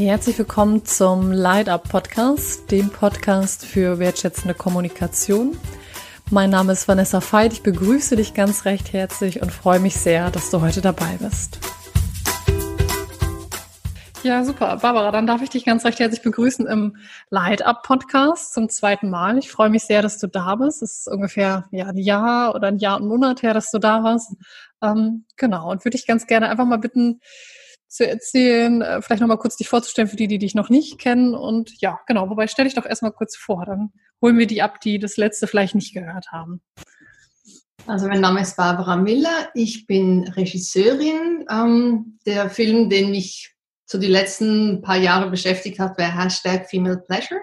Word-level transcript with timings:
Herzlich 0.00 0.38
willkommen 0.38 0.86
zum 0.86 1.30
Light 1.30 1.68
Up 1.68 1.90
Podcast, 1.90 2.70
dem 2.70 2.88
Podcast 2.88 3.66
für 3.66 3.98
wertschätzende 3.98 4.54
Kommunikation. 4.54 5.58
Mein 6.30 6.48
Name 6.48 6.72
ist 6.72 6.88
Vanessa 6.88 7.20
Veit. 7.20 7.52
Ich 7.52 7.62
begrüße 7.62 8.16
dich 8.16 8.32
ganz 8.32 8.64
recht 8.64 8.94
herzlich 8.94 9.42
und 9.42 9.52
freue 9.52 9.78
mich 9.78 9.96
sehr, 9.96 10.30
dass 10.30 10.50
du 10.50 10.62
heute 10.62 10.80
dabei 10.80 11.18
bist. 11.20 11.58
Ja, 14.22 14.42
super. 14.42 14.78
Barbara, 14.78 15.10
dann 15.10 15.26
darf 15.26 15.42
ich 15.42 15.50
dich 15.50 15.66
ganz 15.66 15.84
recht 15.84 16.00
herzlich 16.00 16.22
begrüßen 16.22 16.66
im 16.66 16.96
Light 17.28 17.60
Up 17.60 17.82
Podcast 17.82 18.54
zum 18.54 18.70
zweiten 18.70 19.10
Mal. 19.10 19.36
Ich 19.36 19.50
freue 19.50 19.68
mich 19.68 19.82
sehr, 19.84 20.00
dass 20.00 20.16
du 20.16 20.28
da 20.28 20.54
bist. 20.54 20.82
Es 20.82 21.00
ist 21.00 21.08
ungefähr 21.08 21.66
ja, 21.72 21.88
ein 21.88 21.98
Jahr 21.98 22.54
oder 22.54 22.68
ein 22.68 22.78
Jahr 22.78 22.98
und 22.98 23.06
Monat 23.06 23.42
her, 23.42 23.52
dass 23.52 23.70
du 23.70 23.78
da 23.78 24.02
warst. 24.02 24.34
Ähm, 24.80 25.26
genau. 25.36 25.70
Und 25.70 25.84
würde 25.84 25.98
ich 25.98 26.06
ganz 26.06 26.26
gerne 26.26 26.48
einfach 26.48 26.64
mal 26.64 26.78
bitten, 26.78 27.20
zu 27.90 28.06
erzählen, 28.06 28.82
äh, 28.82 29.02
vielleicht 29.02 29.20
nochmal 29.20 29.38
kurz 29.38 29.56
dich 29.56 29.68
vorzustellen 29.68 30.08
für 30.08 30.16
die, 30.16 30.28
die 30.28 30.38
dich 30.38 30.54
noch 30.54 30.70
nicht 30.70 30.98
kennen. 30.98 31.34
Und 31.34 31.80
ja, 31.80 32.00
genau, 32.06 32.30
wobei 32.30 32.46
stell 32.46 32.64
dich 32.64 32.74
doch 32.74 32.86
erstmal 32.86 33.12
kurz 33.12 33.36
vor, 33.36 33.66
dann 33.66 33.92
holen 34.22 34.38
wir 34.38 34.46
die 34.46 34.62
ab, 34.62 34.80
die 34.80 34.98
das 34.98 35.16
letzte 35.16 35.46
vielleicht 35.46 35.74
nicht 35.74 35.92
gehört 35.92 36.30
haben. 36.30 36.62
Also 37.86 38.06
mein 38.06 38.20
Name 38.20 38.42
ist 38.42 38.56
Barbara 38.56 38.96
Miller, 38.96 39.48
ich 39.54 39.86
bin 39.86 40.28
Regisseurin. 40.28 41.44
Ähm, 41.50 42.18
der 42.26 42.48
Film, 42.48 42.88
den 42.90 43.10
mich 43.10 43.56
so 43.86 43.98
die 43.98 44.06
letzten 44.06 44.82
paar 44.82 44.98
Jahre 44.98 45.28
beschäftigt 45.28 45.80
hat, 45.80 45.98
war 45.98 46.16
Hashtag 46.16 46.70
Female 46.70 46.98
Pleasure. 46.98 47.40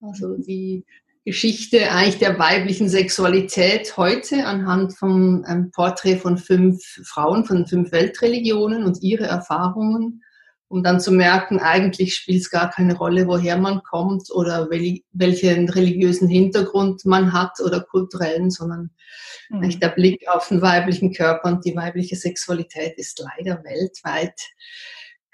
Also 0.00 0.38
die 0.38 0.86
Geschichte 1.24 1.90
eigentlich 1.90 2.18
der 2.18 2.38
weiblichen 2.38 2.88
Sexualität 2.88 3.96
heute 3.96 4.46
anhand 4.46 4.96
vom 4.96 5.44
ähm, 5.46 5.70
Porträt 5.70 6.16
von 6.16 6.38
fünf 6.38 6.82
Frauen 7.04 7.44
von 7.44 7.66
fünf 7.66 7.92
Weltreligionen 7.92 8.84
und 8.84 9.02
ihre 9.02 9.26
Erfahrungen, 9.26 10.22
um 10.68 10.82
dann 10.82 11.00
zu 11.00 11.12
merken, 11.12 11.58
eigentlich 11.58 12.14
spielt 12.14 12.42
es 12.42 12.50
gar 12.50 12.70
keine 12.70 12.96
Rolle, 12.96 13.26
woher 13.26 13.58
man 13.58 13.82
kommt 13.82 14.30
oder 14.30 14.70
wel 14.70 15.00
welchen 15.12 15.68
religiösen 15.68 16.28
Hintergrund 16.28 17.04
man 17.04 17.32
hat 17.32 17.60
oder 17.62 17.80
kulturellen, 17.80 18.50
sondern 18.50 18.90
mhm. 19.50 19.78
der 19.78 19.88
Blick 19.88 20.26
auf 20.28 20.48
den 20.48 20.62
weiblichen 20.62 21.12
Körper 21.12 21.48
und 21.48 21.64
die 21.64 21.76
weibliche 21.76 22.16
Sexualität 22.16 22.96
ist 22.96 23.20
leider 23.20 23.62
weltweit 23.64 24.40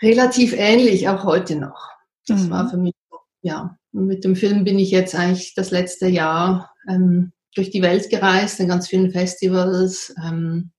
relativ 0.03 0.53
ähnlich, 0.53 1.09
auch 1.09 1.25
heute 1.25 1.57
noch. 1.57 1.91
Das 2.27 2.45
mhm. 2.45 2.51
war 2.51 2.69
für 2.69 2.77
mich, 2.77 2.95
ja, 3.43 3.79
und 3.97 4.07
mit 4.07 4.25
dem 4.25 4.37
Film 4.37 4.65
bin 4.65 4.79
ich 4.79 4.91
jetzt 4.91 5.15
eigentlich 5.15 5.55
das 5.55 5.71
letzte 5.71 6.07
Jahr 6.07 6.71
ähm, 6.87 7.33
durch 7.55 7.71
die 7.71 7.81
Welt 7.81 8.11
gereist, 8.11 8.61
in 8.61 8.69
ganz 8.69 8.89
vielen 8.89 9.11
Festivals, 9.11 10.15
ähm, 10.23 10.71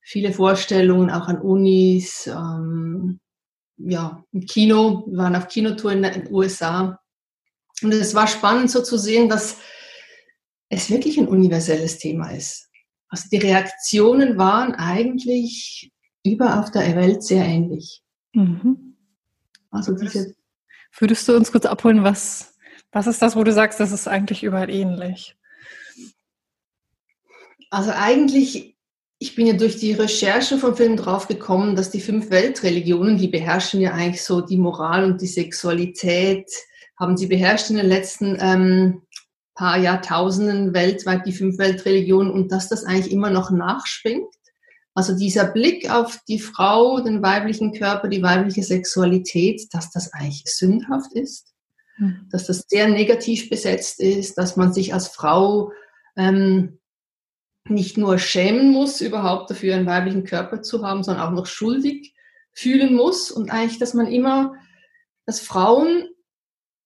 viele 0.00 0.32
Vorstellungen 0.32 1.10
auch 1.10 1.28
an 1.28 1.42
Unis, 1.42 2.26
ähm, 2.26 3.20
ja, 3.76 4.24
im 4.32 4.46
Kino, 4.46 5.04
wir 5.06 5.18
waren 5.18 5.36
auf 5.36 5.48
Kinotour 5.48 5.92
in 5.92 6.02
den 6.02 6.32
USA. 6.32 6.98
Und 7.82 7.92
es 7.92 8.14
war 8.14 8.26
spannend 8.26 8.70
so 8.70 8.82
zu 8.82 8.96
sehen, 8.96 9.28
dass 9.28 9.58
es 10.70 10.88
wirklich 10.88 11.18
ein 11.18 11.28
universelles 11.28 11.98
Thema 11.98 12.30
ist. 12.30 12.70
Also 13.08 13.28
die 13.30 13.38
Reaktionen 13.38 14.38
waren 14.38 14.74
eigentlich 14.74 15.92
über 16.24 16.60
auf 16.60 16.70
der 16.70 16.96
Welt 16.96 17.22
sehr 17.22 17.44
ähnlich. 17.44 18.02
Mhm. 18.32 18.96
Also 19.70 19.92
diese 19.94 20.34
Würdest 20.98 21.26
du 21.26 21.36
uns 21.36 21.52
kurz 21.52 21.66
abholen, 21.66 22.04
was, 22.04 22.54
was 22.90 23.06
ist 23.06 23.22
das, 23.22 23.36
wo 23.36 23.44
du 23.44 23.52
sagst, 23.52 23.80
das 23.80 23.92
ist 23.92 24.08
eigentlich 24.08 24.42
überall 24.42 24.70
ähnlich? 24.70 25.36
Also 27.70 27.90
eigentlich, 27.92 28.76
ich 29.18 29.34
bin 29.34 29.46
ja 29.46 29.54
durch 29.54 29.78
die 29.78 29.92
Recherche 29.92 30.58
vom 30.58 30.76
Film 30.76 30.96
drauf 30.96 31.28
gekommen, 31.28 31.74
dass 31.74 31.90
die 31.90 32.00
fünf 32.00 32.30
Weltreligionen, 32.30 33.16
die 33.16 33.28
beherrschen 33.28 33.80
ja 33.80 33.92
eigentlich 33.92 34.22
so 34.22 34.42
die 34.42 34.58
Moral 34.58 35.04
und 35.04 35.22
die 35.22 35.26
Sexualität, 35.26 36.50
haben 37.00 37.16
sie 37.16 37.26
beherrscht 37.26 37.70
in 37.70 37.76
den 37.76 37.86
letzten 37.86 38.36
ähm, 38.40 39.02
paar 39.54 39.78
Jahrtausenden 39.78 40.74
weltweit, 40.74 41.26
die 41.26 41.32
fünf 41.32 41.58
Weltreligionen, 41.58 42.30
und 42.30 42.52
dass 42.52 42.68
das 42.68 42.84
eigentlich 42.84 43.12
immer 43.12 43.30
noch 43.30 43.50
nachschwingt. 43.50 44.32
Also 44.94 45.16
dieser 45.16 45.46
Blick 45.46 45.90
auf 45.90 46.20
die 46.28 46.38
Frau, 46.38 47.00
den 47.00 47.22
weiblichen 47.22 47.72
Körper, 47.72 48.08
die 48.08 48.22
weibliche 48.22 48.62
Sexualität, 48.62 49.62
dass 49.72 49.90
das 49.90 50.12
eigentlich 50.12 50.44
sündhaft 50.46 51.12
ist, 51.14 51.54
mhm. 51.98 52.28
dass 52.30 52.46
das 52.46 52.66
sehr 52.68 52.88
negativ 52.88 53.48
besetzt 53.48 54.00
ist, 54.00 54.36
dass 54.36 54.56
man 54.56 54.72
sich 54.72 54.92
als 54.92 55.08
Frau 55.08 55.72
ähm, 56.16 56.78
nicht 57.68 57.96
nur 57.96 58.18
schämen 58.18 58.70
muss, 58.70 59.00
überhaupt 59.00 59.50
dafür 59.50 59.76
einen 59.76 59.86
weiblichen 59.86 60.24
Körper 60.24 60.62
zu 60.62 60.86
haben, 60.86 61.02
sondern 61.02 61.26
auch 61.26 61.32
noch 61.32 61.46
schuldig 61.46 62.14
fühlen 62.52 62.94
muss 62.94 63.30
und 63.30 63.50
eigentlich, 63.50 63.78
dass 63.78 63.94
man 63.94 64.06
immer, 64.06 64.54
dass 65.24 65.40
Frauen 65.40 66.08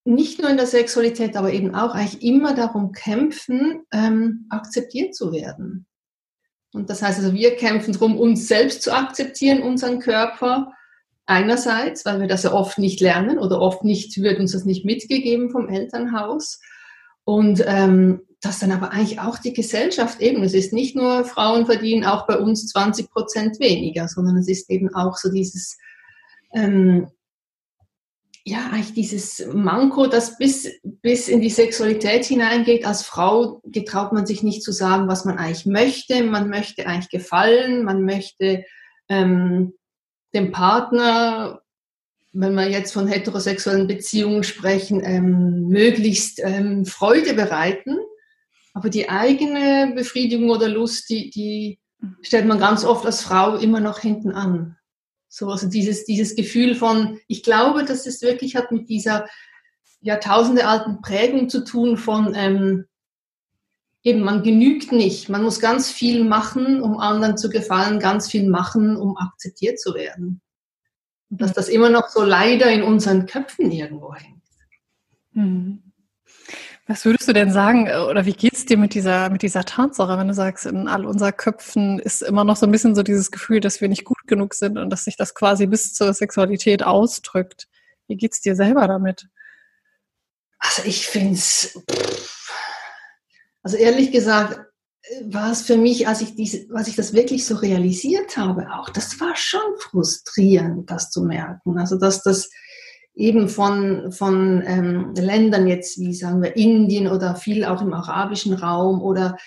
nicht 0.04 0.40
nur 0.40 0.48
in 0.48 0.56
der 0.56 0.66
Sexualität, 0.66 1.36
aber 1.36 1.52
eben 1.52 1.74
auch 1.74 1.94
eigentlich 1.94 2.22
immer 2.22 2.54
darum 2.54 2.92
kämpfen, 2.92 3.82
ähm, 3.92 4.46
akzeptiert 4.50 5.16
zu 5.16 5.32
werden. 5.32 5.86
Und 6.72 6.90
das 6.90 7.02
heißt 7.02 7.18
also, 7.18 7.32
wir 7.32 7.56
kämpfen 7.56 7.92
darum, 7.92 8.18
uns 8.18 8.48
selbst 8.48 8.82
zu 8.82 8.92
akzeptieren, 8.92 9.62
unseren 9.62 9.98
Körper 9.98 10.72
einerseits, 11.26 12.04
weil 12.04 12.20
wir 12.20 12.28
das 12.28 12.44
ja 12.44 12.52
oft 12.52 12.78
nicht 12.78 13.00
lernen 13.00 13.38
oder 13.38 13.60
oft 13.60 13.84
nicht, 13.84 14.20
wird 14.22 14.38
uns 14.38 14.52
das 14.52 14.64
nicht 14.64 14.84
mitgegeben 14.84 15.50
vom 15.50 15.68
Elternhaus. 15.68 16.60
Und 17.24 17.64
ähm, 17.66 18.22
dass 18.40 18.60
dann 18.60 18.70
aber 18.70 18.92
eigentlich 18.92 19.18
auch 19.18 19.38
die 19.38 19.52
Gesellschaft 19.52 20.20
eben, 20.20 20.42
es 20.42 20.54
ist 20.54 20.72
nicht 20.72 20.94
nur 20.94 21.24
Frauen 21.24 21.66
verdienen 21.66 22.04
auch 22.04 22.26
bei 22.26 22.38
uns 22.38 22.68
20 22.68 23.10
Prozent 23.10 23.58
weniger, 23.58 24.06
sondern 24.08 24.36
es 24.36 24.48
ist 24.48 24.70
eben 24.70 24.94
auch 24.94 25.16
so 25.16 25.30
dieses, 25.30 25.76
ähm, 26.54 27.08
ja, 28.48 28.68
eigentlich 28.70 28.94
dieses 28.94 29.44
Manko, 29.52 30.06
das 30.06 30.38
bis, 30.38 30.70
bis 30.84 31.26
in 31.26 31.40
die 31.40 31.50
Sexualität 31.50 32.24
hineingeht. 32.24 32.86
Als 32.86 33.02
Frau 33.02 33.60
getraut 33.64 34.12
man 34.12 34.24
sich 34.24 34.44
nicht 34.44 34.62
zu 34.62 34.70
sagen, 34.70 35.08
was 35.08 35.24
man 35.24 35.36
eigentlich 35.36 35.66
möchte. 35.66 36.22
Man 36.22 36.48
möchte 36.48 36.86
eigentlich 36.86 37.10
gefallen, 37.10 37.82
man 37.82 38.04
möchte 38.04 38.64
ähm, 39.08 39.74
dem 40.32 40.52
Partner, 40.52 41.60
wenn 42.32 42.54
wir 42.54 42.70
jetzt 42.70 42.92
von 42.92 43.08
heterosexuellen 43.08 43.88
Beziehungen 43.88 44.44
sprechen, 44.44 45.02
ähm, 45.04 45.66
möglichst 45.66 46.38
ähm, 46.40 46.84
Freude 46.86 47.34
bereiten. 47.34 47.96
Aber 48.74 48.90
die 48.90 49.08
eigene 49.08 49.92
Befriedigung 49.96 50.50
oder 50.50 50.68
Lust, 50.68 51.10
die, 51.10 51.30
die 51.30 51.80
stellt 52.22 52.46
man 52.46 52.60
ganz 52.60 52.84
oft 52.84 53.06
als 53.06 53.22
Frau 53.22 53.56
immer 53.56 53.80
noch 53.80 53.98
hinten 53.98 54.30
an. 54.30 54.75
So, 55.36 55.50
also 55.50 55.68
dieses, 55.68 56.06
dieses 56.06 56.34
Gefühl 56.34 56.74
von, 56.74 57.20
ich 57.28 57.42
glaube, 57.42 57.84
dass 57.84 58.06
es 58.06 58.22
wirklich 58.22 58.56
hat 58.56 58.72
mit 58.72 58.88
dieser 58.88 59.26
Jahrtausende 60.00 60.66
alten 60.66 61.02
Prägung 61.02 61.50
zu 61.50 61.62
tun 61.62 61.98
von, 61.98 62.34
ähm, 62.34 62.86
eben, 64.02 64.22
man 64.22 64.42
genügt 64.42 64.92
nicht. 64.92 65.28
Man 65.28 65.42
muss 65.42 65.60
ganz 65.60 65.90
viel 65.90 66.24
machen, 66.24 66.80
um 66.80 66.96
anderen 66.98 67.36
zu 67.36 67.50
gefallen, 67.50 67.98
ganz 67.98 68.30
viel 68.30 68.48
machen, 68.48 68.96
um 68.96 69.18
akzeptiert 69.18 69.78
zu 69.78 69.92
werden. 69.92 70.40
Und 71.28 71.42
dass 71.42 71.52
das 71.52 71.68
immer 71.68 71.90
noch 71.90 72.08
so 72.08 72.24
leider 72.24 72.72
in 72.72 72.82
unseren 72.82 73.26
Köpfen 73.26 73.70
irgendwo 73.70 74.14
hängt. 74.14 74.42
Mhm. 75.32 75.82
Was 76.86 77.04
würdest 77.04 77.28
du 77.28 77.34
denn 77.34 77.52
sagen, 77.52 77.90
oder 78.08 78.24
wie 78.24 78.32
geht's 78.32 78.64
dir 78.64 78.78
mit 78.78 78.94
dieser, 78.94 79.28
mit 79.28 79.42
dieser 79.42 79.64
Tatsache, 79.64 80.16
wenn 80.16 80.28
du 80.28 80.34
sagst, 80.34 80.64
in 80.64 80.88
all 80.88 81.04
unserer 81.04 81.32
Köpfen 81.32 81.98
ist 81.98 82.22
immer 82.22 82.44
noch 82.44 82.56
so 82.56 82.64
ein 82.64 82.72
bisschen 82.72 82.94
so 82.94 83.02
dieses 83.02 83.30
Gefühl, 83.30 83.60
dass 83.60 83.82
wir 83.82 83.90
nicht 83.90 84.04
gut 84.04 84.15
genug 84.26 84.54
sind 84.54 84.78
und 84.78 84.90
dass 84.90 85.04
sich 85.04 85.16
das 85.16 85.34
quasi 85.34 85.66
bis 85.66 85.94
zur 85.94 86.12
Sexualität 86.12 86.82
ausdrückt? 86.82 87.68
Wie 88.08 88.16
geht's 88.16 88.40
dir 88.40 88.54
selber 88.56 88.86
damit? 88.86 89.28
Also 90.58 90.82
ich 90.84 91.06
finde 91.06 91.34
es, 91.34 91.78
also 93.62 93.76
ehrlich 93.76 94.10
gesagt, 94.12 94.60
war 95.24 95.52
es 95.52 95.62
für 95.62 95.76
mich, 95.76 96.08
als 96.08 96.20
ich 96.20 96.34
diese, 96.34 96.66
als 96.74 96.88
ich 96.88 96.96
das 96.96 97.12
wirklich 97.12 97.44
so 97.46 97.56
realisiert 97.56 98.36
habe, 98.36 98.72
auch, 98.72 98.90
das 98.90 99.20
war 99.20 99.36
schon 99.36 99.60
frustrierend, 99.78 100.90
das 100.90 101.10
zu 101.10 101.22
merken. 101.22 101.78
Also 101.78 101.96
dass 101.96 102.22
das, 102.22 102.48
eben 103.16 103.48
von, 103.48 104.12
von 104.12 104.62
ähm, 104.66 105.14
Ländern 105.16 105.66
jetzt, 105.66 105.98
wie 105.98 106.14
sagen 106.14 106.42
wir, 106.42 106.54
Indien 106.54 107.08
oder 107.08 107.34
viel 107.34 107.64
auch 107.64 107.80
im 107.80 107.94
arabischen 107.94 108.52
Raum 108.52 109.00
oder 109.00 109.38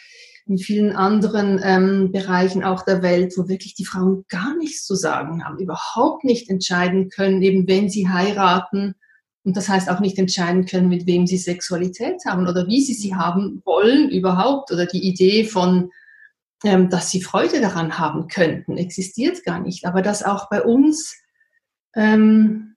in 0.50 0.57
vielen 0.57 0.94
anderen 0.94 1.60
ähm, 1.63 2.12
Bereichen 2.12 2.63
auch 2.63 2.84
der 2.84 3.01
Welt, 3.04 3.34
wo 3.38 3.48
wirklich 3.48 3.75
die 3.75 3.86
Frauen 3.86 4.25
gar 4.30 4.57
nichts 4.57 4.84
zu 4.86 4.96
sagen 4.96 5.46
haben, 5.46 5.60
überhaupt 5.60 6.24
nicht 6.24 6.50
entscheiden 6.50 7.10
können, 7.10 7.42
eben 7.42 7.68
wenn 7.68 7.90
sie 7.90 8.10
heiraten 8.10 8.96
und 9.44 9.56
das 9.56 9.69
heißt 9.69 9.90
auch 9.90 10.00
nicht 10.00 10.18
entscheiden 10.18 10.66
können, 10.66 10.90
mit 10.90 11.06
wem 11.06 11.28
sie 11.28 11.38
Sexualität 11.38 12.25
haben 12.25 12.48
oder 12.48 12.68
wie 12.68 12.81
sie 12.81 12.94
sie 12.94 13.16
haben 13.16 13.62
wollen 13.63 14.10
überhaupt 14.10 14.72
oder 14.72 14.86
die 14.86 15.07
Idee 15.07 15.46
von, 15.46 15.92
ähm, 16.63 16.90
dass 16.90 17.10
sie 17.12 17.22
Freude 17.22 17.62
daran 17.62 17.98
haben 17.98 18.28
könnten, 18.28 18.78
existiert 18.78 19.44
gar 19.45 19.60
nicht. 19.60 19.86
Aber 19.86 20.02
dass 20.02 20.24
auch 20.24 20.50
bei 20.50 20.62
uns 20.62 21.16
ähm, 21.95 22.75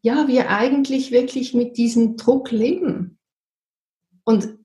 ja, 0.00 0.28
wir 0.28 0.50
eigentlich 0.50 1.10
wirklich 1.10 1.54
mit 1.54 1.76
diesem 1.76 2.16
Druck 2.16 2.50
leben. 2.50 3.18
Und 4.24 4.57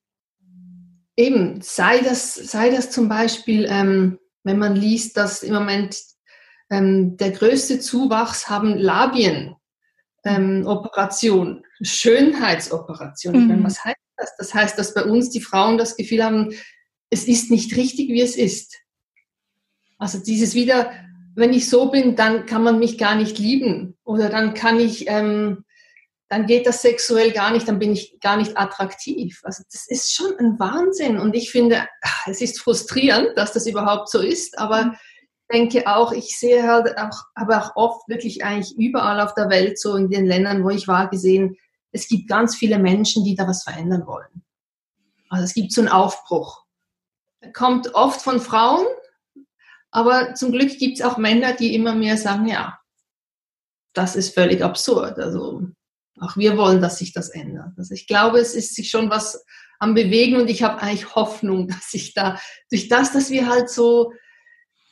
eben, 1.16 1.62
sei 1.62 2.00
das, 2.00 2.34
sei 2.34 2.70
das 2.70 2.92
zum 2.92 3.10
Beispiel, 3.10 3.68
ähm, 3.70 4.20
wenn 4.44 4.60
man 4.60 4.76
liest, 4.76 5.18
dass 5.18 5.44
im 5.44 5.54
Moment 5.54 5.98
ähm, 6.70 7.18
der 7.18 7.32
größte 7.32 7.80
Zuwachs 7.80 8.50
haben 8.50 8.78
Labien. 8.78 9.56
ähm, 10.26 10.66
Operation, 10.66 11.66
Schönheitsoperation. 11.82 13.36
Ich 13.36 13.42
meine, 13.42 13.60
mhm. 13.60 13.66
was 13.66 13.84
heißt 13.84 13.98
das? 14.18 14.36
Das 14.38 14.54
heißt, 14.54 14.80
dass 14.80 14.94
bei 14.94 15.04
uns 15.04 15.30
die 15.30 15.42
Frauen 15.42 15.78
das 15.78 15.98
Gefühl 15.98 16.24
haben, 16.24 16.52
es 17.10 17.28
ist 17.28 17.52
nicht 17.52 17.76
richtig, 17.76 18.10
wie 18.10 18.22
es 18.22 18.36
ist. 18.36 18.80
Also 19.98 20.20
dieses 20.20 20.56
wieder, 20.56 20.92
wenn 21.36 21.54
ich 21.54 21.70
so 21.70 21.90
bin, 21.92 22.16
dann 22.16 22.46
kann 22.46 22.64
man 22.64 22.80
mich 22.80 22.98
gar 22.98 23.16
nicht 23.16 23.38
lieben 23.38 23.98
oder 24.04 24.30
dann 24.30 24.54
kann 24.54 24.80
ich, 24.80 25.08
ähm, 25.08 25.63
dann 26.34 26.48
geht 26.48 26.66
das 26.66 26.82
sexuell 26.82 27.32
gar 27.32 27.52
nicht, 27.52 27.68
dann 27.68 27.78
bin 27.78 27.92
ich 27.92 28.20
gar 28.20 28.38
nicht 28.38 28.58
attraktiv. 28.58 29.40
Also 29.44 29.62
das 29.72 29.86
ist 29.88 30.16
schon 30.16 30.36
ein 30.40 30.58
Wahnsinn 30.58 31.20
und 31.20 31.36
ich 31.36 31.52
finde, 31.52 31.88
es 32.26 32.42
ist 32.42 32.60
frustrierend, 32.60 33.38
dass 33.38 33.54
das 33.54 33.68
überhaupt 33.68 34.10
so 34.10 34.20
ist, 34.20 34.58
aber 34.58 34.86
mhm. 34.86 34.92
ich 34.94 35.48
denke 35.52 35.88
auch, 35.88 36.12
ich 36.12 36.36
sehe 36.40 36.64
halt 36.64 36.98
auch, 36.98 37.22
aber 37.36 37.60
auch 37.60 37.76
oft 37.76 38.10
wirklich 38.10 38.44
eigentlich 38.44 38.76
überall 38.80 39.22
auf 39.22 39.36
der 39.36 39.52
Welt, 39.52 39.80
so 39.80 39.96
in 39.96 40.10
den 40.10 40.26
Ländern, 40.26 40.64
wo 40.64 40.72
ich 40.72 40.88
war, 40.88 41.08
gesehen, 41.08 41.56
es 41.92 42.08
gibt 42.08 42.28
ganz 42.28 42.56
viele 42.56 42.80
Menschen, 42.80 43.24
die 43.24 43.36
da 43.36 43.48
was 43.48 43.62
verändern 43.62 44.08
wollen. 44.08 44.44
Also 45.30 45.44
es 45.44 45.54
gibt 45.54 45.72
so 45.72 45.82
einen 45.82 45.92
Aufbruch. 45.92 46.64
Er 47.42 47.54
kommt 47.54 47.94
oft 47.94 48.24
von 48.24 48.40
Frauen, 48.40 48.88
aber 49.92 50.34
zum 50.34 50.52
Glück 50.52 50.80
gibt 50.80 50.98
es 50.98 51.06
auch 51.06 51.18
Männer, 51.18 51.54
die 51.54 51.76
immer 51.76 51.94
mehr 51.94 52.18
sagen, 52.18 52.48
ja, 52.48 52.80
das 53.94 54.16
ist 54.16 54.34
völlig 54.34 54.64
absurd. 54.64 55.20
Also 55.20 55.68
auch 56.20 56.38
wir 56.38 56.58
wollen, 56.58 56.82
dass 56.82 57.00
sich 57.00 57.14
das 57.14 57.30
ändert. 57.30 57.74
Also 57.78 57.94
ich 57.94 58.08
glaube, 58.08 58.40
es 58.40 58.54
ist 58.54 58.76
sich 58.76 58.90
schon 58.90 59.10
was 59.10 59.44
am 59.80 59.94
Bewegen 59.94 60.38
und 60.38 60.50
ich 60.50 60.64
habe 60.64 60.82
eigentlich 60.82 61.16
Hoffnung, 61.16 61.68
dass 61.70 61.92
sich 61.92 62.14
da 62.14 62.40
durch 62.70 62.88
das, 62.88 63.12
dass 63.12 63.30
wir 63.30 63.48
halt 63.48 63.70
so 63.70 64.14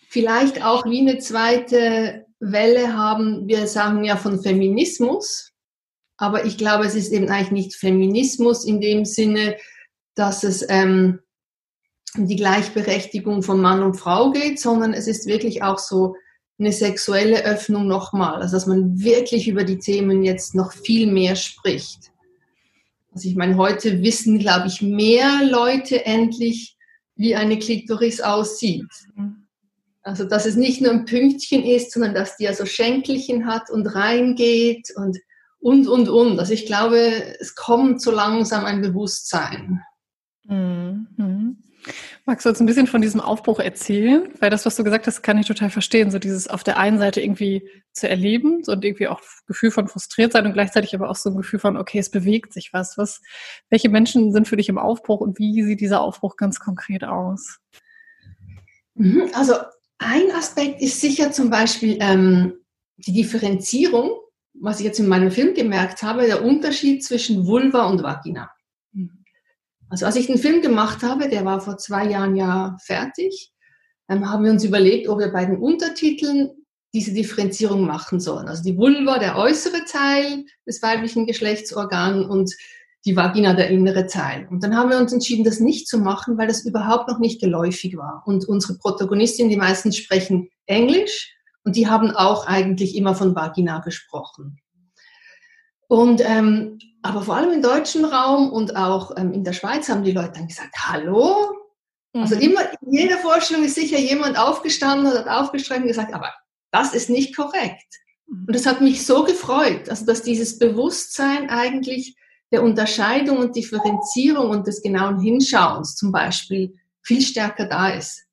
vielleicht 0.10 0.64
auch 0.64 0.86
wie 0.86 1.00
eine 1.00 1.20
zweite 1.20 2.26
Welle 2.40 2.98
haben, 2.98 3.48
wir 3.48 3.68
sagen 3.68 4.04
ja 4.04 4.18
von 4.18 4.42
Feminismus, 4.42 5.52
aber 6.18 6.46
ich 6.46 6.58
glaube, 6.58 6.86
es 6.86 6.96
ist 6.96 7.12
eben 7.12 7.30
eigentlich 7.30 7.52
nicht 7.52 7.76
Feminismus 7.76 8.66
in 8.66 8.82
dem 8.82 9.06
Sinne, 9.06 9.58
dass 10.16 10.44
es 10.44 10.66
ähm, 10.70 11.20
um 12.18 12.28
die 12.28 12.36
Gleichberechtigung 12.36 13.42
von 13.42 13.62
Mann 13.62 13.82
und 13.82 13.96
Frau 13.96 14.32
geht, 14.32 14.60
sondern 14.60 14.94
es 14.94 15.08
ist 15.08 15.28
wirklich 15.28 15.64
auch 15.64 15.80
so 15.80 16.16
eine 16.62 16.72
sexuelle 16.72 17.44
Öffnung 17.44 17.88
nochmal. 17.88 18.42
Also 18.42 18.56
dass 18.56 18.68
man 18.68 19.02
wirklich 19.02 19.48
über 19.48 19.64
die 19.64 19.80
Themen 19.80 20.24
jetzt 20.24 20.56
noch 20.56 20.72
viel 20.72 21.12
mehr 21.12 21.36
spricht. 21.36 22.12
Also 23.14 23.28
ich 23.28 23.36
meine, 23.36 23.58
heute 23.58 24.02
wissen, 24.02 24.40
glaube 24.40 24.68
ich, 24.68 24.82
mehr 24.82 25.42
Leute 25.50 26.06
endlich, 26.06 26.78
wie 27.16 27.36
eine 27.36 27.60
Klitoris 27.60 28.22
aussieht. 28.22 28.88
Also 30.02 30.24
dass 30.24 30.46
es 30.46 30.56
nicht 30.56 30.82
nur 30.82 30.92
ein 30.92 31.06
Pünktchen 31.06 31.64
ist, 31.64 31.92
sondern 31.92 32.14
dass 32.14 32.38
die 32.38 32.46
ja 32.46 32.54
so 32.54 32.66
Schenkelchen 32.66 33.46
hat 33.46 33.70
und 33.70 33.88
reingeht 33.88 34.94
und 34.96 35.18
und, 35.60 35.88
und, 35.88 36.10
und. 36.10 36.40
Also 36.40 36.54
ich 36.54 36.66
glaube, 36.66 36.98
es 37.40 37.54
kommt 37.54 38.02
so 38.02 38.10
langsam 38.12 38.66
ein 38.66 38.82
Bewusstsein. 38.82 39.82
Mhm. 40.46 41.61
Magst 42.32 42.46
du 42.46 42.50
uns 42.50 42.62
ein 42.62 42.66
bisschen 42.66 42.88
von 42.88 43.02
diesem 43.02 43.20
Aufbruch 43.20 43.60
erzählen? 43.60 44.30
Weil 44.40 44.50
das, 44.50 44.66
was 44.66 44.78
du 44.78 44.86
gesagt 44.86 45.06
hast, 45.06 45.22
kann 45.22 45.38
ich 45.38 45.48
total 45.48 45.70
verstehen. 45.70 46.12
So 46.12 46.18
dieses 46.18 46.48
auf 46.48 46.64
der 46.64 46.78
einen 46.78 46.98
Seite 46.98 47.20
irgendwie 47.20 47.70
zu 47.92 48.08
erleben 48.08 48.62
und 48.68 48.86
irgendwie 48.86 49.10
auch 49.10 49.20
Gefühl 49.48 49.70
von 49.70 49.90
frustriert 49.90 50.32
sein 50.32 50.46
und 50.46 50.54
gleichzeitig 50.54 50.96
aber 50.96 51.10
auch 51.10 51.18
so 51.18 51.30
ein 51.30 51.36
Gefühl 51.36 51.60
von, 51.60 51.76
okay, 51.76 52.00
es 52.00 52.10
bewegt 52.10 52.54
sich 52.54 52.70
was. 52.72 52.98
Was, 52.98 53.20
welche 53.70 53.90
Menschen 53.90 54.32
sind 54.32 54.48
für 54.48 54.56
dich 54.56 54.70
im 54.70 54.78
Aufbruch 54.78 55.20
und 55.20 55.40
wie 55.40 55.62
sieht 55.62 55.82
dieser 55.82 56.00
Aufbruch 56.00 56.38
ganz 56.38 56.62
konkret 56.62 57.04
aus? 57.04 57.60
Mhm, 58.94 59.30
also 59.34 59.56
ein 59.98 60.32
Aspekt 60.34 60.82
ist 60.82 61.02
sicher 61.02 61.34
zum 61.34 61.50
Beispiel 61.50 61.98
ähm, 62.00 62.54
die 62.96 63.12
Differenzierung, 63.12 64.10
was 64.54 64.80
ich 64.80 64.86
jetzt 64.86 65.02
in 65.02 65.10
meinem 65.10 65.32
Film 65.32 65.54
gemerkt 65.54 66.02
habe, 66.02 66.28
der 66.28 66.46
Unterschied 66.46 67.04
zwischen 67.04 67.46
Vulva 67.46 67.88
und 67.88 68.02
Vagina. 68.02 68.50
Also 69.92 70.06
als 70.06 70.16
ich 70.16 70.28
den 70.28 70.38
Film 70.38 70.62
gemacht 70.62 71.04
habe, 71.04 71.28
der 71.28 71.44
war 71.44 71.60
vor 71.60 71.78
zwei 71.78 72.08
Jahren 72.10 72.38
ja 72.38 72.78
fertig, 72.82 73.52
ähm, 74.08 74.30
haben 74.30 74.46
wir 74.46 74.52
uns 74.52 74.64
überlegt, 74.64 75.10
ob 75.10 75.20
wir 75.20 75.34
bei 75.34 75.44
den 75.44 75.58
Untertiteln 75.58 76.50
diese 76.94 77.14
Differenzierung 77.14 77.86
machen 77.86 78.22
sollen. 78.22 78.48
Also 78.48 78.64
die 78.64 78.78
Vulva, 78.78 79.20
der 79.20 79.36
äußere 79.36 79.84
Teil 79.86 80.46
des 80.66 80.82
weiblichen 80.82 81.26
Geschlechtsorgans 81.26 82.26
und 82.26 82.56
die 83.04 83.18
Vagina, 83.18 83.54
der 83.54 83.70
innere 83.70 84.08
Teil. 84.08 84.48
Und 84.50 84.64
dann 84.64 84.78
haben 84.78 84.92
wir 84.92 84.98
uns 84.98 85.12
entschieden, 85.12 85.44
das 85.44 85.60
nicht 85.60 85.90
zu 85.90 85.98
machen, 85.98 86.38
weil 86.38 86.48
das 86.48 86.64
überhaupt 86.64 87.10
noch 87.10 87.20
nicht 87.20 87.42
geläufig 87.42 87.98
war. 87.98 88.24
Und 88.26 88.48
unsere 88.48 88.78
Protagonistinnen, 88.78 89.50
die 89.50 89.58
meisten 89.58 89.92
sprechen 89.92 90.48
Englisch 90.68 91.36
und 91.66 91.76
die 91.76 91.88
haben 91.88 92.12
auch 92.12 92.48
eigentlich 92.48 92.96
immer 92.96 93.14
von 93.14 93.36
Vagina 93.36 93.80
gesprochen. 93.80 94.62
Und 95.92 96.22
ähm, 96.24 96.80
aber 97.02 97.22
vor 97.22 97.36
allem 97.36 97.52
im 97.52 97.62
deutschen 97.62 98.06
Raum 98.06 98.50
und 98.54 98.78
auch 98.78 99.12
ähm, 99.18 99.34
in 99.34 99.44
der 99.44 99.52
Schweiz 99.52 99.90
haben 99.90 100.06
die 100.06 100.14
Leute 100.14 100.32
dann 100.36 100.48
gesagt, 100.48 100.74
hallo? 100.88 101.36
Also 102.14 102.36
mhm. 102.36 102.42
immer 102.44 102.62
in 102.82 102.94
jeder 102.94 103.18
Vorstellung 103.18 103.66
ist 103.66 103.76
sicher 103.76 104.00
jemand 104.00 104.40
aufgestanden 104.40 105.12
und 105.12 105.20
hat 105.20 105.28
aufgeschrieben 105.28 105.84
und 105.84 105.90
gesagt, 105.90 106.14
aber 106.14 106.34
das 106.72 106.94
ist 106.94 107.10
nicht 107.10 107.36
korrekt. 107.36 107.94
Mhm. 108.26 108.46
Und 108.48 108.56
das 108.56 108.66
hat 108.66 108.80
mich 108.80 109.06
so 109.06 109.26
gefreut, 109.26 109.90
also 109.90 110.06
dass 110.06 110.22
dieses 110.22 110.60
Bewusstsein 110.60 111.50
eigentlich 111.50 112.16
der 112.54 112.64
Unterscheidung 112.64 113.40
und 113.40 113.58
Differenzierung 113.58 114.50
und 114.50 114.68
des 114.68 114.82
genauen 114.82 115.20
Hinschauens 115.20 115.98
zum 115.98 116.14
Beispiel 116.14 116.74
viel 117.02 117.20
stärker 117.20 117.66
da 117.66 117.90
ist. 117.90 118.28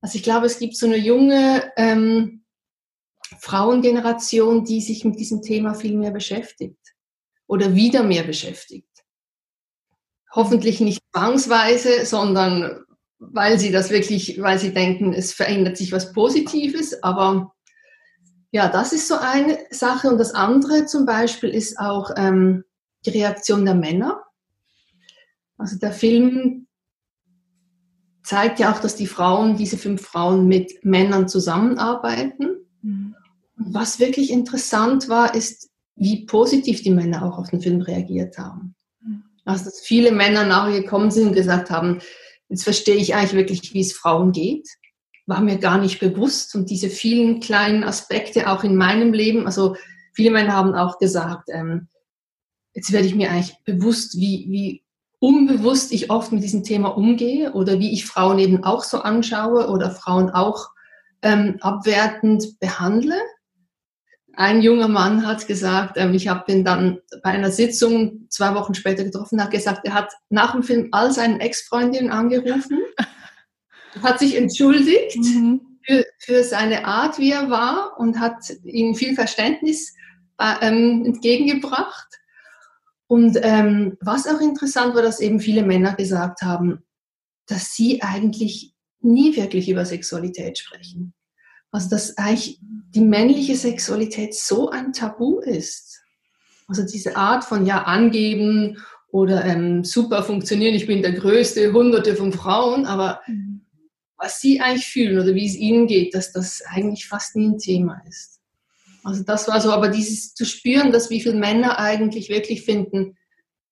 Also 0.00 0.16
ich 0.16 0.24
glaube, 0.24 0.46
es 0.46 0.58
gibt 0.58 0.76
so 0.76 0.86
eine 0.86 0.96
junge 0.96 1.70
ähm, 1.76 2.41
Frauengeneration, 3.40 4.64
die 4.64 4.80
sich 4.80 5.04
mit 5.04 5.18
diesem 5.18 5.42
Thema 5.42 5.74
viel 5.74 5.96
mehr 5.96 6.10
beschäftigt 6.10 6.94
oder 7.46 7.74
wieder 7.74 8.02
mehr 8.02 8.22
beschäftigt. 8.22 8.88
Hoffentlich 10.34 10.80
nicht 10.80 11.02
zwangsweise, 11.12 12.06
sondern 12.06 12.84
weil 13.18 13.58
sie 13.58 13.70
das 13.70 13.90
wirklich, 13.90 14.40
weil 14.40 14.58
sie 14.58 14.72
denken, 14.72 15.12
es 15.12 15.32
verändert 15.32 15.76
sich 15.76 15.92
was 15.92 16.12
Positives. 16.12 17.02
Aber 17.02 17.54
ja, 18.50 18.68
das 18.68 18.92
ist 18.92 19.08
so 19.08 19.16
eine 19.16 19.58
Sache. 19.70 20.08
Und 20.08 20.18
das 20.18 20.34
andere 20.34 20.86
zum 20.86 21.06
Beispiel 21.06 21.50
ist 21.50 21.78
auch 21.78 22.10
ähm, 22.16 22.64
die 23.06 23.10
Reaktion 23.10 23.64
der 23.64 23.74
Männer. 23.74 24.22
Also 25.56 25.78
der 25.78 25.92
Film 25.92 26.66
zeigt 28.24 28.58
ja 28.58 28.72
auch, 28.72 28.80
dass 28.80 28.96
die 28.96 29.06
Frauen, 29.06 29.56
diese 29.56 29.78
fünf 29.78 30.02
Frauen 30.02 30.48
mit 30.48 30.84
Männern 30.84 31.28
zusammenarbeiten. 31.28 32.61
Was 33.68 33.98
wirklich 33.98 34.30
interessant 34.30 35.08
war, 35.08 35.34
ist, 35.34 35.70
wie 35.96 36.26
positiv 36.26 36.82
die 36.82 36.90
Männer 36.90 37.24
auch 37.24 37.38
auf 37.38 37.50
den 37.50 37.60
Film 37.60 37.80
reagiert 37.82 38.38
haben. 38.38 38.74
Mhm. 39.00 39.24
Also, 39.44 39.66
dass 39.66 39.80
viele 39.80 40.12
Männer 40.12 40.44
nachher 40.44 40.80
gekommen 40.80 41.10
sind 41.10 41.28
und 41.28 41.34
gesagt 41.34 41.70
haben, 41.70 42.00
jetzt 42.48 42.64
verstehe 42.64 42.96
ich 42.96 43.14
eigentlich 43.14 43.34
wirklich, 43.34 43.74
wie 43.74 43.80
es 43.80 43.92
Frauen 43.92 44.32
geht. 44.32 44.68
War 45.26 45.40
mir 45.40 45.58
gar 45.58 45.78
nicht 45.78 46.00
bewusst. 46.00 46.54
Und 46.54 46.70
diese 46.70 46.88
vielen 46.88 47.40
kleinen 47.40 47.84
Aspekte 47.84 48.50
auch 48.50 48.64
in 48.64 48.76
meinem 48.76 49.12
Leben, 49.12 49.46
also 49.46 49.76
viele 50.12 50.30
Männer 50.30 50.52
haben 50.54 50.74
auch 50.74 50.98
gesagt, 50.98 51.48
ähm, 51.52 51.88
jetzt 52.74 52.92
werde 52.92 53.06
ich 53.06 53.14
mir 53.14 53.30
eigentlich 53.30 53.56
bewusst, 53.64 54.16
wie, 54.16 54.46
wie 54.48 54.82
unbewusst 55.18 55.92
ich 55.92 56.10
oft 56.10 56.32
mit 56.32 56.42
diesem 56.42 56.64
Thema 56.64 56.88
umgehe 56.88 57.52
oder 57.52 57.78
wie 57.78 57.92
ich 57.92 58.06
Frauen 58.06 58.38
eben 58.38 58.64
auch 58.64 58.82
so 58.82 58.98
anschaue 58.98 59.68
oder 59.68 59.90
Frauen 59.90 60.30
auch 60.30 60.70
ähm, 61.22 61.58
abwertend 61.60 62.58
behandle. 62.58 63.14
Ein 64.34 64.62
junger 64.62 64.88
Mann 64.88 65.26
hat 65.26 65.46
gesagt, 65.46 65.96
ähm, 65.96 66.14
ich 66.14 66.28
habe 66.28 66.50
ihn 66.50 66.64
dann 66.64 67.00
bei 67.22 67.30
einer 67.30 67.50
Sitzung 67.50 68.26
zwei 68.30 68.54
Wochen 68.54 68.74
später 68.74 69.04
getroffen, 69.04 69.42
hat 69.42 69.50
gesagt, 69.50 69.80
er 69.84 69.94
hat 69.94 70.12
nach 70.30 70.52
dem 70.52 70.62
Film 70.62 70.88
all 70.92 71.12
seinen 71.12 71.40
Ex-Freundinnen 71.40 72.10
angerufen, 72.10 72.78
hat 74.02 74.18
sich 74.18 74.36
entschuldigt 74.36 75.16
mhm. 75.16 75.78
für, 75.84 76.06
für, 76.18 76.44
seine 76.44 76.86
Art, 76.86 77.18
wie 77.18 77.32
er 77.32 77.50
war 77.50 77.98
und 77.98 78.20
hat 78.20 78.36
ihnen 78.64 78.94
viel 78.94 79.14
Verständnis 79.14 79.94
äh, 80.38 80.54
ähm, 80.62 81.04
entgegengebracht. 81.04 82.08
Und 83.06 83.38
ähm, 83.42 83.98
was 84.00 84.26
auch 84.26 84.40
interessant 84.40 84.94
war, 84.94 85.02
dass 85.02 85.20
eben 85.20 85.40
viele 85.40 85.62
Männer 85.62 85.94
gesagt 85.94 86.40
haben, 86.40 86.82
dass 87.46 87.74
sie 87.74 88.00
eigentlich 88.00 88.74
nie 89.00 89.36
wirklich 89.36 89.68
über 89.68 89.84
Sexualität 89.84 90.56
sprechen. 90.56 91.12
Also 91.72 91.90
dass 91.90 92.16
eigentlich 92.18 92.60
die 92.94 93.00
männliche 93.00 93.56
Sexualität 93.56 94.34
so 94.34 94.70
ein 94.70 94.92
Tabu 94.92 95.40
ist. 95.40 96.02
Also 96.68 96.84
diese 96.84 97.16
Art 97.16 97.44
von 97.44 97.66
ja 97.66 97.84
angeben 97.84 98.78
oder 99.08 99.44
ähm, 99.44 99.82
super 99.82 100.22
funktionieren, 100.22 100.74
ich 100.74 100.86
bin 100.86 101.02
der 101.02 101.12
Größte, 101.12 101.72
hunderte 101.72 102.14
von 102.14 102.32
Frauen, 102.32 102.86
aber 102.86 103.20
mhm. 103.26 103.62
was 104.16 104.40
sie 104.40 104.60
eigentlich 104.60 104.86
fühlen 104.86 105.18
oder 105.18 105.34
wie 105.34 105.46
es 105.46 105.56
ihnen 105.56 105.86
geht, 105.86 106.14
dass 106.14 106.32
das 106.32 106.62
eigentlich 106.66 107.08
fast 107.08 107.36
nie 107.36 107.48
ein 107.48 107.58
Thema 107.58 108.02
ist. 108.08 108.40
Also 109.04 109.24
das 109.24 109.48
war 109.48 109.60
so, 109.60 109.72
aber 109.72 109.88
dieses 109.88 110.34
zu 110.34 110.44
spüren, 110.44 110.92
dass 110.92 111.10
wie 111.10 111.20
viele 111.20 111.34
Männer 111.34 111.78
eigentlich 111.78 112.28
wirklich 112.28 112.62
finden, 112.62 113.16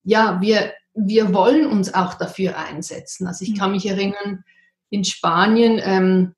ja, 0.02 0.40
wir, 0.40 0.72
wir 0.94 1.32
wollen 1.32 1.66
uns 1.66 1.94
auch 1.94 2.14
dafür 2.14 2.58
einsetzen. 2.58 3.26
Also 3.26 3.44
ich 3.44 3.52
mhm. 3.52 3.56
kann 3.56 3.70
mich 3.72 3.86
erinnern, 3.86 4.44
in 4.88 5.04
Spanien 5.04 5.80
ähm, 5.82 6.34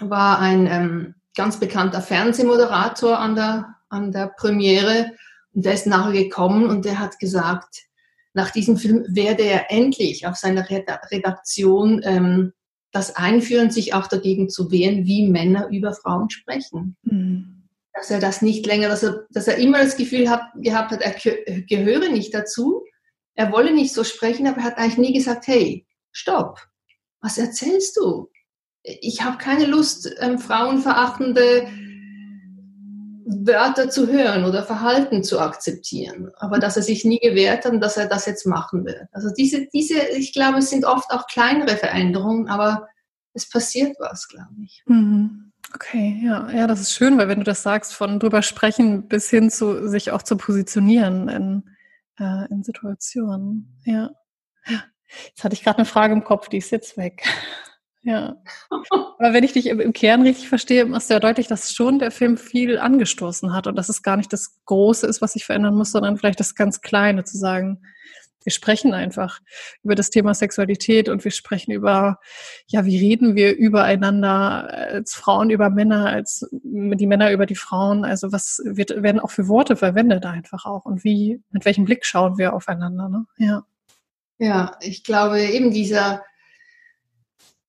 war 0.00 0.38
ein 0.38 0.66
ähm, 0.66 1.14
ganz 1.36 1.58
bekannter 1.58 2.02
Fernsehmoderator 2.02 3.18
an 3.18 3.34
der 3.34 3.74
an 3.88 4.12
der 4.12 4.28
Premiere 4.36 5.12
und 5.54 5.64
der 5.64 5.74
ist 5.74 5.86
nachher 5.86 6.12
gekommen 6.12 6.68
und 6.68 6.84
der 6.84 6.98
hat 6.98 7.18
gesagt, 7.18 7.86
nach 8.34 8.50
diesem 8.50 8.76
Film 8.76 9.04
werde 9.08 9.42
er 9.42 9.70
endlich 9.70 10.26
auf 10.26 10.36
seiner 10.36 10.68
Redaktion 10.68 12.00
ähm, 12.04 12.52
das 12.92 13.16
einführen, 13.16 13.70
sich 13.70 13.94
auch 13.94 14.06
dagegen 14.06 14.48
zu 14.48 14.70
wehren, 14.70 15.04
wie 15.04 15.28
Männer 15.28 15.68
über 15.70 15.92
Frauen 15.92 16.30
sprechen. 16.30 16.96
Mhm. 17.02 17.68
Dass 17.92 18.10
er 18.10 18.20
das 18.20 18.42
nicht 18.42 18.64
länger, 18.66 18.88
dass 18.88 19.02
er, 19.02 19.26
dass 19.30 19.48
er 19.48 19.56
immer 19.56 19.82
das 19.82 19.96
Gefühl 19.96 20.30
hat, 20.30 20.42
gehabt 20.56 20.92
hat, 20.92 21.00
er 21.00 21.14
gehöre 21.62 22.10
nicht 22.10 22.32
dazu, 22.32 22.84
er 23.34 23.52
wolle 23.52 23.72
nicht 23.72 23.92
so 23.92 24.04
sprechen, 24.04 24.46
aber 24.46 24.58
er 24.58 24.64
hat 24.64 24.78
eigentlich 24.78 24.98
nie 24.98 25.12
gesagt, 25.12 25.46
hey, 25.46 25.86
stopp, 26.12 26.60
was 27.20 27.38
erzählst 27.38 27.96
du? 27.96 28.30
Ich 29.00 29.22
habe 29.22 29.38
keine 29.38 29.66
Lust, 29.66 30.10
ähm, 30.20 30.38
frauenverachtende 30.38 31.68
Wörter 33.26 33.90
zu 33.90 34.08
hören 34.08 34.44
oder 34.44 34.62
Verhalten 34.62 35.22
zu 35.22 35.38
akzeptieren. 35.38 36.30
Aber 36.38 36.58
dass 36.58 36.76
er 36.76 36.82
sich 36.82 37.04
nie 37.04 37.18
gewehrt 37.18 37.64
hat 37.64 37.72
und 37.72 37.80
dass 37.80 37.96
er 37.96 38.06
das 38.06 38.24
jetzt 38.26 38.46
machen 38.46 38.84
will. 38.86 39.08
Also 39.12 39.28
diese, 39.36 39.66
diese, 39.72 39.98
ich 40.16 40.32
glaube, 40.32 40.58
es 40.58 40.70
sind 40.70 40.84
oft 40.84 41.10
auch 41.10 41.26
kleinere 41.26 41.76
Veränderungen, 41.76 42.48
aber 42.48 42.88
es 43.34 43.48
passiert 43.48 43.96
was, 43.98 44.28
glaube 44.28 44.54
ich. 44.64 44.82
Mhm. 44.86 45.52
Okay, 45.74 46.22
ja, 46.24 46.50
ja, 46.50 46.66
das 46.66 46.80
ist 46.80 46.94
schön, 46.94 47.18
weil 47.18 47.28
wenn 47.28 47.40
du 47.40 47.44
das 47.44 47.62
sagst, 47.62 47.92
von 47.92 48.18
drüber 48.18 48.40
sprechen 48.40 49.06
bis 49.06 49.28
hin 49.28 49.50
zu 49.50 49.86
sich 49.88 50.10
auch 50.12 50.22
zu 50.22 50.38
positionieren 50.38 51.28
in, 51.28 51.70
äh, 52.18 52.50
in 52.50 52.62
Situationen. 52.62 53.78
Ja. 53.84 54.10
Jetzt 55.28 55.44
hatte 55.44 55.54
ich 55.54 55.62
gerade 55.62 55.78
eine 55.78 55.84
Frage 55.84 56.14
im 56.14 56.24
Kopf, 56.24 56.48
die 56.48 56.58
ist 56.58 56.70
jetzt 56.70 56.96
weg. 56.96 57.22
Ja. 58.02 58.36
Aber 58.70 59.32
wenn 59.32 59.44
ich 59.44 59.52
dich 59.52 59.66
im, 59.66 59.92
Kern 59.92 60.22
richtig 60.22 60.48
verstehe, 60.48 60.86
du 61.10 61.14
ja 61.14 61.20
deutlich, 61.20 61.48
dass 61.48 61.72
schon 61.72 61.98
der 61.98 62.10
Film 62.10 62.36
viel 62.36 62.78
angestoßen 62.78 63.52
hat 63.52 63.66
und 63.66 63.76
dass 63.76 63.88
es 63.88 64.02
gar 64.02 64.16
nicht 64.16 64.32
das 64.32 64.56
Große 64.66 65.06
ist, 65.06 65.20
was 65.20 65.32
sich 65.32 65.44
verändern 65.44 65.74
muss, 65.74 65.92
sondern 65.92 66.16
vielleicht 66.16 66.40
das 66.40 66.54
ganz 66.54 66.80
Kleine 66.80 67.24
zu 67.24 67.36
sagen. 67.36 67.82
Wir 68.44 68.52
sprechen 68.52 68.94
einfach 68.94 69.40
über 69.82 69.94
das 69.94 70.10
Thema 70.10 70.32
Sexualität 70.32 71.08
und 71.08 71.24
wir 71.24 71.32
sprechen 71.32 71.72
über, 71.72 72.18
ja, 72.68 72.84
wie 72.86 72.98
reden 72.98 73.34
wir 73.34 73.56
übereinander 73.56 74.72
als 74.72 75.14
Frauen 75.14 75.50
über 75.50 75.68
Männer, 75.68 76.06
als 76.06 76.48
die 76.52 77.06
Männer 77.06 77.32
über 77.32 77.46
die 77.46 77.56
Frauen. 77.56 78.04
Also 78.04 78.32
was 78.32 78.62
wird, 78.64 79.02
werden 79.02 79.20
auch 79.20 79.32
für 79.32 79.48
Worte 79.48 79.76
verwendet 79.76 80.24
einfach 80.24 80.64
auch 80.64 80.84
und 80.84 81.04
wie, 81.04 81.42
mit 81.50 81.64
welchem 81.64 81.84
Blick 81.84 82.06
schauen 82.06 82.38
wir 82.38 82.54
aufeinander, 82.54 83.08
ne? 83.08 83.26
Ja. 83.36 83.64
Ja, 84.38 84.76
ich 84.80 85.02
glaube 85.02 85.40
eben 85.42 85.72
dieser, 85.72 86.22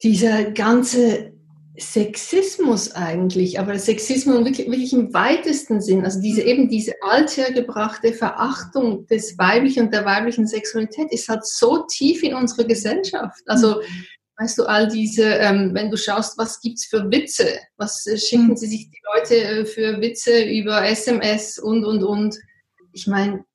dieser 0.01 0.51
ganze 0.51 1.33
Sexismus 1.81 2.91
eigentlich, 2.91 3.59
aber 3.59 3.77
Sexismus 3.77 4.43
wirklich, 4.43 4.67
wirklich 4.67 4.93
im 4.93 5.13
weitesten 5.13 5.81
Sinn, 5.81 6.03
also 6.03 6.21
diese 6.21 6.41
eben 6.41 6.69
diese 6.69 6.93
althergebrachte 7.01 8.13
Verachtung 8.13 9.07
des 9.07 9.37
weiblichen 9.37 9.85
und 9.85 9.93
der 9.93 10.05
weiblichen 10.05 10.47
Sexualität 10.47 11.11
ist 11.11 11.29
halt 11.29 11.45
so 11.45 11.85
tief 11.87 12.23
in 12.23 12.33
unserer 12.33 12.65
Gesellschaft. 12.65 13.41
Also 13.45 13.77
mhm. 13.77 14.05
weißt 14.37 14.57
du, 14.57 14.63
all 14.65 14.87
diese, 14.87 15.23
ähm, 15.23 15.71
wenn 15.73 15.89
du 15.89 15.97
schaust, 15.97 16.37
was 16.37 16.59
gibt's 16.59 16.85
für 16.85 17.09
Witze, 17.11 17.47
was 17.77 18.05
äh, 18.07 18.17
schicken 18.17 18.49
mhm. 18.49 18.57
sie 18.57 18.67
sich 18.67 18.89
die 18.89 19.01
Leute 19.15 19.35
äh, 19.35 19.65
für 19.65 20.01
Witze 20.01 20.43
über 20.43 20.85
SMS 20.85 21.59
und 21.59 21.85
und 21.85 22.03
und. 22.03 22.37
Ich 22.91 23.07
meine, 23.07 23.45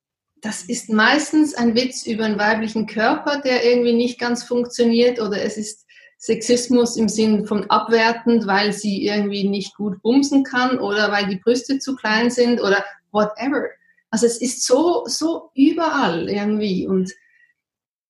das 0.41 0.63
ist 0.63 0.89
meistens 0.89 1.55
ein 1.55 1.75
Witz 1.75 2.05
über 2.05 2.25
einen 2.25 2.39
weiblichen 2.39 2.87
Körper, 2.87 3.41
der 3.41 3.65
irgendwie 3.65 3.93
nicht 3.93 4.19
ganz 4.19 4.43
funktioniert 4.43 5.19
oder 5.19 5.41
es 5.41 5.57
ist 5.57 5.84
Sexismus 6.17 6.97
im 6.97 7.09
Sinn 7.09 7.45
von 7.45 7.69
abwertend, 7.69 8.47
weil 8.47 8.73
sie 8.73 9.05
irgendwie 9.05 9.47
nicht 9.47 9.75
gut 9.75 10.01
bumsen 10.01 10.43
kann 10.43 10.79
oder 10.79 11.11
weil 11.11 11.27
die 11.27 11.37
Brüste 11.37 11.79
zu 11.79 11.95
klein 11.95 12.31
sind 12.31 12.61
oder 12.61 12.83
whatever. 13.11 13.65
Also 14.09 14.25
es 14.25 14.41
ist 14.41 14.65
so, 14.65 15.03
so 15.07 15.51
überall 15.55 16.29
irgendwie. 16.29 16.87
Und 16.87 17.11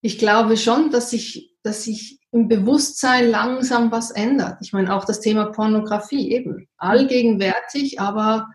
ich 0.02 0.18
glaube 0.20 0.56
schon, 0.58 0.92
dass 0.92 1.10
sich, 1.10 1.56
dass 1.64 1.84
sich 1.84 2.20
im 2.32 2.48
Bewusstsein 2.48 3.30
langsam 3.30 3.92
was 3.92 4.12
ändert. 4.12 4.58
Ich 4.62 4.74
meine, 4.74 4.94
auch 4.94 5.06
das 5.06 5.20
Thema 5.20 5.46
Pornografie 5.46 6.32
eben. 6.32 6.68
Allgegenwärtig, 6.78 8.00
aber 8.00 8.48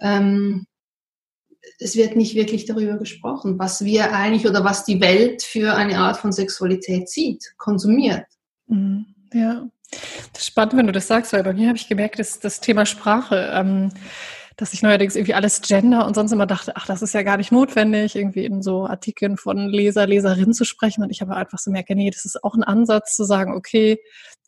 ähm, 0.00 0.66
es 1.78 1.96
wird 1.96 2.16
nicht 2.16 2.34
wirklich 2.34 2.66
darüber 2.66 2.98
gesprochen, 2.98 3.58
was 3.58 3.84
wir 3.84 4.12
eigentlich 4.12 4.46
oder 4.46 4.64
was 4.64 4.84
die 4.84 5.00
Welt 5.00 5.42
für 5.42 5.74
eine 5.74 5.98
Art 5.98 6.18
von 6.18 6.32
Sexualität 6.32 7.08
sieht, 7.08 7.54
konsumiert. 7.56 8.26
Mhm. 8.68 9.06
Ja, 9.32 9.66
das 10.32 10.42
ist 10.42 10.46
spannend, 10.46 10.76
wenn 10.76 10.86
du 10.86 10.92
das 10.92 11.06
sagst, 11.06 11.32
weil 11.32 11.42
bei 11.42 11.52
mir 11.52 11.68
habe 11.68 11.78
ich 11.78 11.88
gemerkt, 11.88 12.18
dass 12.18 12.40
das 12.40 12.60
Thema 12.60 12.86
Sprache, 12.86 13.50
ähm, 13.52 13.92
dass 14.56 14.72
ich 14.72 14.82
neuerdings 14.82 15.16
irgendwie 15.16 15.34
alles 15.34 15.60
Gender 15.60 16.06
und 16.06 16.14
sonst 16.14 16.32
immer 16.32 16.46
dachte, 16.46 16.76
ach, 16.76 16.86
das 16.86 17.02
ist 17.02 17.12
ja 17.12 17.22
gar 17.22 17.36
nicht 17.36 17.52
notwendig, 17.52 18.16
irgendwie 18.16 18.44
in 18.46 18.62
so 18.62 18.86
Artikeln 18.86 19.36
von 19.36 19.68
Leser, 19.68 20.06
Leserinnen 20.06 20.54
zu 20.54 20.64
sprechen. 20.64 21.02
Und 21.02 21.10
ich 21.10 21.20
habe 21.20 21.36
einfach 21.36 21.58
so 21.58 21.70
gemerkt, 21.70 21.90
nee, 21.90 22.10
das 22.10 22.24
ist 22.24 22.42
auch 22.42 22.54
ein 22.54 22.64
Ansatz 22.64 23.14
zu 23.14 23.24
sagen, 23.24 23.54
okay, 23.54 23.98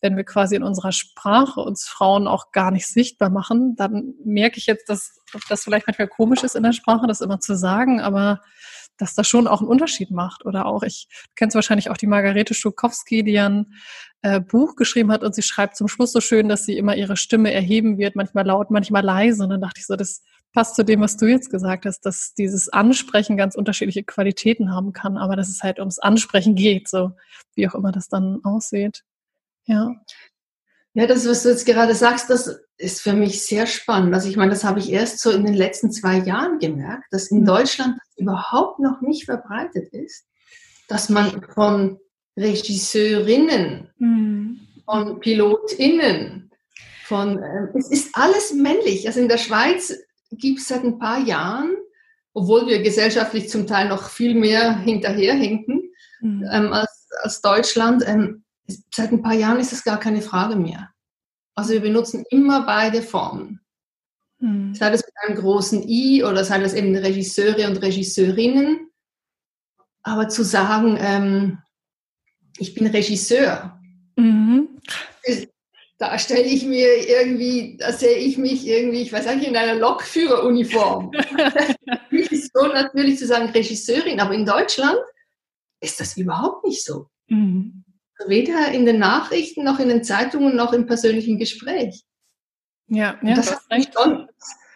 wenn 0.01 0.17
wir 0.17 0.23
quasi 0.23 0.55
in 0.55 0.63
unserer 0.63 0.93
Sprache 0.93 1.61
uns 1.61 1.87
Frauen 1.87 2.27
auch 2.27 2.51
gar 2.51 2.71
nicht 2.71 2.87
sichtbar 2.87 3.29
machen, 3.29 3.75
dann 3.75 4.15
merke 4.23 4.57
ich 4.57 4.65
jetzt, 4.65 4.89
dass 4.89 5.19
das 5.47 5.63
vielleicht 5.63 5.85
manchmal 5.85 6.07
komisch 6.07 6.43
ist 6.43 6.55
in 6.55 6.63
der 6.63 6.73
Sprache, 6.73 7.05
das 7.05 7.21
immer 7.21 7.39
zu 7.39 7.55
sagen, 7.55 8.01
aber 8.01 8.41
dass 8.99 9.15
das 9.15 9.27
schon 9.27 9.47
auch 9.47 9.61
einen 9.61 9.69
Unterschied 9.69 10.11
macht. 10.11 10.45
Oder 10.45 10.65
auch, 10.65 10.83
ich 10.83 11.07
kennst 11.35 11.55
wahrscheinlich 11.55 11.89
auch 11.89 11.97
die 11.97 12.07
Margarete 12.07 12.53
Schukowski, 12.53 13.23
die 13.23 13.39
ein 13.39 13.73
äh, 14.21 14.39
Buch 14.39 14.75
geschrieben 14.75 15.11
hat 15.11 15.23
und 15.23 15.33
sie 15.33 15.41
schreibt 15.41 15.75
zum 15.75 15.87
Schluss 15.87 16.11
so 16.11 16.21
schön, 16.21 16.49
dass 16.49 16.65
sie 16.65 16.77
immer 16.77 16.95
ihre 16.95 17.17
Stimme 17.17 17.51
erheben 17.51 17.97
wird, 17.97 18.15
manchmal 18.15 18.45
laut, 18.45 18.69
manchmal 18.69 19.03
leise. 19.03 19.43
Und 19.43 19.49
dann 19.49 19.61
dachte 19.61 19.79
ich 19.79 19.87
so, 19.87 19.95
das 19.95 20.21
passt 20.53 20.75
zu 20.75 20.83
dem, 20.83 21.01
was 21.01 21.17
du 21.17 21.27
jetzt 21.27 21.49
gesagt 21.49 21.85
hast, 21.85 22.01
dass 22.01 22.33
dieses 22.33 22.69
Ansprechen 22.69 23.37
ganz 23.37 23.55
unterschiedliche 23.55 24.03
Qualitäten 24.03 24.73
haben 24.73 24.93
kann, 24.93 25.17
aber 25.17 25.35
dass 25.35 25.49
es 25.49 25.63
halt 25.63 25.79
ums 25.79 25.99
Ansprechen 25.99 26.55
geht, 26.55 26.87
so 26.87 27.11
wie 27.55 27.67
auch 27.67 27.75
immer 27.75 27.91
das 27.91 28.09
dann 28.09 28.39
aussieht. 28.43 29.03
Ja. 29.65 29.91
Ja, 30.99 31.07
das, 31.07 31.25
was 31.25 31.43
du 31.43 31.49
jetzt 31.49 31.65
gerade 31.65 31.95
sagst, 31.95 32.29
das 32.29 32.59
ist 32.77 32.99
für 32.99 33.13
mich 33.13 33.45
sehr 33.45 33.67
spannend. 33.67 34.13
Also 34.13 34.27
ich 34.27 34.35
meine, 34.35 34.51
das 34.51 34.65
habe 34.65 34.79
ich 34.79 34.91
erst 34.91 35.19
so 35.19 35.31
in 35.31 35.45
den 35.45 35.53
letzten 35.53 35.93
zwei 35.93 36.17
Jahren 36.17 36.59
gemerkt, 36.59 37.05
dass 37.11 37.31
in 37.31 37.39
mhm. 37.39 37.45
Deutschland 37.45 37.97
überhaupt 38.17 38.79
noch 38.79 38.99
nicht 38.99 39.23
verbreitet 39.23 39.93
ist, 39.93 40.25
dass 40.89 41.07
man 41.07 41.41
von 41.53 41.99
Regisseurinnen, 42.35 43.89
mhm. 43.97 44.59
von 44.83 45.21
Pilotinnen, 45.21 46.51
von, 47.05 47.41
äh, 47.41 47.67
es 47.77 47.89
ist 47.89 48.09
alles 48.17 48.53
männlich. 48.53 49.07
Also 49.07 49.21
in 49.21 49.29
der 49.29 49.37
Schweiz 49.37 49.97
gibt 50.31 50.59
es 50.59 50.67
seit 50.67 50.83
ein 50.83 50.99
paar 50.99 51.21
Jahren, 51.21 51.77
obwohl 52.33 52.67
wir 52.67 52.81
gesellschaftlich 52.81 53.47
zum 53.47 53.67
Teil 53.67 53.87
noch 53.87 54.09
viel 54.09 54.35
mehr 54.35 54.77
hinterherhinken 54.79 55.93
mhm. 56.19 56.45
ähm, 56.51 56.73
als, 56.73 57.07
als 57.21 57.39
Deutschland, 57.39 58.03
ähm, 58.05 58.43
seit 58.93 59.11
ein 59.11 59.21
paar 59.21 59.33
Jahren 59.33 59.59
ist 59.59 59.71
das 59.71 59.83
gar 59.83 59.99
keine 59.99 60.21
Frage 60.21 60.55
mehr. 60.55 60.89
Also 61.55 61.73
wir 61.73 61.81
benutzen 61.81 62.25
immer 62.29 62.65
beide 62.65 63.01
Formen. 63.01 63.61
Hm. 64.39 64.73
Sei 64.73 64.89
das 64.89 65.03
mit 65.05 65.13
einem 65.23 65.37
großen 65.37 65.87
I 65.87 66.23
oder 66.23 66.45
sei 66.45 66.59
das 66.59 66.73
eben 66.73 66.95
Regisseure 66.95 67.67
und 67.67 67.77
Regisseurinnen. 67.77 68.89
Aber 70.03 70.29
zu 70.29 70.43
sagen, 70.43 70.97
ähm, 70.99 71.57
ich 72.57 72.73
bin 72.73 72.87
Regisseur, 72.87 73.79
mhm. 74.15 74.79
da 75.97 76.17
stelle 76.17 76.43
ich 76.43 76.65
mir 76.65 77.07
irgendwie, 77.07 77.77
da 77.77 77.91
sehe 77.91 78.17
ich 78.17 78.37
mich 78.37 78.65
irgendwie, 78.65 79.01
ich 79.01 79.11
weiß 79.11 79.33
nicht, 79.35 79.47
in 79.47 79.57
einer 79.57 79.75
Lokführeruniform. 79.75 81.11
Mich 82.09 82.31
ist 82.31 82.51
so 82.53 82.67
natürlich 82.67 83.17
zu 83.19 83.27
sagen 83.27 83.49
Regisseurin, 83.49 84.19
aber 84.19 84.33
in 84.33 84.45
Deutschland 84.45 84.97
ist 85.81 85.99
das 85.99 86.17
überhaupt 86.17 86.65
nicht 86.65 86.83
so. 86.83 87.07
Mhm. 87.27 87.83
Weder 88.27 88.71
in 88.71 88.85
den 88.85 88.99
Nachrichten 88.99 89.63
noch 89.63 89.79
in 89.79 89.89
den 89.89 90.03
Zeitungen 90.03 90.55
noch 90.55 90.73
im 90.73 90.85
persönlichen 90.85 91.37
Gespräch. 91.37 92.03
Ja, 92.87 93.17
ja 93.21 93.35
das 93.35 93.51
hat 93.51 93.61
mich, 93.69 93.89
schon, 93.93 94.27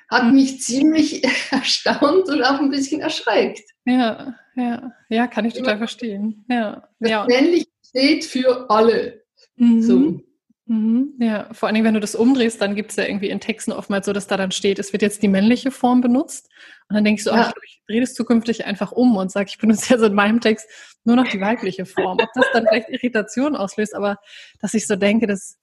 hat 0.09 0.31
mich 0.31 0.61
ziemlich 0.61 1.23
erstaunt 1.51 2.29
und 2.29 2.43
auch 2.43 2.59
ein 2.59 2.69
bisschen 2.69 3.01
erschreckt. 3.01 3.63
Ja, 3.85 4.35
ja, 4.55 4.93
ja, 5.09 5.27
kann 5.27 5.45
ich 5.45 5.53
total 5.53 5.77
verstehen. 5.77 6.45
Ja, 6.47 6.87
ja. 6.99 7.25
männlich 7.25 7.67
steht 7.85 8.23
für 8.23 8.69
alle. 8.69 9.23
Mhm. 9.55 9.81
So. 9.81 10.21
Mhm, 10.65 11.15
ja, 11.19 11.53
vor 11.53 11.67
allen 11.67 11.75
Dingen, 11.75 11.85
wenn 11.85 11.93
du 11.93 11.99
das 11.99 12.15
umdrehst, 12.15 12.61
dann 12.61 12.75
gibt 12.75 12.91
es 12.91 12.97
ja 12.97 13.03
irgendwie 13.03 13.29
in 13.29 13.41
Texten 13.41 13.73
oftmals 13.73 14.05
so, 14.05 14.13
dass 14.13 14.27
da 14.27 14.37
dann 14.37 14.51
steht, 14.51 14.79
es 14.79 14.93
wird 14.93 15.01
jetzt 15.01 15.21
die 15.21 15.27
männliche 15.27 15.71
Form 15.71 15.99
benutzt. 15.99 16.49
Und 16.87 16.95
dann 16.95 17.03
denkst 17.03 17.25
du, 17.25 17.31
ja. 17.31 17.51
oh, 17.53 17.59
ich, 17.65 17.73
ich 17.73 17.81
drehe 17.87 18.01
das 18.01 18.13
zukünftig 18.13 18.65
einfach 18.65 18.93
um 18.93 19.17
und 19.17 19.29
sage, 19.29 19.49
ich 19.49 19.57
benutze 19.57 19.93
ja 19.93 19.99
so 19.99 20.05
in 20.05 20.13
meinem 20.13 20.39
Text 20.39 20.67
nur 21.03 21.17
noch 21.17 21.27
die 21.27 21.41
weibliche 21.41 21.85
Form. 21.85 22.17
Ob 22.21 22.29
das 22.33 22.45
dann 22.53 22.65
vielleicht 22.67 22.89
Irritation 22.89 23.57
auslöst, 23.57 23.93
aber 23.93 24.17
dass 24.61 24.73
ich 24.73 24.87
so 24.87 24.95
denke, 24.95 25.27
dass 25.27 25.57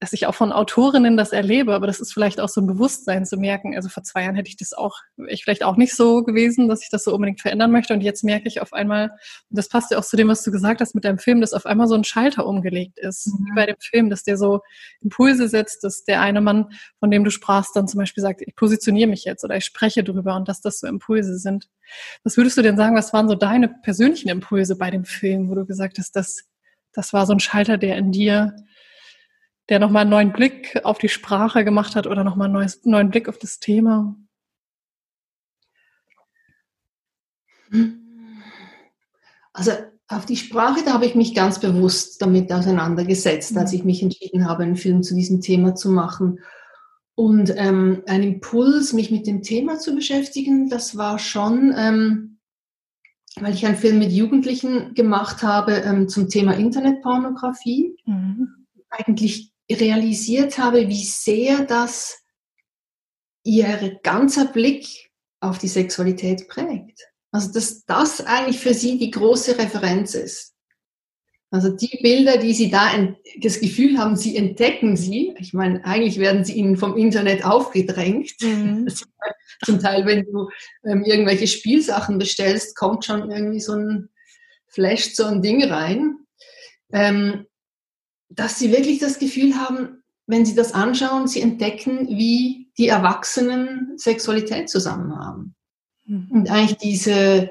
dass 0.00 0.12
ich 0.12 0.26
auch 0.26 0.34
von 0.34 0.52
Autorinnen 0.52 1.16
das 1.16 1.32
erlebe, 1.32 1.74
aber 1.74 1.88
das 1.88 1.98
ist 1.98 2.12
vielleicht 2.12 2.40
auch 2.40 2.48
so 2.48 2.60
ein 2.60 2.68
Bewusstsein 2.68 3.26
zu 3.26 3.36
merken. 3.36 3.74
Also 3.74 3.88
vor 3.88 4.04
zwei 4.04 4.22
Jahren 4.22 4.36
hätte 4.36 4.48
ich 4.48 4.56
das 4.56 4.72
auch, 4.72 4.96
ich 5.26 5.42
vielleicht 5.42 5.64
auch 5.64 5.76
nicht 5.76 5.96
so 5.96 6.22
gewesen, 6.22 6.68
dass 6.68 6.82
ich 6.82 6.88
das 6.88 7.02
so 7.02 7.12
unbedingt 7.12 7.40
verändern 7.40 7.72
möchte. 7.72 7.94
Und 7.94 8.02
jetzt 8.02 8.22
merke 8.22 8.46
ich 8.46 8.60
auf 8.60 8.72
einmal, 8.72 9.08
und 9.08 9.58
das 9.58 9.68
passt 9.68 9.90
ja 9.90 9.98
auch 9.98 10.04
zu 10.04 10.16
dem, 10.16 10.28
was 10.28 10.44
du 10.44 10.52
gesagt 10.52 10.80
hast 10.80 10.94
mit 10.94 11.04
deinem 11.04 11.18
Film, 11.18 11.40
dass 11.40 11.52
auf 11.52 11.66
einmal 11.66 11.88
so 11.88 11.96
ein 11.96 12.04
Schalter 12.04 12.46
umgelegt 12.46 12.96
ist, 13.00 13.26
mhm. 13.26 13.46
wie 13.46 13.54
bei 13.56 13.66
dem 13.66 13.76
Film, 13.80 14.08
dass 14.08 14.22
der 14.22 14.36
so 14.36 14.60
Impulse 15.00 15.48
setzt, 15.48 15.82
dass 15.82 16.04
der 16.04 16.20
eine 16.20 16.40
Mann, 16.40 16.66
von 17.00 17.10
dem 17.10 17.24
du 17.24 17.30
sprachst, 17.30 17.74
dann 17.74 17.88
zum 17.88 17.98
Beispiel 17.98 18.22
sagt, 18.22 18.42
ich 18.42 18.54
positioniere 18.54 19.08
mich 19.08 19.24
jetzt 19.24 19.42
oder 19.42 19.56
ich 19.56 19.64
spreche 19.64 20.04
drüber 20.04 20.36
und 20.36 20.46
dass 20.46 20.60
das 20.60 20.78
so 20.78 20.86
Impulse 20.86 21.38
sind. 21.38 21.68
Was 22.22 22.36
würdest 22.36 22.56
du 22.56 22.62
denn 22.62 22.76
sagen, 22.76 22.94
was 22.94 23.12
waren 23.12 23.28
so 23.28 23.34
deine 23.34 23.68
persönlichen 23.68 24.28
Impulse 24.28 24.76
bei 24.76 24.92
dem 24.92 25.04
Film, 25.04 25.50
wo 25.50 25.56
du 25.56 25.66
gesagt 25.66 25.98
hast, 25.98 26.14
das, 26.14 26.44
das 26.92 27.12
war 27.12 27.26
so 27.26 27.32
ein 27.32 27.40
Schalter, 27.40 27.78
der 27.78 27.96
in 27.96 28.12
dir 28.12 28.54
der 29.68 29.78
nochmal 29.78 30.02
einen 30.02 30.10
neuen 30.10 30.32
Blick 30.32 30.80
auf 30.84 30.98
die 30.98 31.08
Sprache 31.08 31.64
gemacht 31.64 31.96
hat 31.96 32.06
oder 32.06 32.24
nochmal 32.24 32.54
einen 32.54 32.70
neuen 32.84 33.10
Blick 33.10 33.28
auf 33.28 33.38
das 33.38 33.58
Thema? 33.58 34.16
Also 39.52 39.72
auf 40.08 40.24
die 40.24 40.36
Sprache, 40.36 40.80
da 40.84 40.94
habe 40.94 41.04
ich 41.04 41.14
mich 41.14 41.34
ganz 41.34 41.60
bewusst 41.60 42.22
damit 42.22 42.50
auseinandergesetzt, 42.50 43.56
als 43.56 43.72
ich 43.74 43.84
mich 43.84 44.02
entschieden 44.02 44.48
habe, 44.48 44.62
einen 44.62 44.76
Film 44.76 45.02
zu 45.02 45.14
diesem 45.14 45.42
Thema 45.42 45.74
zu 45.74 45.90
machen. 45.90 46.40
Und 47.14 47.52
ähm, 47.56 48.02
ein 48.06 48.22
Impuls, 48.22 48.92
mich 48.92 49.10
mit 49.10 49.26
dem 49.26 49.42
Thema 49.42 49.78
zu 49.78 49.94
beschäftigen, 49.94 50.70
das 50.70 50.96
war 50.96 51.18
schon, 51.18 51.74
ähm, 51.76 52.38
weil 53.40 53.52
ich 53.52 53.66
einen 53.66 53.76
Film 53.76 53.98
mit 53.98 54.12
Jugendlichen 54.12 54.94
gemacht 54.94 55.42
habe 55.42 55.72
ähm, 55.72 56.08
zum 56.08 56.28
Thema 56.28 56.52
Internetpornografie. 56.52 57.96
Mhm. 58.06 58.66
Eigentlich 58.88 59.52
realisiert 59.70 60.58
habe, 60.58 60.88
wie 60.88 61.04
sehr 61.04 61.64
das 61.64 62.22
ihr 63.44 63.98
ganzer 64.02 64.46
Blick 64.46 65.10
auf 65.40 65.58
die 65.58 65.68
Sexualität 65.68 66.48
prägt. 66.48 67.08
Also 67.30 67.52
dass 67.52 67.84
das 67.84 68.20
eigentlich 68.20 68.58
für 68.58 68.74
sie 68.74 68.98
die 68.98 69.10
große 69.10 69.58
Referenz 69.58 70.14
ist. 70.14 70.54
Also 71.50 71.70
die 71.70 71.98
Bilder, 72.02 72.36
die 72.36 72.52
sie 72.52 72.70
da 72.70 72.90
das 73.40 73.60
Gefühl 73.60 73.98
haben, 73.98 74.16
sie 74.16 74.36
entdecken 74.36 74.96
sie. 74.96 75.34
Ich 75.38 75.54
meine, 75.54 75.82
eigentlich 75.84 76.18
werden 76.18 76.44
sie 76.44 76.54
ihnen 76.54 76.76
vom 76.76 76.96
Internet 76.96 77.44
aufgedrängt. 77.44 78.32
Mhm. 78.42 78.86
Zum 79.64 79.80
Teil, 79.80 80.04
wenn 80.04 80.24
du 80.24 80.50
ähm, 80.84 81.04
irgendwelche 81.04 81.46
Spielsachen 81.46 82.18
bestellst, 82.18 82.76
kommt 82.76 83.06
schon 83.06 83.30
irgendwie 83.30 83.60
so 83.60 83.72
ein 83.72 84.10
Flash, 84.66 85.14
so 85.14 85.24
ein 85.24 85.40
Ding 85.40 85.64
rein. 85.64 86.18
Ähm, 86.92 87.46
dass 88.28 88.58
sie 88.58 88.72
wirklich 88.72 88.98
das 88.98 89.18
Gefühl 89.18 89.56
haben, 89.56 90.02
wenn 90.26 90.44
sie 90.44 90.54
das 90.54 90.72
anschauen, 90.72 91.26
sie 91.26 91.40
entdecken, 91.40 92.08
wie 92.08 92.70
die 92.76 92.88
Erwachsenen 92.88 93.96
Sexualität 93.96 94.68
zusammen 94.68 95.16
haben. 95.16 95.54
Mhm. 96.04 96.28
Und 96.30 96.50
eigentlich 96.50 96.78
diese, 96.78 97.50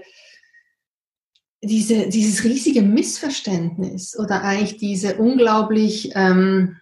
diese, 1.62 2.08
dieses 2.08 2.44
riesige 2.44 2.84
Missverständnis 2.84 4.18
oder 4.18 4.44
eigentlich 4.44 4.78
diese 4.78 5.18
unglaublich, 5.18 6.12
ähm, 6.16 6.78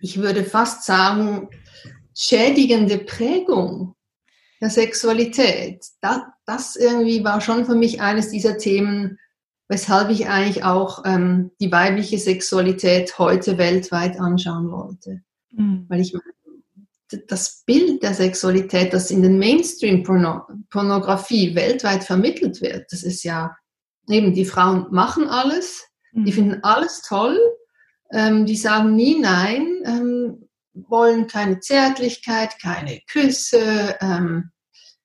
ich 0.00 0.18
würde 0.18 0.44
fast 0.44 0.84
sagen, 0.84 1.48
schädigende 2.14 2.98
Prägung 2.98 3.94
der 4.60 4.70
Sexualität. 4.70 5.84
Das, 6.00 6.22
das 6.44 6.76
irgendwie 6.76 7.22
war 7.24 7.40
schon 7.40 7.66
für 7.66 7.76
mich 7.76 8.00
eines 8.00 8.30
dieser 8.30 8.58
Themen, 8.58 9.18
weshalb 9.72 10.10
ich 10.10 10.28
eigentlich 10.28 10.62
auch 10.64 11.02
ähm, 11.06 11.52
die 11.58 11.72
weibliche 11.72 12.18
Sexualität 12.18 13.18
heute 13.18 13.56
weltweit 13.56 14.20
anschauen 14.20 14.70
wollte. 14.70 15.22
Mhm. 15.50 15.86
Weil 15.88 16.02
ich 16.02 16.14
das 17.26 17.62
Bild 17.64 18.02
der 18.02 18.12
Sexualität, 18.12 18.92
das 18.92 19.10
in 19.10 19.22
den 19.22 19.38
Mainstream-Pornografie 19.38 21.54
weltweit 21.54 22.04
vermittelt 22.04 22.60
wird, 22.60 22.92
das 22.92 23.02
ist 23.02 23.22
ja 23.22 23.56
eben, 24.10 24.34
die 24.34 24.44
Frauen 24.44 24.88
machen 24.90 25.26
alles, 25.26 25.86
mhm. 26.12 26.26
die 26.26 26.32
finden 26.32 26.62
alles 26.62 27.00
toll, 27.00 27.38
ähm, 28.12 28.44
die 28.44 28.56
sagen 28.56 28.94
nie 28.94 29.18
nein, 29.18 29.66
ähm, 29.86 30.50
wollen 30.74 31.28
keine 31.28 31.60
Zärtlichkeit, 31.60 32.60
keine 32.60 33.00
Küsse, 33.10 33.96
ähm, 34.02 34.50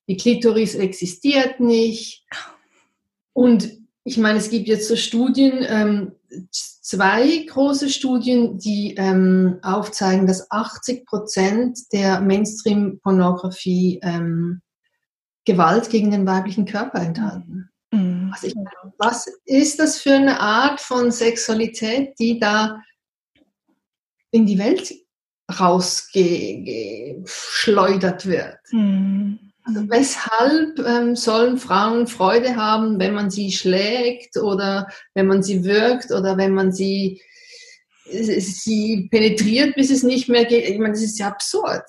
die 0.09 0.17
Klitoris 0.17 0.75
existiert 0.75 1.61
nicht. 1.61 2.25
Und 3.31 3.86
ich 4.07 4.17
meine, 4.17 4.39
es 4.39 4.49
gibt 4.49 4.67
jetzt 4.69 4.87
so 4.87 4.95
Studien, 4.95 5.65
ähm, 5.67 6.13
zwei 6.51 7.45
große 7.49 7.89
Studien, 7.89 8.57
die 8.57 8.95
ähm, 8.95 9.59
aufzeigen, 9.61 10.25
dass 10.25 10.49
80 10.49 11.05
Prozent 11.05 11.77
der 11.91 12.21
Mainstream-Pornografie 12.21 13.99
ähm, 14.01 14.61
Gewalt 15.43 15.89
gegen 15.89 16.11
den 16.11 16.25
weiblichen 16.25 16.63
Körper 16.65 17.01
enthalten. 17.01 17.69
Mhm. 17.91 18.31
Also 18.33 18.47
ich, 18.47 18.55
was 18.97 19.27
ist 19.43 19.79
das 19.79 19.99
für 19.99 20.13
eine 20.13 20.39
Art 20.39 20.79
von 20.79 21.11
Sexualität, 21.11 22.17
die 22.17 22.39
da 22.39 22.81
in 24.31 24.45
die 24.45 24.57
Welt 24.57 24.93
rausgeschleudert 25.59 28.25
wird? 28.25 28.57
Mhm. 28.71 29.46
Also 29.67 29.89
weshalb 29.89 30.79
ähm, 30.79 31.17
sollen 31.17 31.57
Frauen 31.57 32.07
Freude 32.07 32.55
haben, 32.55 32.99
wenn 32.99 33.13
man 33.13 33.29
sie 33.29 33.51
schlägt 33.51 34.37
oder 34.37 34.87
wenn 35.13 35.27
man 35.27 35.43
sie 35.43 35.65
wirkt 35.65 36.11
oder 36.11 36.37
wenn 36.37 36.53
man 36.53 36.71
sie, 36.71 37.21
sie 38.09 39.09
penetriert, 39.11 39.75
bis 39.75 39.91
es 39.91 40.03
nicht 40.03 40.29
mehr 40.29 40.45
geht? 40.45 40.69
Ich 40.69 40.79
meine, 40.79 40.93
das 40.93 41.03
ist 41.03 41.19
ja 41.19 41.27
absurd. 41.27 41.83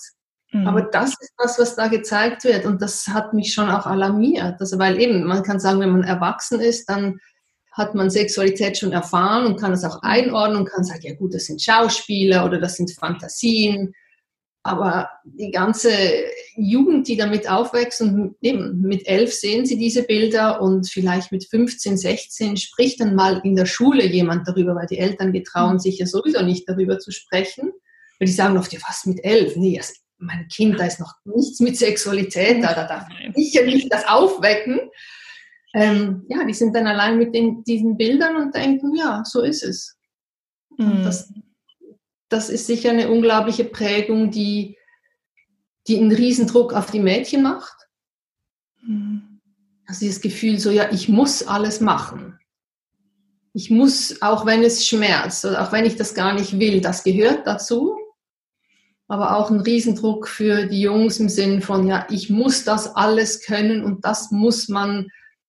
Mhm. 0.50 0.66
Aber 0.66 0.82
das 0.82 1.10
ist 1.10 1.32
das, 1.38 1.56
was 1.60 1.76
da 1.76 1.86
gezeigt 1.86 2.42
wird 2.42 2.66
und 2.66 2.82
das 2.82 3.06
hat 3.06 3.32
mich 3.32 3.54
schon 3.54 3.70
auch 3.70 3.86
alarmiert. 3.86 4.56
Also 4.58 4.80
weil 4.80 5.00
eben, 5.00 5.24
man 5.24 5.44
kann 5.44 5.60
sagen, 5.60 5.78
wenn 5.78 5.92
man 5.92 6.02
erwachsen 6.02 6.60
ist, 6.60 6.88
dann 6.88 7.20
hat 7.70 7.94
man 7.94 8.10
Sexualität 8.10 8.76
schon 8.76 8.90
erfahren 8.90 9.46
und 9.46 9.60
kann 9.60 9.72
es 9.72 9.84
auch 9.84 10.02
einordnen 10.02 10.58
und 10.58 10.68
kann 10.68 10.82
sagen, 10.82 11.02
ja 11.04 11.14
gut, 11.14 11.32
das 11.32 11.44
sind 11.44 11.62
Schauspieler 11.62 12.44
oder 12.44 12.58
das 12.58 12.74
sind 12.74 12.90
Fantasien 12.90 13.94
aber 14.68 15.08
die 15.24 15.50
ganze 15.50 15.90
Jugend, 16.56 17.08
die 17.08 17.16
damit 17.16 17.48
aufwächst 17.48 18.00
und 18.00 18.36
eben 18.40 18.80
mit 18.80 19.06
elf 19.06 19.32
sehen 19.32 19.66
sie 19.66 19.78
diese 19.78 20.02
Bilder 20.02 20.60
und 20.60 20.88
vielleicht 20.88 21.32
mit 21.32 21.48
15, 21.48 21.96
16 21.96 22.56
spricht 22.56 23.00
dann 23.00 23.14
mal 23.14 23.40
in 23.44 23.56
der 23.56 23.66
Schule 23.66 24.06
jemand 24.06 24.46
darüber, 24.46 24.74
weil 24.74 24.86
die 24.86 24.98
Eltern 24.98 25.32
getrauen 25.32 25.74
mhm. 25.74 25.78
sich 25.78 25.98
ja 25.98 26.06
sowieso 26.06 26.42
nicht 26.42 26.68
darüber 26.68 26.98
zu 26.98 27.10
sprechen. 27.10 27.72
Weil 28.18 28.26
die 28.26 28.32
sagen 28.32 28.58
oft, 28.58 28.72
ja, 28.72 28.80
was 28.86 29.06
mit 29.06 29.24
elf? 29.24 29.56
Nee, 29.56 29.78
also 29.78 29.94
mein 30.18 30.48
Kind, 30.48 30.78
da 30.78 30.86
ist 30.86 31.00
noch 31.00 31.14
nichts 31.24 31.60
mit 31.60 31.76
Sexualität, 31.76 32.62
da, 32.62 32.74
da 32.74 32.86
darf 32.86 33.06
sicher 33.34 33.64
nicht 33.64 33.92
das 33.92 34.06
aufwecken. 34.06 34.80
Ähm, 35.74 36.24
ja, 36.28 36.44
die 36.44 36.54
sind 36.54 36.74
dann 36.74 36.86
allein 36.86 37.18
mit 37.18 37.34
den, 37.34 37.62
diesen 37.64 37.96
Bildern 37.96 38.36
und 38.36 38.54
denken, 38.54 38.96
ja, 38.96 39.22
so 39.24 39.42
ist 39.42 39.62
es. 39.62 39.96
Mhm. 40.76 41.02
Das, 41.04 41.32
das 42.28 42.50
ist 42.50 42.66
sicher 42.66 42.90
eine 42.90 43.10
unglaubliche 43.10 43.64
Prägung, 43.64 44.30
die, 44.30 44.76
die 45.86 45.98
einen 45.98 46.12
Riesendruck 46.12 46.72
auf 46.74 46.90
die 46.90 47.00
Mädchen 47.00 47.42
macht. 47.42 47.76
Mhm. 48.82 49.40
Also 49.86 50.00
dieses 50.00 50.20
Gefühl 50.20 50.58
so, 50.58 50.70
ja, 50.70 50.90
ich 50.92 51.08
muss 51.08 51.46
alles 51.46 51.80
machen. 51.80 52.38
Ich 53.54 53.70
muss, 53.70 54.20
auch 54.20 54.44
wenn 54.44 54.62
es 54.62 54.86
schmerzt 54.86 55.44
oder 55.44 55.62
auch 55.62 55.72
wenn 55.72 55.86
ich 55.86 55.96
das 55.96 56.14
gar 56.14 56.34
nicht 56.34 56.58
will, 56.58 56.80
das 56.80 57.02
gehört 57.02 57.46
dazu. 57.46 57.96
Aber 59.08 59.38
auch 59.38 59.50
ein 59.50 59.60
Riesendruck 59.60 60.28
für 60.28 60.66
die 60.66 60.82
Jungs 60.82 61.18
im 61.18 61.30
Sinn 61.30 61.62
von, 61.62 61.88
ja, 61.88 62.06
ich 62.10 62.28
muss 62.28 62.64
das 62.64 62.94
alles 62.94 63.40
können 63.40 63.82
und 63.82 64.04
das 64.04 64.30
muss 64.30 64.68
man 64.68 65.08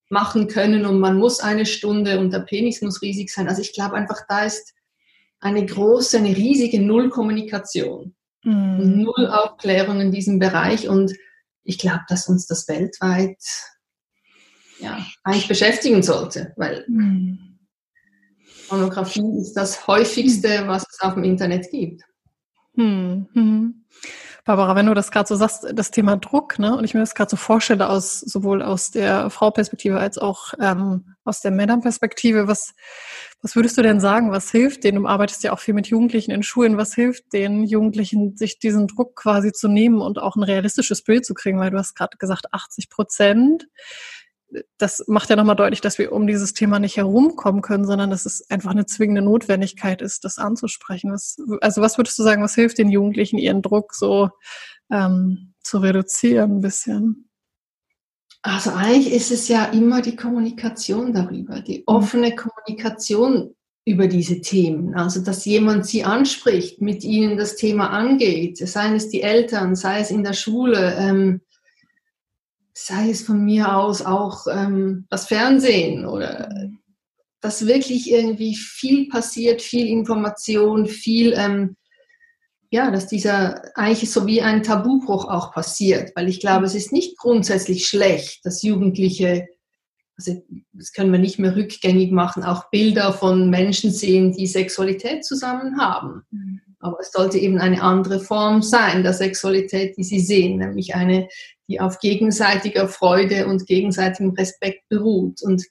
machen 0.10 0.48
können 0.48 0.86
und 0.86 1.00
man 1.00 1.18
muss 1.18 1.42
eine 1.42 1.66
Stunde 1.66 2.20
und 2.20 2.32
der 2.32 2.40
Penis 2.40 2.82
muss 2.82 3.02
riesig 3.02 3.30
sein. 3.30 3.50
Also 3.50 3.62
ich 3.62 3.74
glaube 3.74 3.96
einfach, 3.96 4.22
da 4.30 4.46
ist 4.46 4.74
eine 5.40 5.66
große, 5.66 6.18
eine 6.18 6.36
riesige 6.36 6.82
Nullkommunikation 6.82 8.16
mhm. 8.44 8.80
und 8.80 8.98
Null 8.98 9.28
Aufklärung 9.28 10.02
in 10.02 10.12
diesem 10.12 10.40
Bereich. 10.40 10.88
Und 10.88 11.14
ich 11.64 11.78
glaube, 11.78 12.04
dass 12.08 12.28
uns 12.28 12.48
das 12.48 12.68
weltweit 12.68 13.38
ja, 14.80 15.06
eigentlich 15.24 15.48
beschäftigen 15.48 16.04
sollte, 16.04 16.54
weil 16.56 16.86
mhm. 16.88 17.60
Pornografie 18.68 19.40
ist 19.42 19.54
das 19.54 19.88
häufigste, 19.88 20.68
was 20.68 20.86
es 20.90 21.00
auf 21.02 21.16
dem 21.16 21.24
Internet 21.24 21.70
gibt. 21.72 22.04
Mhm. 22.76 23.86
Barbara, 24.46 24.76
wenn 24.76 24.86
du 24.86 24.94
das 24.94 25.12
gerade 25.12 25.28
so 25.28 25.36
sagst, 25.36 25.68
das 25.74 25.92
Thema 25.92 26.18
Druck, 26.18 26.60
ne, 26.60 26.76
und 26.76 26.84
ich 26.84 26.94
mir 26.94 27.02
das 27.02 27.14
gerade 27.14 27.30
so 27.30 27.38
vorstelle, 27.38 27.90
aus 27.90 28.20
sowohl 28.20 28.64
aus 28.64 28.90
der 28.90 29.30
Frau-Perspektive 29.30 30.00
als 30.00 30.18
auch 30.18 30.54
ähm, 30.60 31.16
aus 31.24 31.42
der 31.42 31.52
Männerperspektive, 31.52 32.48
was 32.48 32.74
was 33.42 33.56
würdest 33.56 33.78
du 33.78 33.82
denn 33.82 34.00
sagen? 34.00 34.32
Was 34.32 34.52
hilft 34.52 34.84
denen? 34.84 35.04
Du 35.04 35.08
arbeitest 35.08 35.44
ja 35.44 35.54
auch 35.54 35.60
viel 35.60 35.74
mit 35.74 35.88
Jugendlichen 35.88 36.32
in 36.32 36.44
Schulen. 36.44 36.78
Was 36.78 36.94
hilft 36.94 37.32
den 37.34 37.64
Jugendlichen, 37.64 38.36
sich 38.36 38.60
diesen 38.60 38.88
Druck 38.88 39.16
quasi 39.16 39.52
zu 39.52 39.68
nehmen 39.68 40.02
und 40.02 40.20
auch 40.20 40.36
ein 40.36 40.44
realistisches 40.44 41.04
Bild 41.04 41.26
zu 41.26 41.34
kriegen? 41.34 41.60
Weil 41.60 41.72
du 41.72 41.78
hast 41.78 41.96
gerade 41.96 42.18
gesagt, 42.18 42.54
80 42.54 42.90
Prozent 42.90 43.68
das 44.78 45.04
macht 45.08 45.30
ja 45.30 45.36
nochmal 45.36 45.56
deutlich, 45.56 45.82
dass 45.82 45.98
wir 45.98 46.12
um 46.12 46.26
dieses 46.26 46.54
Thema 46.54 46.80
nicht 46.80 46.98
herumkommen 46.98 47.62
können, 47.62 47.86
sondern 47.86 48.10
dass 48.10 48.26
es 48.26 48.50
einfach 48.50 48.72
eine 48.72 48.86
zwingende 48.86 49.22
Notwendigkeit 49.22 50.02
ist, 50.02 50.26
das 50.26 50.38
anzusprechen. 50.38 51.12
Was, 51.12 51.38
also 51.62 51.82
was 51.82 51.98
würdest 51.98 52.18
du 52.18 52.24
sagen, 52.24 52.42
was 52.42 52.56
hilft 52.56 52.78
den 52.78 52.90
Jugendlichen, 52.90 53.38
ihren 53.38 53.62
Druck 53.62 53.94
so 53.94 54.30
ähm, 54.92 55.54
zu 55.62 55.80
reduzieren 55.80 56.58
ein 56.58 56.62
bisschen? 56.62 57.29
Also 58.42 58.72
eigentlich 58.72 59.14
ist 59.14 59.32
es 59.32 59.48
ja 59.48 59.66
immer 59.66 60.02
die 60.02 60.16
Kommunikation 60.16 61.14
darüber, 61.14 61.60
die 61.60 61.80
mhm. 61.80 61.84
offene 61.88 62.36
Kommunikation 62.36 63.56
über 63.86 64.08
diese 64.08 64.42
Themen. 64.42 64.96
Also, 64.96 65.22
dass 65.22 65.46
jemand 65.46 65.86
sie 65.86 66.04
anspricht, 66.04 66.82
mit 66.82 67.04
ihnen 67.04 67.38
das 67.38 67.56
Thema 67.56 67.90
angeht, 67.90 68.58
seien 68.58 68.96
es 68.96 69.10
die 69.10 69.22
Eltern, 69.22 69.76
sei 69.76 70.00
es 70.00 70.12
in 70.12 70.24
der 70.24 70.34
Schule, 70.34 70.96
ähm, 70.98 71.42
sei 72.74 73.10
es 73.10 73.24
von 73.24 73.44
mir 73.44 73.76
aus 73.76 74.02
auch 74.06 74.46
ähm, 74.50 75.06
das 75.10 75.26
Fernsehen 75.26 76.06
oder 76.06 76.50
dass 77.42 77.68
wirklich 77.68 78.12
irgendwie 78.12 78.56
viel 78.56 79.08
passiert, 79.08 79.62
viel 79.62 79.88
Information, 79.88 80.86
viel, 80.86 81.34
ähm, 81.36 81.76
ja, 82.72 82.92
dass 82.92 83.08
dieser 83.08 83.64
eigentlich 83.76 84.12
so 84.12 84.28
wie 84.28 84.42
ein 84.42 84.64
Tabubruch 84.64 85.26
auch 85.26 85.52
passiert, 85.52 86.12
weil 86.16 86.30
ich 86.30 86.40
glaube, 86.40 86.66
es 86.66 86.76
ist 86.76 86.92
nicht 86.92 87.18
grundsätzlich 87.18 87.88
schlecht, 87.88 88.46
dass 88.46 88.62
Jugendliche, 88.62 89.48
also 90.16 90.44
das 90.74 90.94
können 90.94 91.12
wir 91.12 91.20
nicht 91.20 91.40
mehr 91.40 91.56
rückgängig 91.56 92.12
machen, 92.12 92.44
auch 92.44 92.70
Bilder 92.70 93.14
von 93.14 93.50
Menschen 93.50 93.92
sehen, 93.92 94.34
die 94.34 94.46
Sexualität 94.46 95.26
zusammen 95.26 95.80
haben. 95.82 96.24
Mhm. 96.30 96.62
Aber 96.80 97.00
es 97.02 97.12
sollte 97.12 97.40
eben 97.40 97.58
eine 97.58 97.82
andere 97.82 98.20
Form 98.20 98.62
sein 98.62 99.04
der 99.04 99.14
Sexualität, 99.14 99.98
die 99.98 100.04
sie 100.04 100.20
sehen, 100.20 100.60
nämlich 100.60 100.96
eine, 100.96 101.28
die 101.68 101.82
auf 101.82 102.00
gegenseitiger 102.00 102.88
Freude 102.88 103.48
und 103.48 103.66
gegenseitigem 103.66 104.32
Respekt 104.32 104.88
beruht. 104.90 105.42
Und 105.42 105.66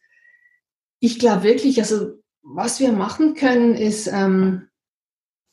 ich 1.00 1.18
glaube 1.18 1.44
wirklich, 1.44 1.78
also 1.78 2.18
was 2.42 2.80
wir 2.80 2.92
machen 2.92 3.34
können, 3.34 3.74
ist 3.74 4.08
ähm, 4.08 4.68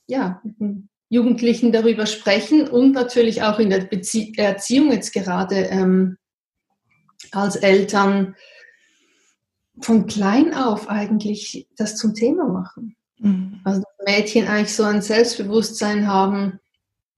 ja 0.08 0.42
mit 0.44 0.60
den 0.60 0.90
Jugendlichen 1.16 1.72
darüber 1.72 2.06
sprechen 2.06 2.68
und 2.68 2.92
natürlich 2.92 3.42
auch 3.42 3.58
in 3.60 3.70
der 3.70 3.80
Bezie 3.80 4.34
Erziehung 4.38 4.92
jetzt 4.92 5.14
gerade 5.14 5.56
ähm, 5.56 6.18
als 7.32 7.56
Eltern 7.56 8.36
von 9.82 10.08
klein 10.08 10.54
auf 10.54 10.90
eigentlich 10.90 11.68
das 11.78 11.96
zum 11.96 12.14
Thema 12.14 12.48
machen. 12.48 12.96
Mhm. 13.20 13.62
Also 13.64 13.84
Mädchen 14.06 14.48
eigentlich 14.48 14.76
so 14.76 14.84
ein 14.84 15.02
Selbstbewusstsein 15.02 16.08
haben, 16.08 16.60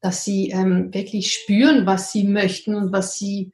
dass 0.02 0.24
sie 0.24 0.52
ähm, 0.52 0.94
wirklich 0.94 1.34
spüren, 1.34 1.86
was 1.86 2.12
sie 2.12 2.24
möchten 2.24 2.76
und 2.76 2.92
was 2.92 3.18
sie 3.18 3.52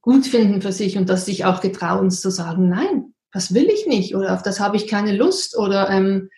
gut 0.00 0.26
finden 0.26 0.62
für 0.62 0.72
sich 0.72 0.96
und 0.96 1.08
dass 1.08 1.26
sich 1.26 1.44
auch 1.44 1.60
getrauen 1.60 2.10
zu 2.10 2.30
sagen, 2.30 2.68
nein, 2.68 3.14
das 3.32 3.52
will 3.52 3.68
ich 3.68 3.86
nicht 3.86 4.16
oder 4.16 4.32
auf 4.32 4.42
das 4.42 4.58
habe 4.58 4.76
ich 4.76 4.88
keine 4.88 5.14
Lust 5.14 5.56
oder 5.56 5.90
ähm, 5.90 6.30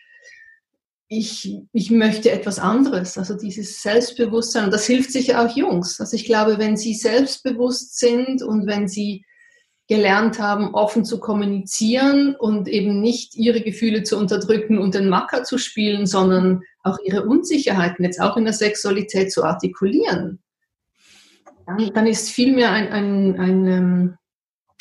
ich, 1.09 1.59
ich 1.73 1.91
möchte 1.91 2.31
etwas 2.31 2.59
anderes. 2.59 3.17
Also 3.17 3.35
dieses 3.35 3.83
Selbstbewusstsein 3.83 4.67
und 4.67 4.73
das 4.73 4.87
hilft 4.87 5.11
sicher 5.11 5.43
auch 5.43 5.57
Jungs. 5.57 6.01
Also 6.01 6.15
ich 6.15 6.27
glaube, 6.27 6.59
wenn 6.59 6.77
sie 6.77 6.95
selbstbewusst 6.95 7.99
sind 7.99 8.43
und 8.43 8.67
wenn 8.67 8.89
sie 8.89 9.25
gelernt 9.89 10.39
haben, 10.39 10.75
offen 10.75 11.07
zu 11.07 11.19
kommunizieren 11.19 12.37
und 12.37 12.69
eben 12.69 13.01
nicht 13.01 13.35
ihre 13.37 13.63
Gefühle 13.63 14.03
zu 14.03 14.19
unterdrücken 14.19 14.79
und 14.79 14.95
den 14.95 15.09
Macker 15.09 15.45
zu 15.45 15.57
spielen, 15.57 16.05
sondern 16.05 16.63
auch 16.83 16.99
ihre 17.05 17.25
Unsicherheiten 17.25 18.05
jetzt 18.05 18.21
auch 18.21 18.37
in 18.37 18.45
der 18.45 18.53
Sexualität 18.53 19.33
zu 19.33 19.45
artikulieren, 19.45 20.41
dann, 21.65 21.91
dann 21.95 22.07
ist 22.07 22.29
vielmehr 22.29 22.71
ein, 22.71 22.89
ein, 22.89 23.41
ein, 23.41 23.67
ähm, 23.67 24.19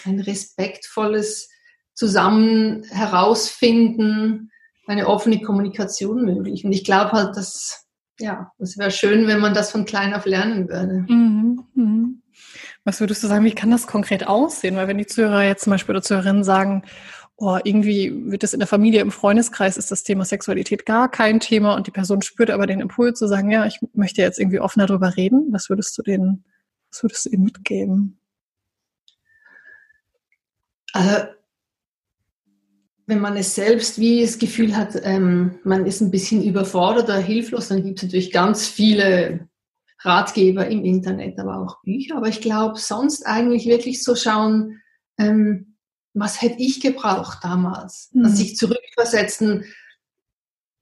ein 0.03 0.19
respektvolles 0.19 1.49
Zusammen 1.93 2.83
herausfinden, 2.89 4.51
eine 4.87 5.07
offene 5.07 5.41
Kommunikation 5.41 6.25
möglich. 6.25 6.65
Und 6.65 6.71
ich 6.71 6.83
glaube 6.83 7.11
halt, 7.11 7.35
dass, 7.35 7.85
ja, 8.19 8.51
es 8.57 8.77
wäre 8.77 8.91
schön, 8.91 9.27
wenn 9.27 9.39
man 9.39 9.53
das 9.53 9.71
von 9.71 9.85
klein 9.85 10.13
auf 10.13 10.25
lernen 10.25 10.67
würde. 10.69 11.05
Mhm, 11.07 11.63
mh. 11.75 12.07
Was 12.85 13.01
würdest 13.01 13.21
du 13.21 13.27
sagen, 13.27 13.43
wie 13.43 13.53
kann 13.53 13.69
das 13.69 13.85
konkret 13.85 14.27
aussehen? 14.27 14.77
Weil 14.77 14.87
wenn 14.87 14.97
die 14.97 15.05
Zuhörer 15.05 15.43
jetzt 15.43 15.65
zum 15.65 15.71
Beispiel 15.71 15.93
oder 15.93 16.01
Zuhörerinnen 16.01 16.43
sagen, 16.43 16.83
oh, 17.35 17.59
irgendwie 17.63 18.31
wird 18.31 18.43
das 18.43 18.53
in 18.53 18.59
der 18.59 18.67
Familie, 18.67 19.01
im 19.01 19.11
Freundeskreis 19.11 19.77
ist 19.77 19.91
das 19.91 20.03
Thema 20.03 20.25
Sexualität 20.25 20.85
gar 20.85 21.11
kein 21.11 21.39
Thema 21.39 21.75
und 21.75 21.85
die 21.85 21.91
Person 21.91 22.21
spürt 22.21 22.49
aber 22.49 22.65
den 22.65 22.79
Impuls 22.79 23.19
zu 23.19 23.27
sagen, 23.27 23.51
ja, 23.51 23.65
ich 23.65 23.79
möchte 23.93 24.21
jetzt 24.21 24.39
irgendwie 24.39 24.59
offener 24.59 24.87
darüber 24.87 25.15
reden. 25.17 25.47
Was 25.51 25.69
würdest 25.69 25.97
du 25.97 26.01
denen, 26.01 26.45
was 26.91 27.03
würdest 27.03 27.25
du 27.25 27.29
ihnen 27.29 27.43
mitgeben? 27.43 28.19
Also, 30.93 31.25
wenn 33.07 33.21
man 33.21 33.37
es 33.37 33.55
selbst 33.55 33.99
wie 33.99 34.21
das 34.21 34.37
Gefühl 34.37 34.75
hat, 34.75 34.99
ähm, 35.03 35.59
man 35.63 35.85
ist 35.85 36.01
ein 36.01 36.11
bisschen 36.11 36.43
überfordert 36.43 37.05
oder 37.05 37.17
hilflos, 37.17 37.69
dann 37.69 37.83
gibt 37.83 37.99
es 37.99 38.03
natürlich 38.03 38.31
ganz 38.31 38.67
viele 38.67 39.47
Ratgeber 39.99 40.67
im 40.67 40.83
Internet, 40.83 41.39
aber 41.39 41.57
auch 41.57 41.81
Bücher. 41.83 42.17
Aber 42.17 42.27
ich 42.27 42.41
glaube, 42.41 42.77
sonst 42.77 43.25
eigentlich 43.25 43.65
wirklich 43.65 44.03
so 44.03 44.13
schauen, 44.15 44.81
ähm, 45.17 45.77
was 46.13 46.41
hätte 46.41 46.61
ich 46.61 46.81
gebraucht 46.81 47.39
damals? 47.43 48.09
Mhm. 48.11 48.25
Also 48.25 48.37
sich 48.37 48.57
zurückversetzen, 48.57 49.63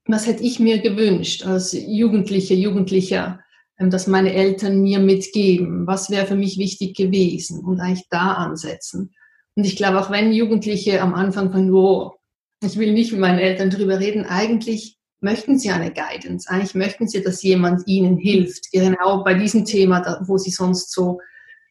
was 0.06 0.26
hätte 0.26 0.42
ich 0.42 0.58
mir 0.58 0.80
gewünscht 0.80 1.46
als 1.46 1.72
Jugendliche, 1.72 2.54
Jugendlicher, 2.54 3.40
ähm, 3.78 3.90
dass 3.90 4.08
meine 4.08 4.32
Eltern 4.32 4.82
mir 4.82 4.98
mitgeben? 4.98 5.86
Was 5.86 6.10
wäre 6.10 6.26
für 6.26 6.36
mich 6.36 6.58
wichtig 6.58 6.96
gewesen? 6.96 7.64
Und 7.64 7.78
eigentlich 7.78 8.08
da 8.10 8.32
ansetzen. 8.32 9.14
Und 9.54 9.64
ich 9.64 9.76
glaube, 9.76 10.00
auch 10.00 10.10
wenn 10.10 10.32
Jugendliche 10.32 11.00
am 11.00 11.14
Anfang 11.14 11.50
von, 11.52 11.72
oh, 11.72 12.15
ich 12.62 12.78
will 12.78 12.92
nicht 12.92 13.12
mit 13.12 13.20
meinen 13.20 13.38
Eltern 13.38 13.70
drüber 13.70 13.98
reden, 13.98 14.24
eigentlich 14.24 14.98
möchten 15.20 15.58
Sie 15.58 15.70
eine 15.70 15.92
Guidance. 15.92 16.48
Eigentlich 16.48 16.74
möchten 16.74 17.08
Sie, 17.08 17.22
dass 17.22 17.42
jemand 17.42 17.86
Ihnen 17.86 18.16
hilft, 18.16 18.70
genau 18.72 19.24
bei 19.24 19.34
diesem 19.34 19.64
Thema, 19.64 20.20
wo 20.26 20.38
Sie 20.38 20.50
sonst 20.50 20.92
so 20.92 21.20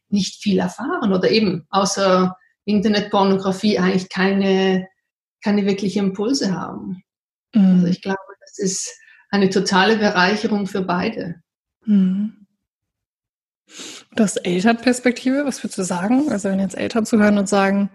nicht 0.08 0.42
viel 0.42 0.58
erfahren 0.58 1.12
oder 1.12 1.30
eben 1.30 1.66
außer 1.70 2.36
Internetpornografie 2.64 3.78
eigentlich 3.78 4.08
keine, 4.08 4.88
keine 5.42 5.66
wirklichen 5.66 6.06
Impulse 6.06 6.52
haben. 6.52 7.02
Mhm. 7.54 7.76
Also 7.76 7.86
ich 7.86 8.02
glaube, 8.02 8.18
das 8.40 8.58
ist 8.58 8.92
eine 9.30 9.50
totale 9.50 9.96
Bereicherung 9.96 10.66
für 10.66 10.82
beide. 10.82 11.36
Mhm. 11.84 12.46
Das 14.14 14.36
Elternperspektive, 14.36 15.44
was 15.44 15.62
würdest 15.62 15.78
du 15.78 15.82
sagen? 15.82 16.30
Also 16.30 16.48
wenn 16.48 16.60
jetzt 16.60 16.76
Eltern 16.76 17.04
zuhören 17.04 17.38
und 17.38 17.48
sagen, 17.48 17.90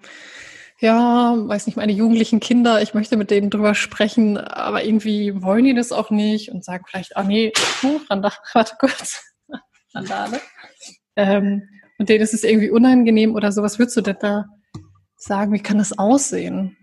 ja, 0.81 1.35
weiß 1.37 1.67
nicht, 1.67 1.75
meine 1.75 1.91
jugendlichen 1.91 2.39
Kinder, 2.39 2.81
ich 2.81 2.95
möchte 2.95 3.15
mit 3.15 3.29
denen 3.29 3.51
drüber 3.51 3.75
sprechen, 3.75 4.37
aber 4.37 4.83
irgendwie 4.83 5.39
wollen 5.43 5.63
die 5.63 5.75
das 5.75 5.91
auch 5.91 6.09
nicht 6.09 6.51
und 6.51 6.65
sagen 6.65 6.85
vielleicht, 6.89 7.15
ah 7.15 7.23
nee, 7.23 7.53
Randale, 8.09 8.33
warte 8.53 8.75
kurz, 8.79 9.23
Randale. 9.93 10.41
Ähm, 11.15 11.69
und 11.99 12.09
denen 12.09 12.23
ist 12.23 12.33
es 12.33 12.43
irgendwie 12.43 12.71
unangenehm 12.71 13.35
oder 13.35 13.51
so. 13.51 13.61
Was 13.61 13.77
würdest 13.77 13.95
du 13.95 14.01
denn 14.01 14.17
da 14.19 14.45
sagen? 15.17 15.53
Wie 15.53 15.61
kann 15.61 15.77
das 15.77 15.97
aussehen? 15.99 16.75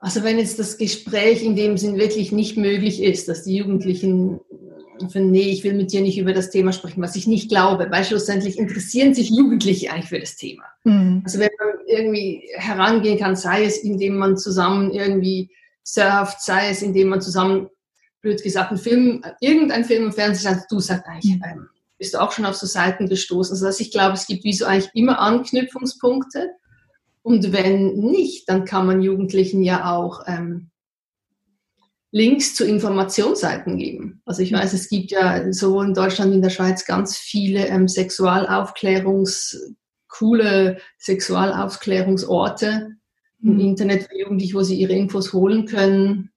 Also 0.00 0.24
wenn 0.24 0.38
jetzt 0.38 0.58
das 0.58 0.78
Gespräch 0.78 1.44
in 1.44 1.54
dem 1.54 1.78
Sinn 1.78 1.96
wirklich 1.96 2.32
nicht 2.32 2.56
möglich 2.56 3.00
ist, 3.00 3.28
dass 3.28 3.44
die 3.44 3.54
Jugendlichen 3.54 4.40
finden, 5.08 5.30
nee, 5.30 5.50
ich 5.50 5.64
will 5.64 5.74
mit 5.74 5.92
dir 5.92 6.00
nicht 6.00 6.18
über 6.18 6.32
das 6.32 6.50
Thema 6.50 6.72
sprechen, 6.72 7.02
was 7.02 7.16
ich 7.16 7.26
nicht 7.26 7.48
glaube, 7.48 7.88
weil 7.90 8.04
schlussendlich 8.04 8.58
interessieren 8.58 9.14
sich 9.14 9.30
Jugendliche 9.30 9.92
eigentlich 9.92 10.08
für 10.08 10.20
das 10.20 10.36
Thema. 10.36 10.64
Mhm. 10.84 11.22
Also 11.24 11.38
wenn 11.38 11.50
man 11.58 11.86
irgendwie 11.86 12.48
herangehen 12.54 13.18
kann, 13.18 13.36
sei 13.36 13.64
es, 13.64 13.78
indem 13.78 14.16
man 14.16 14.36
zusammen 14.36 14.92
irgendwie 14.92 15.50
surft, 15.82 16.42
sei 16.42 16.70
es, 16.70 16.82
indem 16.82 17.08
man 17.08 17.20
zusammen, 17.20 17.68
blöd 18.20 18.42
gesagt, 18.42 18.70
einen 18.70 18.80
Film, 18.80 19.22
irgendein 19.40 19.84
Film 19.84 20.04
im 20.04 20.12
Fernsehen 20.12 20.54
sagt, 20.54 20.72
du 20.72 20.80
sagst 20.80 21.06
eigentlich, 21.06 21.36
mhm. 21.36 21.42
ähm, 21.44 21.68
bist 21.98 22.14
du 22.14 22.18
auch 22.18 22.32
schon 22.32 22.46
auf 22.46 22.56
so 22.56 22.66
Seiten 22.66 23.08
gestoßen. 23.08 23.64
Also 23.64 23.82
ich 23.82 23.90
glaube, 23.90 24.14
es 24.14 24.26
gibt 24.26 24.44
wie 24.44 24.52
so 24.52 24.64
eigentlich 24.64 24.90
immer 24.94 25.20
Anknüpfungspunkte. 25.20 26.50
Und 27.22 27.52
wenn 27.52 27.94
nicht, 27.94 28.48
dann 28.48 28.64
kann 28.64 28.86
man 28.86 29.00
Jugendlichen 29.00 29.62
ja 29.62 29.90
auch 29.90 30.22
ähm, 30.26 30.70
Links 32.14 32.54
zu 32.54 32.64
Informationsseiten 32.64 33.76
geben. 33.76 34.22
Also 34.24 34.40
ich 34.42 34.52
weiß, 34.52 34.72
es 34.72 34.88
gibt 34.88 35.10
ja 35.10 35.52
sowohl 35.52 35.86
in 35.86 35.94
Deutschland 35.94 36.30
wie 36.30 36.36
in 36.36 36.42
der 36.42 36.50
Schweiz 36.50 36.84
ganz 36.84 37.18
viele 37.18 37.66
ähm, 37.66 37.88
Sexualaufklärungs, 37.88 39.74
coole 40.06 40.78
Sexualaufklärungsorte 40.96 42.90
mhm. 43.40 43.50
im 43.50 43.58
Internet 43.58 44.04
für 44.04 44.16
Jugendliche, 44.16 44.54
wo 44.54 44.62
sie 44.62 44.76
ihre 44.76 44.92
Infos 44.92 45.32
holen 45.32 45.66
können. 45.66 46.30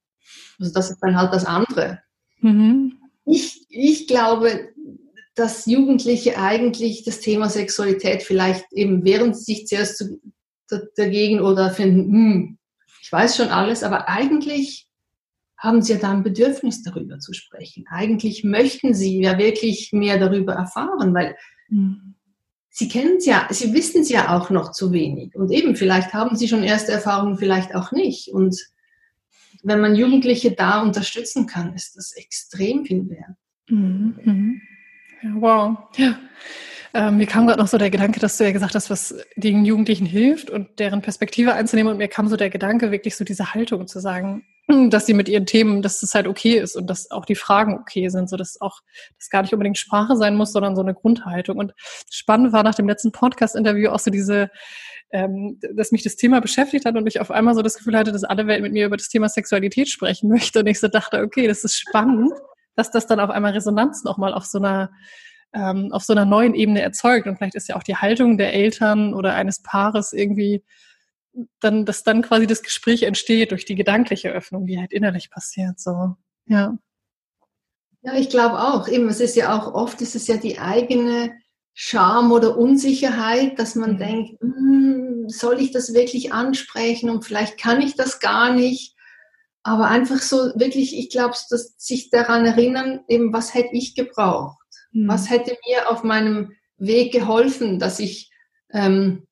Also 0.60 0.74
das 0.74 0.90
ist 0.90 0.98
dann 1.00 1.16
halt 1.16 1.32
das 1.32 1.46
andere. 1.46 2.00
Mhm. 2.40 2.98
Ich, 3.26 3.68
ich 3.70 4.08
glaube, 4.08 4.70
dass 5.36 5.68
Jugendliche 5.68 6.40
eigentlich 6.40 7.04
das 7.04 7.20
Thema 7.20 7.50
Sexualität 7.50 8.24
vielleicht 8.24 8.66
eben 8.74 9.06
während 9.06 9.38
sie 9.38 9.54
sich 9.54 9.68
zuerst 9.68 9.98
zu, 9.98 10.20
dagegen 10.96 11.40
oder 11.40 11.70
finden, 11.70 12.12
hm, 12.12 12.58
ich 13.00 13.12
weiß 13.12 13.38
schon 13.38 13.50
alles, 13.50 13.84
aber 13.84 14.10
eigentlich 14.10 14.87
haben 15.58 15.82
sie 15.82 15.93
ja 15.93 16.00
da 16.00 16.12
ein 16.12 16.24
Bedürfnis 16.24 16.84
darüber 16.84 17.20
zu 17.20 17.34
sprechen. 17.34 17.86
Eigentlich 17.89 18.43
möchten 18.43 18.93
sie 18.93 19.22
ja 19.22 19.38
wirklich 19.38 19.91
mehr 19.91 20.20
darüber 20.20 20.54
erfahren, 20.54 21.13
weil 21.13 21.36
mhm. 21.70 22.15
sie 22.70 22.88
kennen 22.88 23.17
es 23.17 23.26
ja, 23.26 23.48
sie 23.50 23.74
wissen 23.74 24.02
es 24.02 24.10
ja 24.10 24.38
auch 24.38 24.50
noch 24.50 24.72
zu 24.72 24.91
wenig. 24.91 25.36
Und 25.36 25.52
eben, 25.52 25.76
vielleicht 25.76 26.13
haben 26.13 26.36
sie 26.36 26.48
schon 26.48 26.63
erste 26.63 26.91
Erfahrungen, 26.91 27.38
vielleicht 27.38 27.74
auch 27.74 27.91
nicht. 27.91 28.30
Und 28.30 28.56
wenn 29.63 29.82
man 29.82 29.96
Jugendliche 29.96 30.52
da 30.52 30.82
unterstützen 30.82 31.48
kann, 31.48 31.74
ist 31.74 31.98
das 31.98 32.13
extrem 32.15 32.86
viel 32.86 33.10
wert. 33.10 33.36
Mhm. 33.70 34.62
Ja, 35.24 35.30
wow. 35.36 35.78
Ja. 35.98 36.20
Ähm, 36.93 37.17
mir 37.17 37.26
kam 37.26 37.48
gerade 37.48 37.60
noch 37.60 37.67
so 37.67 37.78
der 37.78 37.89
Gedanke, 37.89 38.20
dass 38.20 38.38
du 38.38 38.46
ja 38.46 38.52
gesagt 38.52 38.76
hast, 38.76 38.89
was 38.89 39.15
den 39.36 39.65
Jugendlichen 39.65 40.06
hilft 40.06 40.50
und 40.50 40.80
deren 40.80 41.02
Perspektive 41.02 41.54
einzunehmen. 41.54 41.91
Und 41.91 41.98
mir 41.98 42.08
kam 42.08 42.28
so 42.28 42.38
der 42.38 42.50
Gedanke, 42.50 42.91
wirklich 42.91 43.15
so 43.15 43.26
diese 43.26 43.54
Haltung 43.54 43.88
zu 43.88 44.00
sagen, 44.00 44.46
dass 44.89 45.06
sie 45.06 45.13
mit 45.13 45.30
ihren 45.30 45.45
Themen, 45.45 45.82
dass 45.82 46.03
es 46.03 46.13
halt 46.13 46.27
okay 46.27 46.58
ist 46.58 46.75
und 46.75 46.89
dass 46.89 47.12
auch 47.12 47.25
die 47.25 47.36
Fragen 47.36 47.77
okay 47.80 48.10
sind, 48.10 48.30
so 48.30 48.38
dass 48.38 48.60
auch 48.60 48.82
das 49.17 49.30
gar 49.30 49.41
nicht 49.41 49.53
unbedingt 49.53 49.77
Sprache 49.77 50.15
sein 50.15 50.36
muss, 50.36 50.51
sondern 50.51 50.75
so 50.75 50.82
eine 50.82 50.93
Grundhaltung. 50.93 51.58
Und 51.58 51.73
spannend 52.10 52.53
war 52.53 52.63
nach 52.63 52.75
dem 52.75 52.88
letzten 52.88 53.12
Podcast-Interview 53.12 53.89
auch 53.89 53.99
so 53.99 54.12
diese, 54.12 54.49
ähm, 55.12 55.60
dass 55.73 55.91
mich 55.91 56.03
das 56.03 56.15
Thema 56.15 56.41
beschäftigt 56.41 56.86
hat 56.86 56.95
und 56.95 57.08
ich 57.08 57.21
auf 57.21 57.32
einmal 57.32 57.56
so 57.56 57.62
das 57.62 57.77
Gefühl 57.77 57.97
hatte, 57.97 58.12
dass 58.12 58.23
alle 58.23 58.47
Welt 58.47 58.62
mit 58.62 58.73
mir 58.73 58.86
über 58.86 58.97
das 58.97 59.10
Thema 59.10 59.30
Sexualität 59.30 59.89
sprechen 59.89 60.30
möchte. 60.34 60.60
Und 60.60 60.67
ich 60.67 60.80
so 60.80 60.88
dachte, 60.88 61.21
okay, 61.21 61.47
das 61.47 61.63
ist 61.63 61.77
spannend, 61.77 62.34
dass 62.75 62.91
das 62.91 63.08
dann 63.08 63.19
auf 63.19 63.30
einmal 63.30 63.53
Resonanz 63.53 64.03
nochmal 64.03 64.34
auf 64.34 64.45
so 64.45 64.58
einer 64.58 64.91
ähm, 65.53 65.89
auf 65.91 66.03
so 66.03 66.12
einer 66.12 66.25
neuen 66.25 66.53
Ebene 66.53 66.82
erzeugt. 66.82 67.25
Und 67.25 67.38
vielleicht 67.38 67.56
ist 67.56 67.69
ja 67.69 67.77
auch 67.77 67.84
die 67.84 67.95
Haltung 67.95 68.38
der 68.38 68.53
Eltern 68.53 69.13
oder 69.13 69.34
eines 69.34 69.62
Paares 69.62 70.12
irgendwie 70.12 70.63
dann, 71.60 71.86
dass 71.86 72.04
dann 72.04 72.21
quasi 72.21 72.47
das 72.47 72.63
Gespräch 72.63 73.04
entsteht 73.04 73.52
durch 73.52 73.65
die 73.65 73.76
gedankliche 73.76 74.32
Öffnung, 74.32 74.65
die 74.65 74.80
halt 74.80 74.91
innerlich 74.91 75.30
passiert. 75.30 75.80
So, 75.80 76.15
ja. 76.45 76.78
Ja, 78.02 78.13
ich 78.15 78.30
glaube 78.30 78.60
auch. 78.60 78.88
Eben, 78.88 79.10
es 79.10 79.19
ist 79.19 79.36
ja 79.36 79.58
auch 79.58 79.73
oft, 79.73 80.02
ist 80.02 80.15
es 80.15 80.28
ja 80.28 80.38
die 80.38 80.60
eigene 80.60 81.34
Scham 81.73 82.32
oder 82.32 82.58
Unsicherheit, 82.58 83.60
dass 83.60 83.76
man 83.76 83.93
mhm. 83.93 83.97
denkt, 83.97 84.41
hm, 84.41 85.26
soll 85.28 85.60
ich 85.62 85.71
das 85.71 85.93
wirklich 85.93 86.34
ansprechen 86.34 87.10
und 87.10 87.23
vielleicht 87.23 87.60
kann 87.60 87.82
ich 87.82 87.95
das 87.95 88.19
gar 88.19 88.54
nicht. 88.54 88.95
Aber 89.62 89.88
einfach 89.89 90.19
so 90.19 90.38
wirklich, 90.56 90.97
ich 90.97 91.10
glaube, 91.10 91.36
dass 91.50 91.76
sich 91.78 92.10
daran 92.10 92.45
erinnern, 92.45 93.02
eben, 93.08 93.34
was 93.34 93.54
hätte 93.54 93.76
ich 93.76 93.95
gebraucht? 93.95 94.58
Mhm. 94.91 95.08
Was 95.08 95.30
hätte 95.30 95.58
mir 95.67 95.91
auf 95.91 96.04
meinem 96.04 96.54
Weg 96.78 97.12
geholfen, 97.12 97.78
dass 97.78 98.00
ich, 98.00 98.32
ähm, 98.71 99.27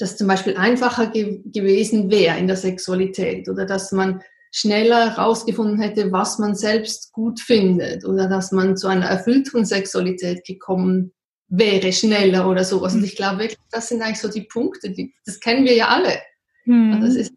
dass 0.00 0.16
zum 0.16 0.26
Beispiel 0.26 0.56
einfacher 0.56 1.08
ge 1.08 1.42
gewesen 1.44 2.10
wäre 2.10 2.38
in 2.38 2.46
der 2.46 2.56
Sexualität 2.56 3.48
oder 3.48 3.66
dass 3.66 3.92
man 3.92 4.22
schneller 4.52 5.16
herausgefunden 5.16 5.80
hätte, 5.80 6.10
was 6.10 6.38
man 6.38 6.54
selbst 6.56 7.12
gut 7.12 7.38
findet 7.38 8.04
oder 8.04 8.28
dass 8.28 8.50
man 8.50 8.76
zu 8.76 8.88
einer 8.88 9.06
erfüllteren 9.06 9.64
Sexualität 9.64 10.44
gekommen 10.44 11.12
wäre, 11.48 11.92
schneller 11.92 12.48
oder 12.48 12.64
sowas. 12.64 12.94
Und 12.94 13.00
mhm. 13.00 13.06
ich 13.06 13.16
glaube 13.16 13.40
wirklich, 13.40 13.58
das 13.70 13.88
sind 13.88 14.02
eigentlich 14.02 14.20
so 14.20 14.28
die 14.28 14.42
Punkte, 14.42 14.90
die, 14.90 15.14
das 15.24 15.38
kennen 15.38 15.64
wir 15.64 15.74
ja 15.74 15.88
alle. 15.88 16.18
Mhm. 16.64 17.00
Das, 17.02 17.14
ist, 17.14 17.34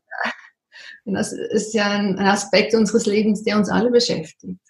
das 1.06 1.34
ist 1.34 1.74
ja 1.74 1.90
ein 1.90 2.18
Aspekt 2.20 2.74
unseres 2.74 3.06
Lebens, 3.06 3.44
der 3.44 3.58
uns 3.58 3.70
alle 3.70 3.92
beschäftigt. 3.92 4.62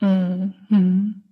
Mhm. 0.00 1.23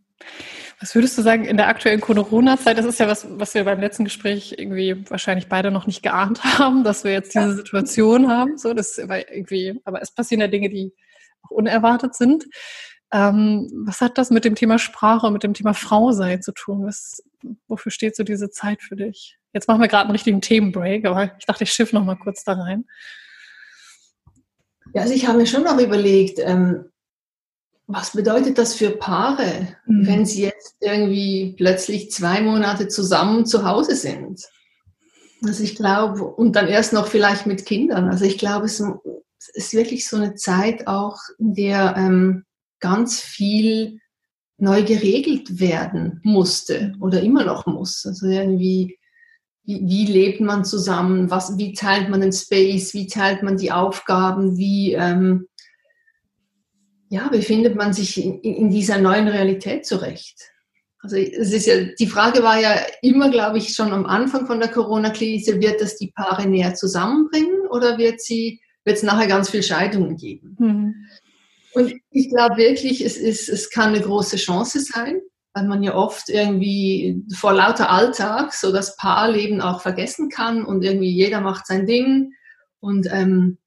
Was 0.81 0.97
würdest 0.97 1.17
du 1.17 1.23
sagen, 1.23 1.45
in 1.45 1.57
der 1.57 1.69
aktuellen 1.69 2.01
Corona-Zeit, 2.01 2.77
das 2.77 2.87
ist 2.87 2.99
ja 2.99 3.07
was, 3.07 3.27
was 3.39 3.55
wir 3.55 3.63
beim 3.65 3.79
letzten 3.81 4.03
Gespräch 4.03 4.57
irgendwie 4.59 5.09
wahrscheinlich 5.09 5.47
beide 5.47 5.71
noch 5.71 5.87
nicht 5.87 6.03
geahnt 6.03 6.43
haben, 6.59 6.83
dass 6.83 7.05
wir 7.05 7.13
jetzt 7.13 7.35
diese 7.35 7.55
Situation 7.55 8.29
haben. 8.29 8.59
So, 8.59 8.75
das 8.75 8.99
war 9.09 9.19
irgendwie, 9.19 9.81
aber 9.85 10.03
es 10.03 10.11
passieren 10.11 10.41
ja 10.41 10.49
Dinge, 10.49 10.69
die 10.71 10.93
auch 11.43 11.51
unerwartet 11.51 12.15
sind. 12.15 12.47
Ähm, 13.13 13.71
was 13.85 14.01
hat 14.01 14.19
das 14.19 14.31
mit 14.31 14.45
dem 14.45 14.55
Thema 14.55 14.79
Sprache 14.79 15.27
und 15.27 15.35
mit 15.35 15.43
dem 15.43 15.55
Thema 15.55 15.75
Frau 15.75 16.13
sein 16.13 16.43
zu 16.43 16.53
tun? 16.53 16.85
Was, 16.85 17.23
wofür 17.69 17.93
steht 17.93 18.17
so 18.17 18.25
diese 18.25 18.51
Zeit 18.51 18.83
für 18.83 18.97
dich? 18.97 19.39
Jetzt 19.53 19.69
machen 19.69 19.83
wir 19.83 19.89
gerade 19.89 20.05
einen 20.05 20.13
richtigen 20.13 20.41
Themenbreak, 20.41 21.05
aber 21.07 21.31
ich 21.39 21.45
dachte, 21.45 21.65
ich 21.65 21.73
schiff 21.73 21.93
noch 21.93 22.05
mal 22.05 22.17
kurz 22.17 22.43
da 22.43 22.55
rein. 22.55 22.87
Ja, 24.95 25.03
also 25.03 25.15
ich 25.15 25.27
habe 25.27 25.39
mir 25.39 25.47
schon 25.47 25.63
noch 25.63 25.79
überlegt, 25.79 26.39
ähm, 26.41 26.87
was 27.87 28.13
bedeutet 28.13 28.59
das 28.59 28.75
für 28.75 28.91
Paare, 28.91 29.77
mhm. 29.87 30.07
wenn 30.07 30.27
sie 30.27 30.43
jetzt 30.43 30.77
irgendwie 30.81 31.55
plötzlich 31.57 32.11
zwei 32.11 32.41
Monate 32.41 32.89
zusammen 32.89 33.45
zu 33.47 33.65
Hause 33.65 33.97
sind? 33.97 34.41
Also 35.45 35.65
ich 35.65 35.75
glaube, 35.75 36.23
und 36.23 36.55
dann 36.55 36.69
erst 36.69 36.93
noch 36.93 37.09
vielleicht 37.09 37.47
mit 37.47 37.67
Kindern. 37.67 38.09
Also 38.09 38.25
ich 38.25 38.39
glaube, 38.39 38.67
es 38.67 38.83
ist 39.55 39.73
wirklich 39.75 40.09
so 40.09 40.17
eine 40.17 40.35
Zeit 40.35 40.87
auch, 40.87 41.19
in 41.39 41.55
der 41.55 41.95
ähm, 41.97 42.45
ganz 42.79 43.21
viel 43.21 43.99
neu 44.59 44.85
geregelt 44.85 45.59
werden 45.59 46.21
musste 46.23 46.95
oder 47.01 47.21
immer 47.21 47.45
noch 47.45 47.67
muss. 47.67 48.07
Also 48.07 48.27
irgendwie, 48.27 48.99
wie, 49.65 49.81
wie 49.85 50.07
lebt 50.07 50.41
man 50.41 50.65
zusammen? 50.65 51.31
Was, 51.31 51.59
wie 51.59 51.73
teilt 51.73 52.09
man 52.09 52.21
den 52.21 52.33
Space? 52.33 52.95
Wie 52.95 53.09
teilt 53.09 53.43
man 53.43 53.57
die 53.57 53.73
Aufgaben? 53.73 54.57
Wie 54.57 54.93
ähm, 54.93 55.49
ja, 57.13 57.29
wie 57.31 57.43
findet 57.43 57.77
man 57.77 57.93
sich 57.93 58.25
in, 58.25 58.41
in 58.41 58.71
dieser 58.71 58.99
neuen 58.99 59.29
Realität 59.29 59.85
zurecht? 59.85 60.51
Also 61.01 61.17
es 61.17 61.53
ist 61.53 61.67
ja, 61.67 61.75
die 61.99 62.07
Frage 62.07 62.43
war 62.43 62.59
ja 62.59 62.75
immer, 63.03 63.31
glaube 63.31 63.59
ich, 63.59 63.75
schon 63.75 63.93
am 63.93 64.07
Anfang 64.07 64.47
von 64.47 64.61
der 64.61 64.71
Corona-Krise, 64.71 65.61
wird 65.61 65.83
das 65.83 65.99
die 65.99 66.11
Paare 66.17 66.49
näher 66.49 66.73
zusammenbringen 66.75 67.67
oder 67.69 67.99
wird 67.99 68.23
sie, 68.23 68.63
wird 68.85 68.97
es 68.97 69.03
nachher 69.03 69.27
ganz 69.27 69.51
viel 69.51 69.63
Scheidungen 69.63 70.17
geben? 70.17 70.57
Mhm. 70.59 70.95
Und 71.75 71.93
ich 72.13 72.31
glaube 72.31 72.57
wirklich, 72.57 73.05
es 73.05 73.19
ist, 73.19 73.51
es 73.51 73.69
kann 73.69 73.91
eine 73.91 74.01
große 74.01 74.39
Chance 74.39 74.81
sein, 74.81 75.21
weil 75.53 75.67
man 75.67 75.83
ja 75.83 75.95
oft 75.95 76.31
irgendwie 76.31 77.23
vor 77.35 77.53
lauter 77.53 77.91
Alltag 77.91 78.55
so 78.55 78.73
das 78.73 78.97
Paarleben 78.97 79.61
auch 79.61 79.83
vergessen 79.83 80.31
kann 80.31 80.65
und 80.65 80.83
irgendwie 80.83 81.11
jeder 81.11 81.43
macht 81.43 81.67
sein 81.67 81.85
Ding 81.85 82.33
und 82.81 83.07
ähm, 83.13 83.59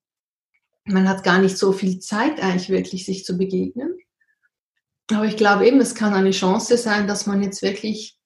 man 0.85 1.09
hat 1.09 1.23
gar 1.23 1.39
nicht 1.39 1.57
so 1.57 1.71
viel 1.71 1.99
Zeit 1.99 2.39
eigentlich 2.39 2.69
wirklich 2.69 3.05
sich 3.05 3.25
zu 3.25 3.37
begegnen. 3.37 3.97
Aber 5.11 5.25
ich 5.25 5.37
glaube 5.37 5.67
eben, 5.67 5.79
es 5.79 5.95
kann 5.95 6.13
eine 6.13 6.31
Chance 6.31 6.77
sein, 6.77 7.07
dass 7.07 7.27
man 7.27 7.43
jetzt 7.43 7.61
wirklich 7.61 8.17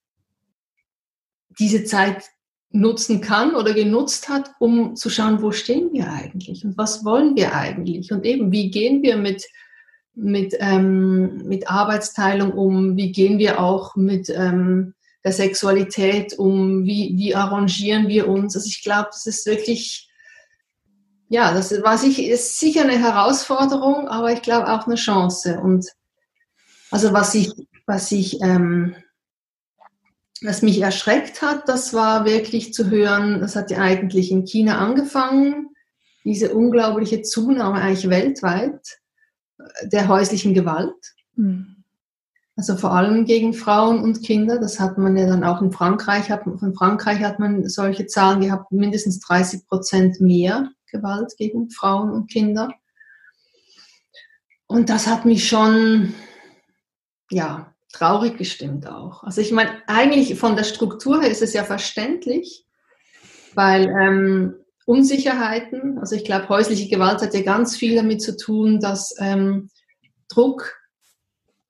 diese 1.59 1.83
Zeit 1.83 2.23
nutzen 2.71 3.19
kann 3.21 3.55
oder 3.55 3.73
genutzt 3.73 4.29
hat, 4.29 4.51
um 4.59 4.95
zu 4.95 5.09
schauen, 5.09 5.41
wo 5.41 5.51
stehen 5.51 5.91
wir 5.91 6.11
eigentlich 6.11 6.63
und 6.63 6.77
was 6.77 7.03
wollen 7.03 7.35
wir 7.35 7.55
eigentlich 7.55 8.11
und 8.11 8.25
eben, 8.25 8.51
wie 8.51 8.69
gehen 8.69 9.01
wir 9.01 9.17
mit, 9.17 9.43
mit, 10.13 10.55
ähm, 10.59 11.47
mit 11.47 11.69
Arbeitsteilung 11.69 12.51
um, 12.51 12.95
wie 12.95 13.11
gehen 13.11 13.39
wir 13.39 13.59
auch 13.59 13.95
mit 13.95 14.29
ähm, 14.29 14.93
der 15.23 15.31
Sexualität 15.31 16.37
um, 16.37 16.85
wie, 16.85 17.13
wie 17.17 17.35
arrangieren 17.35 18.07
wir 18.07 18.27
uns. 18.27 18.55
Also 18.55 18.67
ich 18.67 18.83
glaube, 18.83 19.09
das 19.11 19.25
ist 19.25 19.45
wirklich 19.47 20.08
ja, 21.29 21.53
das 21.53 21.71
war 21.83 21.97
sich, 21.97 22.27
ist 22.27 22.59
sicher 22.59 22.81
eine 22.81 22.97
Herausforderung, 22.97 24.07
aber 24.07 24.33
ich 24.33 24.41
glaube 24.41 24.67
auch 24.67 24.87
eine 24.87 24.95
Chance. 24.95 25.59
Und 25.61 25.87
also 26.89 27.13
was 27.13 27.35
ich, 27.35 27.51
was 27.85 28.11
ich, 28.11 28.41
ähm, 28.41 28.95
was 30.41 30.63
mich 30.63 30.81
erschreckt 30.81 31.43
hat, 31.43 31.69
das 31.69 31.93
war 31.93 32.25
wirklich 32.25 32.73
zu 32.73 32.89
hören, 32.89 33.41
das 33.41 33.55
hat 33.55 33.69
ja 33.69 33.77
eigentlich 33.77 34.31
in 34.31 34.45
China 34.45 34.79
angefangen, 34.79 35.69
diese 36.23 36.53
unglaubliche 36.53 37.21
Zunahme 37.21 37.79
eigentlich 37.79 38.09
weltweit 38.09 38.99
der 39.83 40.07
häuslichen 40.07 40.55
Gewalt. 40.55 41.15
Mhm. 41.35 41.83
Also 42.55 42.75
vor 42.75 42.91
allem 42.91 43.25
gegen 43.25 43.53
Frauen 43.53 44.01
und 44.01 44.23
Kinder. 44.23 44.59
Das 44.59 44.79
hat 44.79 44.97
man 44.97 45.15
ja 45.15 45.27
dann 45.27 45.43
auch 45.43 45.61
in 45.61 45.71
Frankreich. 45.71 46.29
Hat, 46.29 46.43
von 46.43 46.73
Frankreich 46.73 47.19
hat 47.19 47.39
man 47.39 47.69
solche 47.69 48.05
Zahlen 48.07 48.41
gehabt, 48.41 48.71
mindestens 48.71 49.19
30 49.19 49.65
Prozent 49.67 50.19
mehr 50.19 50.69
Gewalt 50.91 51.33
gegen 51.37 51.69
Frauen 51.69 52.11
und 52.11 52.29
Kinder. 52.29 52.69
Und 54.67 54.89
das 54.89 55.07
hat 55.07 55.25
mich 55.25 55.47
schon, 55.47 56.13
ja, 57.31 57.73
traurig 57.91 58.37
gestimmt 58.37 58.87
auch. 58.87 59.23
Also 59.23 59.41
ich 59.41 59.51
meine, 59.51 59.81
eigentlich 59.87 60.37
von 60.37 60.55
der 60.55 60.63
Struktur 60.63 61.21
her 61.21 61.31
ist 61.31 61.41
es 61.41 61.53
ja 61.53 61.63
verständlich, 61.63 62.65
weil 63.55 63.87
ähm, 63.87 64.55
Unsicherheiten, 64.85 65.97
also 65.99 66.15
ich 66.15 66.23
glaube, 66.23 66.49
häusliche 66.49 66.87
Gewalt 66.87 67.21
hat 67.21 67.33
ja 67.33 67.41
ganz 67.41 67.75
viel 67.75 67.95
damit 67.95 68.21
zu 68.21 68.37
tun, 68.37 68.79
dass 68.79 69.15
ähm, 69.19 69.69
Druck 70.29 70.78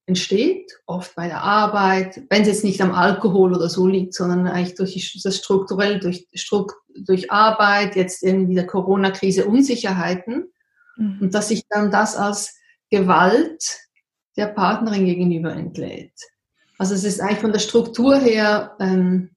entsteht, 0.10 0.72
oft 0.86 1.16
bei 1.16 1.28
der 1.28 1.42
Arbeit, 1.42 2.22
wenn 2.30 2.42
es 2.42 2.48
jetzt 2.48 2.64
nicht 2.64 2.82
am 2.82 2.92
Alkohol 2.92 3.56
oder 3.56 3.70
so 3.70 3.88
liegt, 3.88 4.14
sondern 4.14 4.48
eigentlich 4.48 4.76
durch 4.76 5.20
das 5.24 5.38
strukturell, 5.38 6.00
durch, 6.00 6.28
durch 6.96 7.32
Arbeit, 7.32 7.96
jetzt 7.96 8.24
in 8.24 8.54
der 8.54 8.68
Corona-Krise 8.68 9.46
Unsicherheiten 9.46 10.52
mhm. 10.98 11.20
und 11.22 11.34
dass 11.34 11.48
sich 11.50 11.64
dann 11.70 11.92
das 11.92 12.18
als 12.18 12.56
Gewalt 12.90 13.64
der 14.36 14.48
Partnerin 14.48 15.06
gegenüber 15.06 15.54
entlädt. 15.54 16.14
Also 16.78 16.96
es 16.96 17.04
ist 17.04 17.22
eigentlich 17.22 17.40
von 17.40 17.54
der 17.54 17.60
Struktur 17.60 18.18
her 18.18 18.76
ähm, 18.80 19.32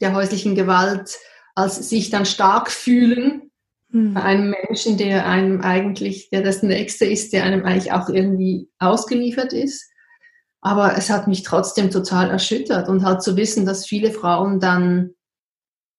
der 0.00 0.14
häuslichen 0.14 0.54
Gewalt 0.54 1.16
als 1.54 1.88
sich 1.88 2.10
dann 2.10 2.26
stark 2.26 2.70
fühlen 2.70 3.52
bei 3.94 4.00
hm. 4.00 4.16
einem 4.16 4.54
Menschen, 4.66 4.98
der 4.98 5.24
einem 5.24 5.60
eigentlich, 5.60 6.28
der 6.30 6.42
das 6.42 6.64
Nächste 6.64 7.04
ist, 7.04 7.32
der 7.32 7.44
einem 7.44 7.64
eigentlich 7.64 7.92
auch 7.92 8.08
irgendwie 8.08 8.68
ausgeliefert 8.80 9.52
ist. 9.52 9.88
Aber 10.60 10.98
es 10.98 11.10
hat 11.10 11.28
mich 11.28 11.44
trotzdem 11.44 11.90
total 11.90 12.28
erschüttert 12.28 12.88
und 12.88 13.04
halt 13.04 13.22
zu 13.22 13.36
wissen, 13.36 13.64
dass 13.64 13.86
viele 13.86 14.10
Frauen 14.10 14.58
dann 14.58 15.10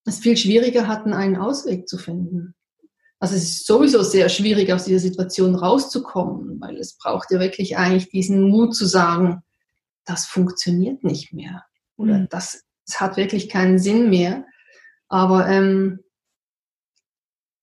es 0.04 0.20
viel 0.20 0.36
schwieriger 0.36 0.88
hatten, 0.88 1.14
einen 1.14 1.38
Ausweg 1.38 1.88
zu 1.88 1.98
finden. 1.98 2.54
Also 3.20 3.36
es 3.36 3.44
ist 3.44 3.66
sowieso 3.66 4.04
sehr 4.04 4.28
schwierig, 4.28 4.74
aus 4.74 4.84
dieser 4.84 5.00
Situation 5.00 5.56
rauszukommen, 5.56 6.60
weil 6.60 6.78
es 6.78 6.98
braucht 6.98 7.32
ja 7.32 7.40
wirklich 7.40 7.78
eigentlich 7.78 8.10
diesen 8.10 8.50
Mut 8.50 8.76
zu 8.76 8.86
sagen, 8.86 9.42
das 10.04 10.26
funktioniert 10.26 11.04
nicht 11.06 11.32
mehr 11.32 11.64
oder 11.96 12.20
mhm. 12.20 12.28
das, 12.30 12.66
das 12.86 13.00
hat 13.00 13.16
wirklich 13.16 13.48
keinen 13.48 13.80
Sinn 13.80 14.10
mehr. 14.10 14.46
Aber 15.08 15.48
ähm, 15.48 16.00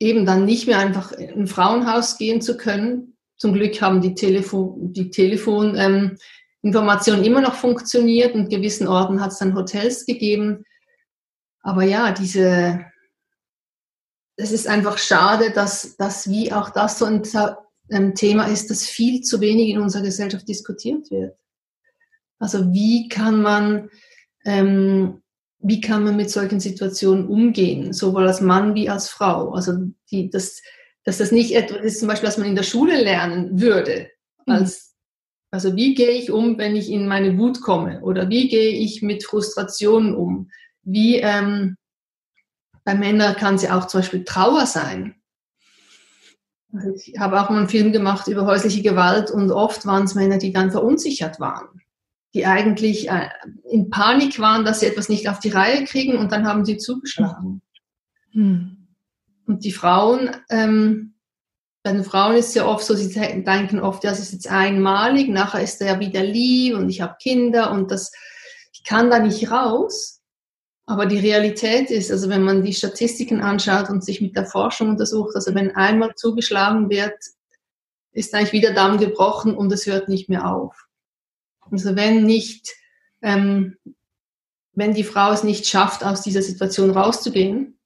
eben 0.03 0.27
dann 0.27 0.45
nicht 0.45 0.67
mehr 0.67 0.79
einfach 0.79 1.13
in 1.13 1.43
ein 1.43 1.47
Frauenhaus 1.47 2.19
gehen 2.19 2.43
zu 2.43 2.57
können. 2.57 3.17
Zum 3.37 3.55
Glück 3.55 3.81
haben 3.81 4.01
die 4.01 4.15
Telefon, 4.15 4.93
die 4.93 5.11
Telefoninformationen 5.11 7.21
ähm, 7.21 7.25
immer 7.25 7.41
noch 7.41 7.55
funktioniert 7.55 8.35
und 8.35 8.51
gewissen 8.51 8.89
Orten 8.89 9.21
hat 9.21 9.33
es 9.33 9.39
dann 9.39 9.55
Hotels 9.55 10.05
gegeben. 10.05 10.65
Aber 11.63 11.85
ja, 11.85 12.13
diese, 12.13 12.85
es 14.37 14.53
ist 14.53 14.67
einfach 14.67 14.99
schade, 14.99 15.53
dass, 15.53 15.97
dass 15.97 16.29
wie 16.29 16.53
auch 16.53 16.71
das 16.71 16.99
so 16.99 17.05
ein 17.05 17.23
ähm, 17.91 18.15
Thema 18.15 18.47
ist, 18.47 18.71
das 18.71 18.85
viel 18.85 19.23
zu 19.23 19.41
wenig 19.41 19.69
in 19.69 19.81
unserer 19.81 20.03
Gesellschaft 20.03 20.49
diskutiert 20.49 21.11
wird. 21.11 21.37
Also 22.39 22.73
wie 22.73 23.09
kann 23.09 23.41
man 23.41 23.91
ähm, 24.45 25.22
wie 25.63 25.81
kann 25.81 26.05
man 26.05 26.17
mit 26.17 26.31
solchen 26.31 26.61
Situationen 26.61 27.27
umgehen, 27.27 27.93
sowohl 27.93 28.27
als 28.27 28.41
Mann 28.41 28.75
wie 28.75 28.89
als 28.89 29.09
Frau. 29.09 29.53
Also 29.53 29.75
die, 30.11 30.29
das, 30.29 30.61
dass 31.05 31.19
das 31.19 31.31
nicht 31.31 31.55
etwas 31.55 31.81
ist, 31.83 32.01
zum 32.01 32.09
Beispiel, 32.09 32.29
was 32.29 32.39
man 32.39 32.49
in 32.49 32.57
der 32.57 32.65
Schule 32.65 33.01
lernen 33.01 33.61
würde. 33.61 34.11
Mhm. 34.47 34.55
Als, 34.55 34.95
also 35.53 35.77
wie 35.77 35.95
gehe 35.95 36.11
ich 36.11 36.33
um, 36.33 36.59
wenn 36.59 36.75
ich 36.75 36.91
in 36.91 37.07
meine 37.07 37.39
Wut 37.39 37.61
komme? 37.61 38.01
Oder 38.03 38.29
wie 38.29 38.49
gehe 38.49 38.73
ich 38.73 39.03
mit 39.03 39.25
Frustrationen 39.25 40.17
um? 40.17 40.51
Wie 40.83 41.19
ähm, 41.19 41.77
bei 42.85 42.95
Männern 42.95 43.37
kann 43.37 43.57
sie 43.57 43.71
auch 43.71 43.87
zum 43.87 44.01
Beispiel 44.01 44.25
Trauer 44.25 44.67
sein. 44.67 45.15
Also 46.73 46.91
ich 46.95 47.19
habe 47.21 47.41
auch 47.41 47.51
mal 47.51 47.59
einen 47.59 47.69
Film 47.69 47.93
gemacht 47.93 48.27
über 48.27 48.47
häusliche 48.47 48.83
Gewalt 48.83 49.31
und 49.31 49.53
oft 49.53 49.87
waren 49.87 50.05
es 50.05 50.15
Männer, 50.17 50.39
die 50.39 50.53
dann 50.53 50.73
verunsichert 50.73 51.39
waren 51.39 51.82
die 52.35 52.47
eigentlich 52.47 53.11
äh, 53.11 53.29
in 53.71 53.91
Panik 53.91 54.39
waren, 54.39 54.65
dass 54.65 54.81
sie 54.81 54.87
etwas 54.87 55.09
nicht 55.09 55.29
auf 55.29 55.39
die 55.41 55.51
Reihe 55.51 55.85
kriegen 55.85 56.17
und 56.17 56.33
dann 56.33 56.47
haben 56.47 56.65
sie 56.65 56.79
zugeschlagen. 56.79 57.63
Hm. 58.33 58.89
Und 59.47 59.65
die 59.65 59.73
Frauen, 59.73 60.31
ähm, 60.49 61.15
bei 61.83 61.93
den 61.93 62.05
Frauen 62.05 62.37
ist 62.37 62.49
es 62.49 62.55
ja 62.55 62.67
oft 62.67 62.85
so, 62.85 62.95
sie 62.95 63.13
denken 63.13 63.81
oft, 63.81 64.05
das 64.05 64.21
ist 64.21 64.33
jetzt 64.33 64.51
einmalig, 64.51 65.29
nachher 65.29 65.63
ist 65.63 65.81
er 65.81 65.95
ja 65.95 66.01
wieder 66.01 66.23
lieb 66.23 66.77
und 66.77 66.89
ich 66.89 67.01
habe 67.01 67.17
Kinder 67.21 67.73
und 67.73 67.91
das, 67.91 68.13
ich 68.73 68.85
kann 68.85 69.11
da 69.11 69.19
nicht 69.19 69.51
raus. 69.51 70.21
Aber 70.87 71.07
die 71.07 71.19
Realität 71.19 71.91
ist, 71.91 72.11
also 72.11 72.29
wenn 72.29 72.43
man 72.43 72.63
die 72.63 72.75
Statistiken 72.75 73.41
anschaut 73.41 73.89
und 73.89 74.05
sich 74.05 74.21
mit 74.21 74.37
der 74.37 74.47
Forschung 74.47 74.91
untersucht, 74.91 75.35
also 75.35 75.55
wenn 75.55 75.75
einmal 75.77 76.15
zugeschlagen 76.15 76.91
wird, 76.91 77.15
ist 78.13 78.35
eigentlich 78.35 78.53
wieder 78.53 78.75
Damm 78.75 78.99
gebrochen 78.99 79.57
und 79.57 79.73
es 79.73 79.87
hört 79.87 80.09
nicht 80.09 80.29
mehr 80.29 80.53
auf. 80.55 80.87
Also 81.73 81.97
wenn 81.97 82.25
nicht, 82.25 82.69
ähm, 83.23 83.77
wenn 84.75 84.95
die 84.95 85.05
Frau 85.05 85.33
es 85.33 85.43
nicht 85.43 85.67
schafft, 85.67 86.05
aus 86.05 86.23
dieser 86.23 86.43
Situation 86.43 86.91
rauszugehen 86.91 87.79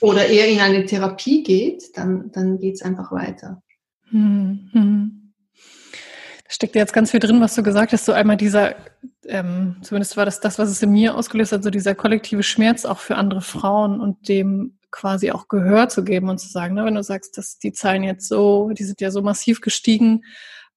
oder 0.00 0.26
eher 0.26 0.48
in 0.48 0.60
eine 0.60 0.86
Therapie 0.86 1.42
geht, 1.42 1.96
dann, 1.96 2.32
dann 2.32 2.58
geht 2.58 2.74
es 2.74 2.82
einfach 2.82 3.12
weiter. 3.12 3.62
Hm, 4.10 5.32
Da 6.44 6.50
steckt 6.50 6.74
jetzt 6.74 6.92
ganz 6.92 7.10
viel 7.10 7.20
drin, 7.20 7.40
was 7.40 7.54
du 7.54 7.62
gesagt 7.62 7.92
hast. 7.92 8.06
So 8.06 8.12
einmal 8.12 8.36
dieser, 8.36 8.74
ähm, 9.26 9.76
zumindest 9.82 10.16
war 10.16 10.24
das 10.24 10.40
das, 10.40 10.58
was 10.58 10.70
es 10.70 10.82
in 10.82 10.90
mir 10.90 11.14
ausgelöst 11.14 11.52
hat, 11.52 11.62
so 11.62 11.70
dieser 11.70 11.94
kollektive 11.94 12.42
Schmerz 12.42 12.84
auch 12.84 12.98
für 12.98 13.16
andere 13.16 13.42
Frauen 13.42 14.00
und 14.00 14.28
dem 14.28 14.78
quasi 14.90 15.30
auch 15.30 15.48
Gehör 15.48 15.88
zu 15.88 16.02
geben 16.02 16.28
und 16.28 16.38
zu 16.38 16.48
sagen, 16.48 16.74
ne, 16.74 16.84
wenn 16.84 16.96
du 16.96 17.02
sagst, 17.02 17.38
dass 17.38 17.58
die 17.58 17.72
Zahlen 17.72 18.02
jetzt 18.02 18.26
so, 18.26 18.70
die 18.70 18.84
sind 18.84 19.00
ja 19.00 19.10
so 19.10 19.22
massiv 19.22 19.60
gestiegen, 19.60 20.24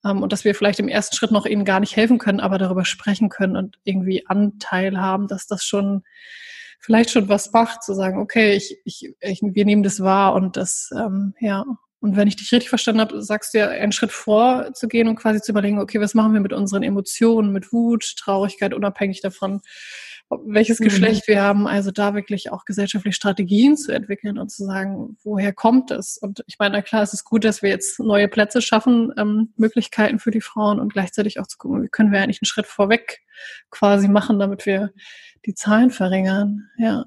und 0.03 0.33
dass 0.33 0.43
wir 0.43 0.53
vielleicht 0.53 0.79
im 0.79 0.89
ersten 0.89 1.15
Schritt 1.15 1.31
noch 1.31 1.45
ihnen 1.45 1.65
gar 1.65 1.79
nicht 1.79 1.95
helfen 1.95 2.17
können, 2.17 2.39
aber 2.39 2.57
darüber 2.57 2.85
sprechen 2.85 3.29
können 3.29 3.55
und 3.55 3.77
irgendwie 3.83 4.27
Anteil 4.27 4.99
haben, 4.99 5.27
dass 5.27 5.47
das 5.47 5.63
schon 5.63 6.03
vielleicht 6.79 7.11
schon 7.11 7.29
was 7.29 7.53
macht, 7.53 7.81
zu 7.83 7.93
sagen, 7.93 8.19
okay, 8.19 8.53
ich, 8.55 8.77
ich, 8.83 9.13
ich 9.21 9.39
wir 9.41 9.65
nehmen 9.65 9.83
das 9.83 10.01
wahr 10.01 10.33
und 10.33 10.57
das, 10.57 10.89
ähm, 10.93 11.33
ja. 11.39 11.63
Und 12.01 12.17
wenn 12.17 12.27
ich 12.27 12.35
dich 12.35 12.51
richtig 12.51 12.67
verstanden 12.67 12.99
habe, 12.99 13.21
sagst 13.23 13.53
du 13.53 13.59
ja, 13.59 13.69
einen 13.69 13.93
Schritt 13.93 14.11
vorzugehen 14.11 15.07
und 15.07 15.15
quasi 15.15 15.39
zu 15.39 15.53
überlegen, 15.53 15.79
okay, 15.79 16.01
was 16.01 16.13
machen 16.13 16.33
wir 16.33 16.41
mit 16.41 16.51
unseren 16.51 16.83
Emotionen, 16.83 17.53
mit 17.53 17.71
Wut, 17.71 18.17
Traurigkeit, 18.17 18.73
unabhängig 18.73 19.21
davon, 19.21 19.61
welches 20.29 20.79
mhm. 20.79 20.85
Geschlecht 20.85 21.27
wir 21.27 21.41
haben, 21.41 21.67
also 21.67 21.91
da 21.91 22.15
wirklich 22.15 22.51
auch 22.51 22.65
gesellschaftliche 22.65 23.15
Strategien 23.15 23.77
zu 23.77 23.91
entwickeln 23.91 24.37
und 24.37 24.49
zu 24.49 24.65
sagen, 24.65 25.17
woher 25.23 25.53
kommt 25.53 25.91
es? 25.91 26.17
Und 26.17 26.43
ich 26.47 26.57
meine, 26.59 26.75
na 26.75 26.81
klar, 26.81 27.03
es 27.03 27.13
ist 27.13 27.23
gut, 27.23 27.43
dass 27.43 27.61
wir 27.61 27.69
jetzt 27.69 27.99
neue 27.99 28.27
Plätze 28.27 28.61
schaffen, 28.61 29.11
ähm, 29.17 29.53
Möglichkeiten 29.57 30.19
für 30.19 30.31
die 30.31 30.41
Frauen 30.41 30.79
und 30.79 30.93
gleichzeitig 30.93 31.39
auch 31.39 31.47
zu 31.47 31.57
gucken, 31.57 31.83
wie 31.83 31.89
können 31.89 32.11
wir 32.11 32.21
eigentlich 32.21 32.41
einen 32.41 32.47
Schritt 32.47 32.67
vorweg 32.67 33.21
quasi 33.69 34.07
machen, 34.07 34.39
damit 34.39 34.65
wir 34.65 34.91
die 35.45 35.53
Zahlen 35.53 35.91
verringern. 35.91 36.69
Ja. 36.77 37.05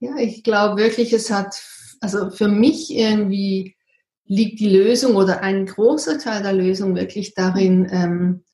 Ja, 0.00 0.16
ich 0.16 0.42
glaube 0.42 0.80
wirklich, 0.80 1.12
es 1.12 1.30
hat, 1.30 1.54
also 2.00 2.30
für 2.30 2.48
mich 2.48 2.92
irgendwie 2.92 3.76
liegt 4.24 4.60
die 4.60 4.70
Lösung 4.70 5.14
oder 5.14 5.42
ein 5.42 5.66
großer 5.66 6.18
Teil 6.18 6.42
der 6.42 6.52
Lösung 6.52 6.96
wirklich 6.96 7.34
darin, 7.34 7.86
ähm, 7.90 8.44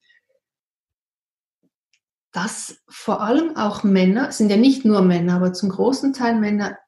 dass 2.33 2.79
vor 2.89 3.23
allem 3.23 3.57
auch 3.57 3.85
Männer, 3.85 4.33
sind 4.33 4.51
ja 4.51 4.57
nicht 4.57 4.85
nur 4.85 5.03
Männer, 5.03 5.37
aber 5.37 5.53
zum 5.53 5.71
großen 5.71 6.13
Teil 6.13 6.39
Männer, 6.39 6.79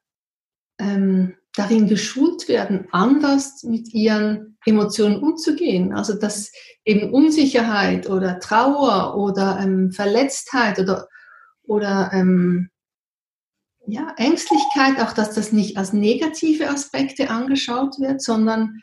ähm, 0.78 1.36
darin 1.54 1.88
geschult 1.88 2.48
werden, 2.48 2.86
anders 2.92 3.62
mit 3.64 3.92
ihren 3.92 4.56
Emotionen 4.64 5.22
umzugehen. 5.22 5.92
Also 5.92 6.14
dass 6.14 6.52
eben 6.84 7.12
Unsicherheit 7.12 8.08
oder 8.08 8.38
Trauer 8.38 9.16
oder 9.16 9.58
ähm, 9.60 9.90
Verletztheit 9.92 10.78
oder, 10.78 11.08
oder 11.62 12.10
ähm, 12.12 12.70
ja, 13.86 14.14
Ängstlichkeit, 14.16 15.00
auch 15.00 15.12
dass 15.12 15.34
das 15.34 15.52
nicht 15.52 15.76
als 15.76 15.92
negative 15.92 16.68
Aspekte 16.70 17.30
angeschaut 17.30 17.98
wird, 17.98 18.22
sondern 18.22 18.80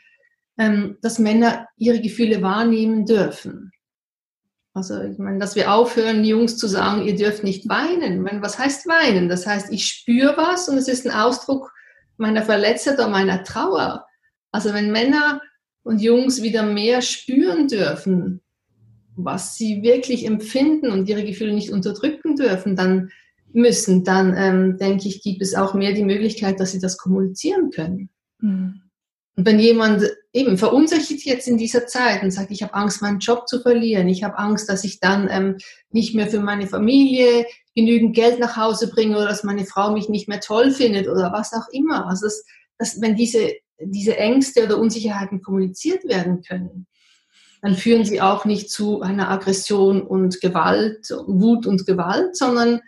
ähm, 0.58 0.98
dass 1.00 1.18
Männer 1.18 1.66
ihre 1.76 2.00
Gefühle 2.00 2.42
wahrnehmen 2.42 3.06
dürfen. 3.06 3.70
Also 4.78 5.02
ich 5.02 5.18
meine, 5.18 5.40
dass 5.40 5.56
wir 5.56 5.72
aufhören, 5.72 6.24
Jungs 6.24 6.56
zu 6.56 6.68
sagen, 6.68 7.04
ihr 7.04 7.16
dürft 7.16 7.42
nicht 7.42 7.68
weinen. 7.68 8.22
Meine, 8.22 8.42
was 8.42 8.60
heißt 8.60 8.86
weinen? 8.86 9.28
Das 9.28 9.44
heißt, 9.44 9.72
ich 9.72 9.86
spüre 9.86 10.36
was 10.36 10.68
und 10.68 10.78
es 10.78 10.86
ist 10.86 11.04
ein 11.04 11.12
Ausdruck 11.12 11.72
meiner 12.16 12.42
Verletzung 12.42 12.94
oder 12.94 13.08
meiner 13.08 13.42
Trauer. 13.42 14.06
Also 14.52 14.72
wenn 14.72 14.92
Männer 14.92 15.40
und 15.82 16.00
Jungs 16.00 16.42
wieder 16.42 16.62
mehr 16.62 17.02
spüren 17.02 17.66
dürfen, 17.66 18.40
was 19.16 19.56
sie 19.56 19.82
wirklich 19.82 20.24
empfinden 20.24 20.92
und 20.92 21.08
ihre 21.08 21.24
Gefühle 21.24 21.54
nicht 21.54 21.72
unterdrücken 21.72 22.36
dürfen, 22.36 22.76
dann 22.76 23.10
müssen, 23.52 24.04
dann 24.04 24.36
ähm, 24.36 24.78
denke 24.78 25.08
ich, 25.08 25.22
gibt 25.22 25.42
es 25.42 25.56
auch 25.56 25.74
mehr 25.74 25.92
die 25.92 26.04
Möglichkeit, 26.04 26.60
dass 26.60 26.70
sie 26.70 26.80
das 26.80 26.98
kommunizieren 26.98 27.70
können. 27.70 28.10
Mhm. 28.38 28.82
Und 29.38 29.46
wenn 29.46 29.60
jemand 29.60 30.02
eben 30.32 30.58
verunsichert 30.58 31.20
jetzt 31.20 31.46
in 31.46 31.58
dieser 31.58 31.86
Zeit 31.86 32.24
und 32.24 32.32
sagt, 32.32 32.50
ich 32.50 32.64
habe 32.64 32.74
Angst, 32.74 33.02
meinen 33.02 33.20
Job 33.20 33.46
zu 33.46 33.60
verlieren, 33.60 34.08
ich 34.08 34.24
habe 34.24 34.36
Angst, 34.36 34.68
dass 34.68 34.82
ich 34.82 34.98
dann 34.98 35.28
ähm, 35.30 35.58
nicht 35.92 36.12
mehr 36.16 36.26
für 36.26 36.40
meine 36.40 36.66
Familie 36.66 37.46
genügend 37.76 38.16
Geld 38.16 38.40
nach 38.40 38.56
Hause 38.56 38.90
bringe 38.90 39.16
oder 39.16 39.28
dass 39.28 39.44
meine 39.44 39.64
Frau 39.64 39.92
mich 39.92 40.08
nicht 40.08 40.26
mehr 40.26 40.40
toll 40.40 40.72
findet 40.72 41.06
oder 41.06 41.30
was 41.30 41.52
auch 41.52 41.68
immer. 41.70 42.08
Also 42.08 42.26
das, 42.26 42.44
das, 42.78 43.00
wenn 43.00 43.14
diese, 43.14 43.52
diese 43.78 44.16
Ängste 44.16 44.64
oder 44.64 44.76
Unsicherheiten 44.76 45.40
kommuniziert 45.40 46.02
werden 46.02 46.42
können, 46.42 46.88
dann 47.62 47.76
führen 47.76 48.04
sie 48.04 48.20
auch 48.20 48.44
nicht 48.44 48.72
zu 48.72 49.02
einer 49.02 49.30
Aggression 49.30 50.02
und 50.02 50.40
Gewalt, 50.40 51.10
Wut 51.28 51.64
und 51.64 51.86
Gewalt, 51.86 52.36
sondern 52.36 52.80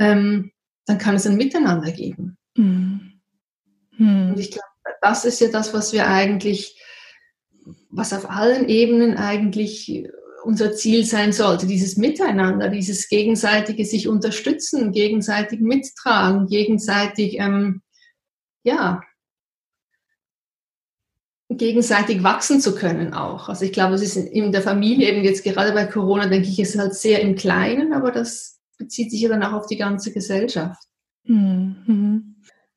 ähm, 0.00 0.50
dann 0.84 0.98
kann 0.98 1.14
es 1.14 1.28
ein 1.28 1.36
Miteinander 1.36 1.92
geben. 1.92 2.36
Mhm. 2.56 3.20
Und 4.00 4.40
ich 4.40 4.50
glaube, 4.50 4.71
das 5.00 5.24
ist 5.24 5.40
ja 5.40 5.48
das, 5.48 5.74
was 5.74 5.92
wir 5.92 6.06
eigentlich, 6.06 6.80
was 7.90 8.12
auf 8.12 8.30
allen 8.30 8.68
Ebenen 8.68 9.16
eigentlich 9.16 10.08
unser 10.44 10.72
Ziel 10.72 11.04
sein 11.04 11.32
sollte, 11.32 11.66
dieses 11.66 11.96
Miteinander, 11.96 12.68
dieses 12.68 13.08
gegenseitige 13.08 13.84
sich 13.84 14.08
unterstützen, 14.08 14.92
gegenseitig 14.92 15.60
mittragen, 15.60 16.46
gegenseitig, 16.46 17.38
ähm, 17.38 17.82
ja, 18.64 19.00
gegenseitig 21.48 22.22
wachsen 22.22 22.60
zu 22.60 22.74
können 22.74 23.14
auch. 23.14 23.48
Also 23.48 23.64
ich 23.64 23.72
glaube, 23.72 23.94
es 23.94 24.02
ist 24.02 24.16
in 24.16 24.52
der 24.52 24.62
Familie 24.62 25.10
eben 25.10 25.24
jetzt 25.24 25.44
gerade 25.44 25.72
bei 25.72 25.86
Corona, 25.86 26.26
denke 26.26 26.48
ich, 26.48 26.58
ist 26.58 26.78
halt 26.78 26.94
sehr 26.94 27.20
im 27.20 27.34
Kleinen, 27.34 27.92
aber 27.92 28.10
das 28.10 28.60
bezieht 28.78 29.10
sich 29.10 29.20
ja 29.20 29.28
dann 29.28 29.42
auch 29.42 29.52
auf 29.52 29.66
die 29.66 29.76
ganze 29.76 30.12
Gesellschaft. 30.12 30.82
Mhm. 31.24 32.31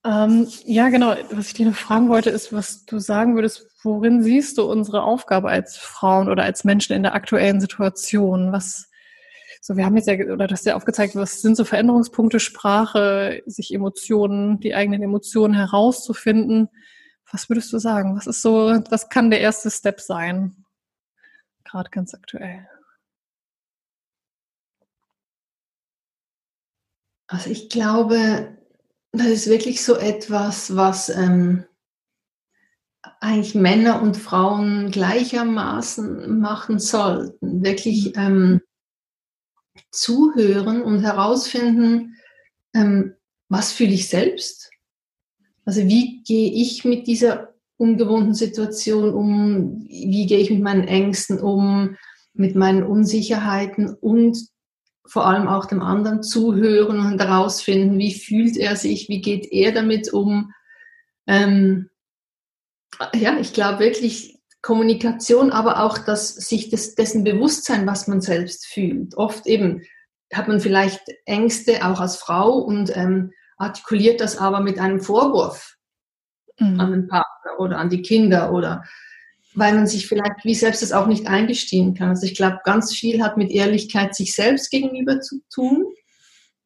Ähm, 0.05 0.47
ja, 0.65 0.89
genau. 0.89 1.15
Was 1.31 1.47
ich 1.47 1.53
dir 1.55 1.65
noch 1.65 1.75
fragen 1.75 2.09
wollte, 2.09 2.29
ist, 2.29 2.53
was 2.53 2.85
du 2.85 2.99
sagen 2.99 3.33
würdest, 3.35 3.67
worin 3.83 4.21
siehst 4.21 4.57
du 4.59 4.69
unsere 4.69 5.01
Aufgabe 5.01 5.49
als 5.49 5.77
Frauen 5.77 6.29
oder 6.29 6.43
als 6.43 6.63
Menschen 6.63 6.95
in 6.95 7.01
der 7.01 7.15
aktuellen 7.15 7.59
Situation? 7.59 8.51
Was, 8.51 8.87
so, 9.61 9.77
wir 9.77 9.85
haben 9.85 9.97
jetzt 9.97 10.07
ja, 10.07 10.13
oder 10.31 10.45
das 10.45 10.63
ja 10.63 10.75
aufgezeigt, 10.75 11.15
was 11.15 11.41
sind 11.41 11.57
so 11.57 11.65
Veränderungspunkte, 11.65 12.39
Sprache, 12.39 13.41
sich 13.47 13.73
Emotionen, 13.73 14.59
die 14.59 14.75
eigenen 14.75 15.01
Emotionen 15.01 15.55
herauszufinden. 15.55 16.69
Was 17.31 17.49
würdest 17.49 17.73
du 17.73 17.79
sagen? 17.79 18.15
Was 18.15 18.27
ist 18.27 18.43
so, 18.43 18.79
was 18.91 19.09
kann 19.09 19.31
der 19.31 19.41
erste 19.41 19.71
Step 19.71 19.99
sein? 20.01 20.65
Gerade 21.63 21.89
ganz 21.89 22.13
aktuell. 22.13 22.67
Also 27.27 27.49
ich 27.49 27.69
glaube, 27.69 28.54
das 29.17 29.27
ist 29.27 29.49
wirklich 29.49 29.83
so 29.83 29.95
etwas, 29.95 30.75
was 30.75 31.09
ähm, 31.09 31.65
eigentlich 33.19 33.55
Männer 33.55 34.01
und 34.01 34.17
Frauen 34.17 34.91
gleichermaßen 34.91 36.39
machen 36.39 36.79
sollten. 36.79 37.63
Wirklich 37.63 38.15
ähm, 38.15 38.61
zuhören 39.91 40.81
und 40.81 41.01
herausfinden, 41.01 42.15
ähm, 42.73 43.15
was 43.49 43.71
fühle 43.71 43.93
ich 43.93 44.09
selbst? 44.09 44.71
Also 45.65 45.81
wie 45.87 46.23
gehe 46.23 46.51
ich 46.51 46.85
mit 46.85 47.07
dieser 47.07 47.53
ungewohnten 47.77 48.33
Situation 48.33 49.13
um? 49.13 49.85
Wie 49.87 50.25
gehe 50.25 50.39
ich 50.39 50.51
mit 50.51 50.61
meinen 50.61 50.87
Ängsten 50.87 51.39
um? 51.39 51.97
Mit 52.33 52.55
meinen 52.55 52.83
Unsicherheiten 52.83 53.93
und 53.93 54.37
vor 55.07 55.25
allem 55.27 55.47
auch 55.47 55.65
dem 55.65 55.81
anderen 55.81 56.23
zuhören 56.23 56.99
und 56.99 57.21
herausfinden, 57.21 57.97
wie 57.97 58.13
fühlt 58.13 58.57
er 58.57 58.75
sich, 58.75 59.07
wie 59.09 59.21
geht 59.21 59.51
er 59.51 59.71
damit 59.71 60.11
um. 60.11 60.53
Ähm, 61.27 61.89
ja, 63.13 63.37
ich 63.39 63.53
glaube 63.53 63.79
wirklich 63.79 64.39
Kommunikation, 64.61 65.51
aber 65.51 65.83
auch 65.83 65.99
das, 65.99 66.35
sich 66.35 66.69
des, 66.69 66.95
dessen 66.95 67.23
Bewusstsein, 67.23 67.85
was 67.85 68.07
man 68.07 68.21
selbst 68.21 68.65
fühlt. 68.65 69.15
Oft 69.15 69.45
eben 69.45 69.83
hat 70.33 70.47
man 70.47 70.59
vielleicht 70.59 71.01
Ängste 71.25 71.85
auch 71.85 71.99
als 71.99 72.15
Frau 72.15 72.57
und 72.57 72.95
ähm, 72.95 73.31
artikuliert 73.57 74.21
das 74.21 74.37
aber 74.37 74.59
mit 74.59 74.79
einem 74.79 75.01
Vorwurf 75.01 75.77
mhm. 76.59 76.79
an 76.79 76.91
den 76.91 77.07
Partner 77.07 77.59
oder 77.59 77.77
an 77.77 77.89
die 77.89 78.01
Kinder 78.01 78.51
oder 78.51 78.83
weil 79.55 79.73
man 79.73 79.87
sich 79.87 80.07
vielleicht 80.07 80.43
wie 80.43 80.55
selbst 80.55 80.81
das 80.81 80.91
auch 80.91 81.07
nicht 81.07 81.27
eingestehen 81.27 81.93
kann. 81.93 82.09
Also 82.09 82.25
ich 82.25 82.35
glaube, 82.35 82.59
ganz 82.63 82.93
viel 82.93 83.23
hat 83.23 83.37
mit 83.37 83.51
Ehrlichkeit 83.51 84.15
sich 84.15 84.33
selbst 84.33 84.69
gegenüber 84.69 85.21
zu 85.21 85.39
tun, 85.53 85.85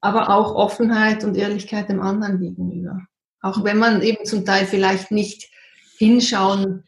aber 0.02 0.30
auch 0.30 0.56
Offenheit 0.56 1.24
und 1.24 1.38
Ehrlichkeit 1.38 1.90
dem 1.90 2.02
anderen 2.02 2.40
gegenüber. 2.40 3.00
Auch 3.42 3.64
wenn 3.64 3.78
man 3.78 4.02
eben 4.02 4.26
zum 4.26 4.46
Teil 4.46 4.66
vielleicht 4.66 5.12
nicht 5.12 5.50
hinschauen 5.98 6.84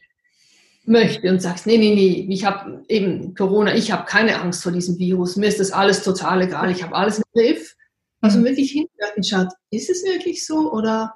möchte 0.84 1.30
und 1.30 1.40
sagt, 1.40 1.66
nee, 1.66 1.78
nee, 1.78 1.94
nee, 1.94 2.26
ich 2.28 2.44
habe 2.44 2.84
eben 2.88 3.34
Corona, 3.34 3.74
ich 3.74 3.92
habe 3.92 4.04
keine 4.04 4.40
Angst 4.40 4.62
vor 4.62 4.72
diesem 4.72 4.98
Virus, 4.98 5.36
mir 5.36 5.46
ist 5.46 5.60
das 5.60 5.70
alles 5.70 6.02
total 6.02 6.42
egal, 6.42 6.70
ich 6.70 6.82
habe 6.82 6.94
alles 6.94 7.18
im 7.18 7.24
Griff. 7.32 7.76
Also 8.20 8.38
mhm. 8.38 8.44
wirklich 8.44 8.70
hinhört 8.70 9.16
und 9.16 9.26
schaut, 9.26 9.48
ist 9.70 9.90
es 9.90 10.04
wirklich 10.04 10.46
so 10.46 10.72
oder 10.72 11.14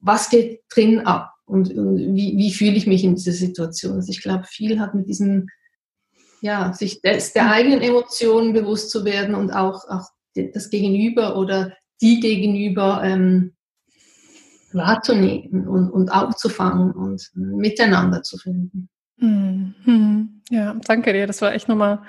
was 0.00 0.30
geht 0.30 0.62
drin 0.74 1.00
ab? 1.00 1.34
Und, 1.52 1.72
und 1.76 1.96
wie, 1.96 2.36
wie 2.36 2.52
fühle 2.52 2.76
ich 2.76 2.86
mich 2.86 3.04
in 3.04 3.14
dieser 3.14 3.32
Situation. 3.32 3.96
Also 3.96 4.10
ich 4.10 4.22
glaube, 4.22 4.44
viel 4.44 4.80
hat 4.80 4.94
mit 4.94 5.08
diesem, 5.08 5.48
ja, 6.40 6.72
sich 6.72 7.02
des, 7.02 7.32
der 7.32 7.50
eigenen 7.50 7.82
Emotionen 7.82 8.52
bewusst 8.52 8.90
zu 8.90 9.04
werden 9.04 9.34
und 9.34 9.50
auch, 9.50 9.88
auch 9.88 10.08
das 10.34 10.70
Gegenüber 10.70 11.36
oder 11.36 11.72
die 12.00 12.20
Gegenüber 12.20 13.02
ähm, 13.04 13.52
wahrzunehmen 14.72 15.68
und, 15.68 15.90
und 15.90 16.10
aufzufangen 16.10 16.92
und 16.92 17.30
miteinander 17.34 18.22
zu 18.22 18.38
finden. 18.38 18.88
Mhm. 19.18 20.42
Ja, 20.50 20.74
danke 20.86 21.12
dir. 21.12 21.26
Das 21.26 21.42
war 21.42 21.52
echt 21.52 21.68
nochmal 21.68 22.02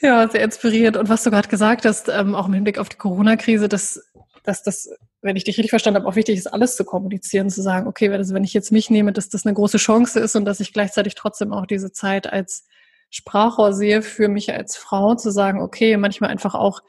ja, 0.00 0.28
sehr 0.28 0.42
inspirierend. 0.42 0.96
Und 0.96 1.08
was 1.08 1.24
du 1.24 1.30
gerade 1.30 1.48
gesagt 1.48 1.84
hast, 1.84 2.08
ähm, 2.08 2.34
auch 2.34 2.46
im 2.46 2.54
Hinblick 2.54 2.78
auf 2.78 2.88
die 2.88 2.96
Corona-Krise, 2.96 3.68
dass, 3.68 4.00
dass 4.46 4.62
das 4.62 4.88
wenn 5.26 5.36
ich 5.36 5.44
dich 5.44 5.58
richtig 5.58 5.70
verstanden 5.70 6.00
habe, 6.00 6.08
auch 6.08 6.16
wichtig 6.16 6.38
ist, 6.38 6.46
alles 6.46 6.76
zu 6.76 6.84
kommunizieren, 6.84 7.50
zu 7.50 7.60
sagen, 7.60 7.86
okay, 7.86 8.08
also 8.10 8.32
wenn 8.32 8.44
ich 8.44 8.54
jetzt 8.54 8.72
mich 8.72 8.88
nehme, 8.88 9.12
dass 9.12 9.28
das 9.28 9.44
eine 9.44 9.54
große 9.54 9.78
Chance 9.78 10.20
ist 10.20 10.36
und 10.36 10.44
dass 10.46 10.60
ich 10.60 10.72
gleichzeitig 10.72 11.14
trotzdem 11.14 11.52
auch 11.52 11.66
diese 11.66 11.92
Zeit 11.92 12.32
als 12.32 12.64
Sprachrohr 13.10 13.72
sehe 13.72 14.02
für 14.02 14.28
mich 14.28 14.52
als 14.52 14.76
Frau, 14.76 15.14
zu 15.14 15.30
sagen, 15.30 15.60
okay, 15.60 15.96
manchmal 15.96 16.30
einfach 16.30 16.54
auch, 16.54 16.80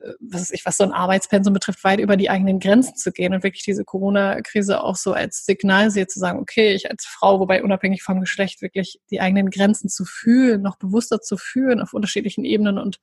äh, 0.00 0.12
was 0.20 0.50
ich, 0.50 0.64
was 0.64 0.76
so 0.76 0.84
ein 0.84 0.92
Arbeitspensum 0.92 1.52
betrifft, 1.52 1.84
weit 1.84 2.00
über 2.00 2.16
die 2.16 2.30
eigenen 2.30 2.58
Grenzen 2.58 2.96
zu 2.96 3.12
gehen 3.12 3.34
und 3.34 3.42
wirklich 3.42 3.64
diese 3.64 3.84
Corona-Krise 3.84 4.82
auch 4.82 4.96
so 4.96 5.12
als 5.12 5.44
Signal 5.44 5.90
sehe, 5.90 6.06
zu 6.06 6.18
sagen, 6.18 6.38
okay, 6.38 6.72
ich 6.74 6.90
als 6.90 7.04
Frau, 7.04 7.38
wobei 7.38 7.62
unabhängig 7.62 8.02
vom 8.02 8.20
Geschlecht 8.20 8.62
wirklich 8.62 9.00
die 9.10 9.20
eigenen 9.20 9.50
Grenzen 9.50 9.88
zu 9.88 10.04
fühlen, 10.04 10.62
noch 10.62 10.76
bewusster 10.76 11.20
zu 11.20 11.36
fühlen 11.36 11.80
auf 11.80 11.92
unterschiedlichen 11.92 12.44
Ebenen 12.44 12.78
und 12.78 12.98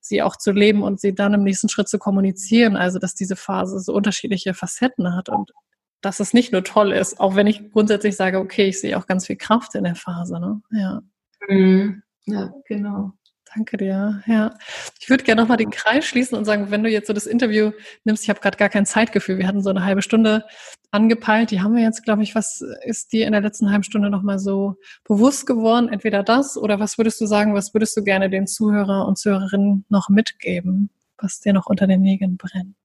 sie 0.00 0.22
auch 0.22 0.36
zu 0.36 0.52
leben 0.52 0.82
und 0.82 1.00
sie 1.00 1.14
dann 1.14 1.34
im 1.34 1.44
nächsten 1.44 1.68
Schritt 1.68 1.88
zu 1.88 1.98
kommunizieren. 1.98 2.76
Also, 2.76 2.98
dass 2.98 3.14
diese 3.14 3.36
Phase 3.36 3.80
so 3.80 3.92
unterschiedliche 3.92 4.54
Facetten 4.54 5.14
hat 5.14 5.28
und 5.28 5.52
dass 6.00 6.20
es 6.20 6.32
nicht 6.32 6.52
nur 6.52 6.64
toll 6.64 6.92
ist, 6.92 7.18
auch 7.20 7.34
wenn 7.34 7.46
ich 7.46 7.72
grundsätzlich 7.72 8.16
sage, 8.16 8.38
okay, 8.38 8.68
ich 8.68 8.80
sehe 8.80 8.96
auch 8.96 9.06
ganz 9.06 9.26
viel 9.26 9.36
Kraft 9.36 9.74
in 9.74 9.84
der 9.84 9.96
Phase. 9.96 10.38
Ne? 10.40 10.60
Ja. 10.70 11.02
Mhm. 11.48 12.02
Ja, 12.26 12.52
genau. 12.66 13.12
Danke 13.58 13.76
dir. 13.76 14.22
Ja, 14.26 14.56
ich 15.00 15.10
würde 15.10 15.24
gerne 15.24 15.42
nochmal 15.42 15.56
den 15.56 15.70
Kreis 15.70 16.04
schließen 16.04 16.38
und 16.38 16.44
sagen, 16.44 16.70
wenn 16.70 16.84
du 16.84 16.88
jetzt 16.88 17.08
so 17.08 17.12
das 17.12 17.26
Interview 17.26 17.72
nimmst, 18.04 18.22
ich 18.22 18.30
habe 18.30 18.38
gerade 18.38 18.56
gar 18.56 18.68
kein 18.68 18.86
Zeitgefühl. 18.86 19.36
Wir 19.38 19.48
hatten 19.48 19.64
so 19.64 19.70
eine 19.70 19.84
halbe 19.84 20.00
Stunde 20.00 20.44
angepeilt. 20.92 21.50
Die 21.50 21.60
haben 21.60 21.74
wir 21.74 21.82
jetzt, 21.82 22.04
glaube 22.04 22.22
ich, 22.22 22.36
was 22.36 22.64
ist 22.84 23.12
dir 23.12 23.26
in 23.26 23.32
der 23.32 23.40
letzten 23.40 23.70
halben 23.70 23.82
Stunde 23.82 24.10
nochmal 24.10 24.38
so 24.38 24.76
bewusst 25.02 25.44
geworden? 25.44 25.88
Entweder 25.88 26.22
das 26.22 26.56
oder 26.56 26.78
was 26.78 26.98
würdest 26.98 27.20
du 27.20 27.26
sagen, 27.26 27.52
was 27.52 27.74
würdest 27.74 27.96
du 27.96 28.04
gerne 28.04 28.30
den 28.30 28.46
Zuhörer 28.46 29.08
und 29.08 29.18
Zuhörerinnen 29.18 29.84
noch 29.88 30.08
mitgeben, 30.08 30.90
was 31.16 31.40
dir 31.40 31.52
noch 31.52 31.66
unter 31.66 31.88
den 31.88 32.02
Nägeln 32.02 32.36
brennt? 32.36 32.76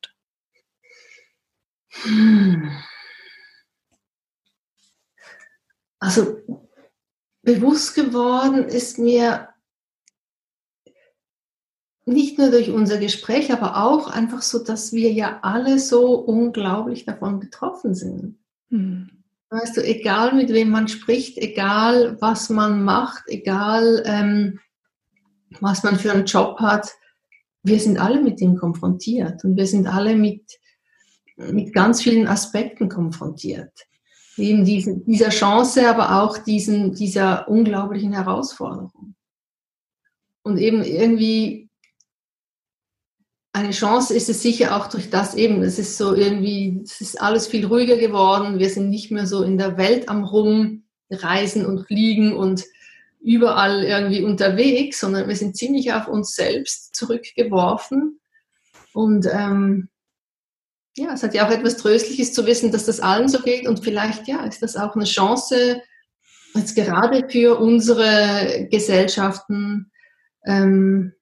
Also 6.00 6.38
bewusst 7.44 7.94
geworden 7.94 8.64
ist 8.64 8.98
mir 8.98 9.53
nicht 12.06 12.38
nur 12.38 12.51
durch 12.51 12.70
unser 12.70 12.97
Gespräch, 12.97 13.51
aber 13.51 13.84
auch 13.84 14.08
einfach 14.08 14.41
so, 14.41 14.64
dass 14.64 14.91
wir 14.91 15.12
ja 15.12 15.39
alle 15.41 15.80
so 15.80 16.16
unglaublich 16.16 17.06
davon 17.06 17.39
betroffen 17.39 17.95
sind. 17.95 18.38
Mhm. 18.70 19.10
Weißt 19.49 19.78
du, 19.78 19.86
egal 19.86 20.34
mit 20.34 20.49
wem 20.49 20.70
man 20.70 20.88
spricht, 20.88 21.38
egal 21.38 22.18
was 22.20 22.49
man 22.49 22.84
macht, 22.84 23.24
egal 23.28 24.04
ähm, 24.06 24.60
was 25.60 25.84
man 25.84 25.97
für 25.97 26.12
einen 26.12 26.26
Job 26.26 26.60
hat, 26.60 26.91
wir 27.62 27.80
sind 27.80 27.99
alle 27.99 28.22
mit 28.22 28.41
dem 28.41 28.58
konfrontiert 28.58 29.43
und 29.45 29.56
wir 29.56 29.68
sind 29.68 29.88
alle 29.88 30.16
mit, 30.16 30.41
mit 31.38 31.74
ganz 31.74 32.01
vielen 32.01 32.28
Aspekten 32.28 32.89
konfrontiert. 32.89 33.72
Eben 34.38 34.66
diese, 34.66 34.97
dieser 34.97 35.30
Chance, 35.30 35.88
aber 35.88 36.24
auch 36.24 36.39
diesen, 36.39 36.93
dieser 36.93 37.47
unglaublichen 37.47 38.12
Herausforderung. 38.12 39.16
Und 40.41 40.58
eben 40.58 40.84
irgendwie 40.84 41.62
eine 43.54 43.72
Chance 43.72 44.16
ist 44.16 44.30
es 44.30 44.41
sicher 44.41 44.76
auch 44.76 44.88
durch 44.88 45.12
das 45.12 45.36
eben. 45.36 45.62
Es 45.62 45.78
ist 45.78 45.97
so 45.97 46.16
irgendwie, 46.16 46.82
es 46.84 47.01
ist 47.01 47.22
alles 47.22 47.47
viel 47.47 47.66
ruhiger 47.68 47.97
geworden. 47.97 48.58
Wir 48.58 48.70
sind 48.70 48.89
nicht 48.89 49.12
mehr 49.12 49.28
so 49.28 49.43
in 49.43 49.60
der 49.60 49.78
Welt 49.78 50.10
am 50.10 50.24
Rumreisen 50.24 51.66
und 51.66 51.86
Fliegen 51.86 52.36
und 52.36 52.64
überall 53.22 53.84
irgendwie 53.84 54.24
unterwegs, 54.24 54.99
sondern 54.99 55.28
wir 55.28 55.36
sind 55.36 55.56
ziemlich 55.56 55.93
auf 55.93 56.08
uns 56.08 56.36
selbst 56.36 56.95
zurückgeworfen. 56.95 58.20
Und 58.91 59.28
ähm, 59.32 59.89
ja, 60.97 61.14
es 61.14 61.22
hat 61.22 61.36
ja 61.36 61.47
auch 61.47 61.51
etwas 61.51 61.78
Tröstliches 61.78 62.34
zu 62.34 62.47
wissen, 62.47 62.72
dass 62.72 62.86
das 62.86 62.99
allen 62.99 63.30
so 63.30 63.39
geht. 63.39 63.68
Und 63.68 63.84
vielleicht, 63.84 64.28
ja, 64.28 64.43
ist 64.45 64.64
das 64.64 64.76
auch 64.76 64.95
eine 64.95 65.06
Chance, 65.06 65.80
jetzt 66.56 66.76
gerade 66.76 67.30
für 67.30 67.60
unsere 67.60 68.68
Gesellschaften, 68.72 69.91
ähm, 70.45 71.14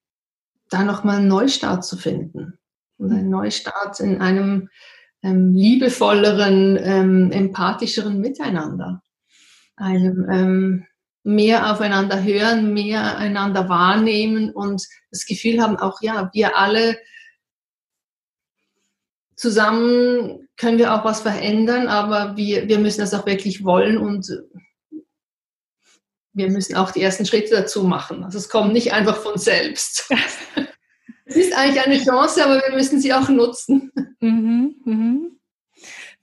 da 0.71 0.83
nochmal 0.83 1.17
einen 1.17 1.27
Neustart 1.27 1.85
zu 1.85 1.97
finden. 1.97 2.57
Und 2.97 3.11
einen 3.11 3.29
Neustart 3.29 3.99
in 3.99 4.21
einem 4.21 4.69
ähm, 5.23 5.53
liebevolleren, 5.53 6.79
ähm, 6.81 7.31
empathischeren 7.31 8.19
Miteinander. 8.19 9.03
Einem 9.75 10.27
ähm, 10.29 10.85
mehr 11.23 11.71
aufeinander 11.71 12.23
hören, 12.23 12.73
mehr 12.73 13.17
einander 13.17 13.69
wahrnehmen 13.69 14.51
und 14.51 14.87
das 15.11 15.25
Gefühl 15.25 15.61
haben, 15.61 15.77
auch 15.77 16.01
ja, 16.01 16.29
wir 16.33 16.57
alle 16.57 16.97
zusammen 19.35 20.47
können 20.57 20.77
wir 20.77 20.93
auch 20.93 21.03
was 21.03 21.21
verändern, 21.21 21.87
aber 21.87 22.37
wir, 22.37 22.67
wir 22.67 22.79
müssen 22.79 23.01
das 23.01 23.13
auch 23.13 23.25
wirklich 23.25 23.63
wollen 23.63 23.97
und 23.97 24.31
wir 26.33 26.49
müssen 26.49 26.75
auch 26.75 26.91
die 26.91 27.01
ersten 27.01 27.25
Schritte 27.25 27.55
dazu 27.55 27.83
machen. 27.83 28.23
Also 28.23 28.37
es 28.37 28.49
kommt 28.49 28.73
nicht 28.73 28.93
einfach 28.93 29.17
von 29.17 29.37
selbst. 29.37 30.09
Es 31.23 31.37
ist 31.37 31.57
eigentlich 31.57 31.85
eine 31.85 32.03
Chance, 32.03 32.43
aber 32.43 32.55
wir 32.55 32.75
müssen 32.75 32.99
sie 32.99 33.13
auch 33.13 33.29
nutzen. 33.29 33.89
Mhm, 34.19 34.75
mhm. 34.83 35.39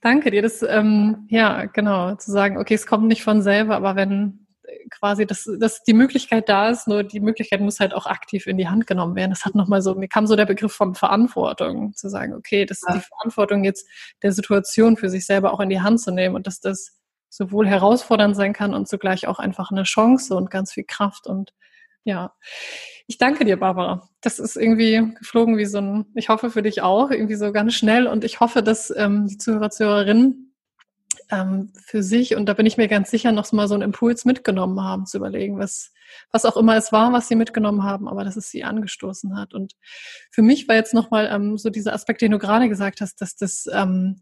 Danke 0.01 0.29
dir. 0.29 0.43
Das, 0.43 0.61
ähm, 0.61 1.25
ja, 1.29 1.65
genau, 1.65 2.13
zu 2.13 2.31
sagen, 2.31 2.59
okay, 2.59 2.75
es 2.75 2.85
kommt 2.85 3.07
nicht 3.07 3.23
von 3.23 3.41
selber, 3.41 3.75
aber 3.75 3.95
wenn 3.95 4.45
quasi, 4.89 5.25
dass, 5.25 5.49
dass 5.59 5.83
die 5.83 5.93
Möglichkeit 5.93 6.49
da 6.49 6.69
ist, 6.69 6.87
nur 6.87 7.03
die 7.03 7.19
Möglichkeit 7.19 7.61
muss 7.61 7.79
halt 7.79 7.93
auch 7.93 8.05
aktiv 8.05 8.47
in 8.47 8.57
die 8.57 8.67
Hand 8.67 8.87
genommen 8.87 9.15
werden. 9.15 9.31
Das 9.31 9.45
hat 9.45 9.55
nochmal 9.55 9.81
so, 9.81 9.95
mir 9.95 10.07
kam 10.07 10.27
so 10.27 10.35
der 10.35 10.45
Begriff 10.45 10.73
von 10.73 10.95
Verantwortung, 10.95 11.93
zu 11.95 12.09
sagen, 12.09 12.33
okay, 12.33 12.65
das 12.65 12.79
ist 12.79 12.93
die 12.93 12.99
Verantwortung 12.99 13.63
jetzt 13.63 13.87
der 14.21 14.31
Situation 14.31 14.97
für 14.97 15.09
sich 15.09 15.25
selber 15.25 15.53
auch 15.53 15.59
in 15.59 15.69
die 15.69 15.81
Hand 15.81 16.01
zu 16.01 16.11
nehmen 16.11 16.35
und 16.35 16.47
dass 16.47 16.59
das 16.59 16.98
sowohl 17.29 17.67
herausfordernd 17.67 18.35
sein 18.35 18.53
kann 18.53 18.73
und 18.73 18.87
zugleich 18.87 19.27
auch 19.27 19.39
einfach 19.39 19.71
eine 19.71 19.83
Chance 19.83 20.35
und 20.35 20.51
ganz 20.51 20.73
viel 20.73 20.85
Kraft 20.85 21.27
und 21.27 21.53
ja. 22.03 22.33
Ich 23.07 23.17
danke 23.17 23.45
dir, 23.45 23.57
Barbara. 23.57 24.07
Das 24.21 24.39
ist 24.39 24.55
irgendwie 24.55 25.13
geflogen 25.17 25.57
wie 25.57 25.65
so 25.65 25.79
ein, 25.79 26.05
ich 26.15 26.29
hoffe 26.29 26.49
für 26.51 26.61
dich 26.61 26.81
auch, 26.81 27.11
irgendwie 27.11 27.35
so 27.35 27.51
ganz 27.51 27.73
schnell 27.73 28.07
und 28.07 28.23
ich 28.23 28.39
hoffe, 28.39 28.63
dass 28.63 28.93
ähm, 28.95 29.27
die 29.27 29.37
Zuhörer, 29.37 29.69
Zuhörerinnen 29.69 30.53
ähm, 31.31 31.71
für 31.85 32.03
sich, 32.03 32.35
und 32.35 32.47
da 32.47 32.53
bin 32.53 32.65
ich 32.65 32.77
mir 32.77 32.87
ganz 32.87 33.11
sicher, 33.11 33.31
noch 33.31 33.51
mal 33.51 33.67
so 33.67 33.73
einen 33.73 33.83
Impuls 33.83 34.25
mitgenommen 34.25 34.81
haben, 34.81 35.05
zu 35.05 35.17
überlegen, 35.17 35.59
was, 35.59 35.91
was 36.31 36.45
auch 36.45 36.57
immer 36.57 36.75
es 36.75 36.91
war, 36.91 37.13
was 37.13 37.27
sie 37.27 37.35
mitgenommen 37.35 37.83
haben, 37.83 38.07
aber 38.07 38.23
dass 38.23 38.37
es 38.37 38.49
sie 38.49 38.63
angestoßen 38.63 39.37
hat. 39.37 39.53
Und 39.53 39.73
für 40.31 40.41
mich 40.41 40.67
war 40.67 40.75
jetzt 40.75 40.93
nochmal 40.93 41.29
ähm, 41.31 41.57
so 41.57 41.69
dieser 41.69 41.93
Aspekt, 41.93 42.21
den 42.21 42.31
du 42.31 42.39
gerade 42.39 42.69
gesagt 42.69 43.01
hast, 43.01 43.21
dass 43.21 43.35
das 43.35 43.67
ähm, 43.71 44.21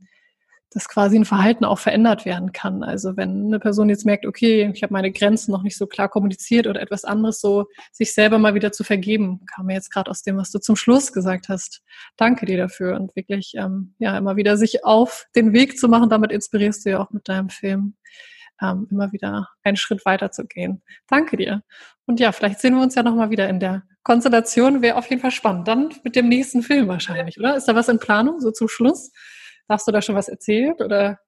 dass 0.72 0.89
quasi 0.89 1.18
ein 1.18 1.26
Verhalten 1.26 1.63
auch 1.63 1.80
verändert 1.80 2.26
werden 2.26 2.51
kann. 2.51 2.84
Also 2.84 3.15
wenn 3.15 3.45
eine 3.45 3.59
Person 3.59 3.89
jetzt 3.89 4.05
merkt, 4.05 4.26
okay, 4.26 4.70
ich 4.74 4.84
habe 4.84 4.93
meine 4.93 5.11
Grenzen 5.11 5.51
noch 5.51 5.63
nicht 5.63 5.78
so 5.78 5.88
klar 5.88 6.09
kommuniziert 6.09 6.68
oder 6.68 6.82
etwas 6.82 7.05
anderes, 7.05 7.39
so 7.39 7.65
sich 7.91 8.13
selber 8.13 8.38
mal 8.38 8.53
wieder 8.53 8.72
zu 8.72 8.84
vergeben, 8.84 9.45
kam 9.53 9.68
mir 9.68 9.76
jetzt 9.76 9.91
gerade 9.91 10.11
aus 10.11 10.24
dem, 10.24 10.38
was 10.38 10.51
du 10.51 10.59
zum 10.59 10.76
Schluss 10.76 11.13
gesagt 11.13 11.47
hast. 11.47 11.82
Danke 12.18 12.45
dir 12.45 12.57
dafür 12.57 12.95
und 12.95 13.15
wirklich 13.15 13.53
ähm, 13.55 13.95
ja 13.99 14.18
immer 14.18 14.36
wieder 14.36 14.57
sich 14.57 14.84
auf 14.84 15.28
den 15.36 15.53
Weg 15.53 15.80
zu 15.80 15.88
machen. 15.88 16.09
Damit 16.09 16.32
inspirierst 16.32 16.86
du 16.86 16.89
ja 16.91 16.99
auch 16.99 17.11
mit 17.11 17.30
deinem 17.30 17.49
Film 17.49 17.95
ähm, 18.61 18.88
immer 18.91 19.11
wieder 19.11 19.49
einen 19.63 19.78
Schritt 19.78 20.05
weiter 20.05 20.32
zu 20.32 20.45
gehen. 20.45 20.82
Danke 21.07 21.38
dir. 21.38 21.63
Und 22.05 22.20
ja, 22.20 22.32
vielleicht 22.32 22.59
sehen 22.59 22.76
wir 22.76 22.82
uns 22.82 22.95
ja 22.95 23.03
noch 23.03 23.15
mal 23.15 23.30
wieder 23.30 23.47
in 23.49 23.59
der 23.59 23.84
Konstellation. 24.03 24.82
Wäre 24.82 24.97
auf 24.97 25.09
jeden 25.09 25.22
Fall 25.22 25.32
spannend. 25.32 25.68
Dann 25.68 25.89
mit 26.03 26.15
dem 26.15 26.30
nächsten 26.30 26.63
Film 26.63 26.88
wahrscheinlich, 26.88 27.39
oder? 27.39 27.55
Ist 27.55 27.68
da 27.68 27.76
was 27.76 27.89
in 27.89 27.99
Planung 27.99 28.39
so 28.39 28.51
zum 28.51 28.68
Schluss? 28.68 29.11
Hast 29.70 29.88
du 29.88 29.91
da 29.91 30.01
schon 30.01 30.15
was 30.15 30.30
erzählt 30.30 30.82
oder 30.82 31.20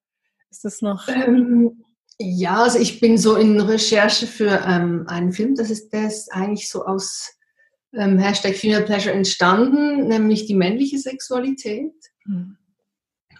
ist 0.50 0.66
das 0.66 0.82
noch? 0.82 1.08
Ähm, 1.08 1.84
ja, 2.20 2.64
also 2.64 2.80
ich 2.80 3.00
bin 3.00 3.18
so 3.18 3.36
in 3.36 3.60
Recherche 3.60 4.28
für 4.28 4.64
ähm, 4.66 5.06
einen 5.08 5.32
Film, 5.32 5.56
das 5.56 5.70
ist, 5.70 5.94
der 5.94 6.08
ist 6.08 6.32
eigentlich 6.34 6.70
so 6.70 6.86
aus 6.86 7.34
ähm, 7.94 8.18
Hashtag 8.18 8.56
Female 8.56 8.84
Pleasure 8.84 9.16
entstanden, 9.16 10.08
nämlich 10.08 10.46
die 10.46 10.56
männliche 10.56 11.00
Sexualität. 11.00 11.94
Mhm. 12.26 12.58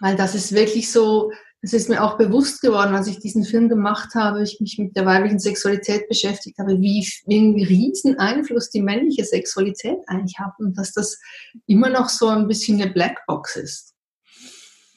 Weil 0.00 0.16
das 0.16 0.34
ist 0.34 0.52
wirklich 0.52 0.90
so, 0.90 1.30
das 1.62 1.74
ist 1.74 1.90
mir 1.90 2.02
auch 2.02 2.16
bewusst 2.16 2.62
geworden, 2.62 2.94
als 2.94 3.06
ich 3.06 3.18
diesen 3.18 3.44
Film 3.44 3.68
gemacht 3.68 4.14
habe, 4.14 4.42
ich 4.42 4.60
mich 4.60 4.78
mit 4.78 4.96
der 4.96 5.04
weiblichen 5.04 5.38
Sexualität 5.38 6.08
beschäftigt 6.08 6.58
habe, 6.58 6.80
wie, 6.80 7.06
wie 7.26 7.38
einen 7.38 7.62
riesen 7.62 8.18
Einfluss 8.18 8.70
die 8.70 8.80
männliche 8.80 9.24
Sexualität 9.24 9.98
eigentlich 10.06 10.38
hat 10.38 10.54
und 10.58 10.78
dass 10.78 10.92
das 10.92 11.18
immer 11.66 11.90
noch 11.90 12.08
so 12.08 12.28
ein 12.28 12.48
bisschen 12.48 12.80
eine 12.80 12.90
Blackbox 12.90 13.56
ist. 13.56 13.89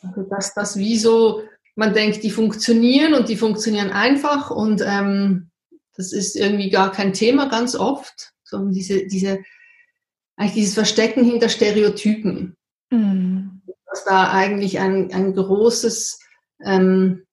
Also 0.03 0.23
dass 0.23 0.53
das 0.53 0.77
wie 0.77 0.97
so, 0.97 1.43
man 1.75 1.93
denkt, 1.93 2.23
die 2.23 2.31
funktionieren 2.31 3.13
und 3.13 3.29
die 3.29 3.37
funktionieren 3.37 3.91
einfach 3.91 4.51
und 4.51 4.81
ähm, 4.85 5.49
das 5.95 6.11
ist 6.11 6.35
irgendwie 6.35 6.69
gar 6.69 6.91
kein 6.91 7.13
Thema 7.13 7.47
ganz 7.47 7.75
oft, 7.75 8.33
sondern 8.43 8.73
diese, 8.73 9.05
diese, 9.05 9.39
eigentlich 10.35 10.55
dieses 10.55 10.73
Verstecken 10.73 11.23
hinter 11.23 11.49
Stereotypen. 11.49 12.55
Mhm. 12.91 13.61
Dass 13.85 14.05
da 14.05 14.31
eigentlich 14.31 14.79
ein, 14.79 15.13
ein 15.13 15.33
großes, 15.35 16.19
ähm, 16.63 17.25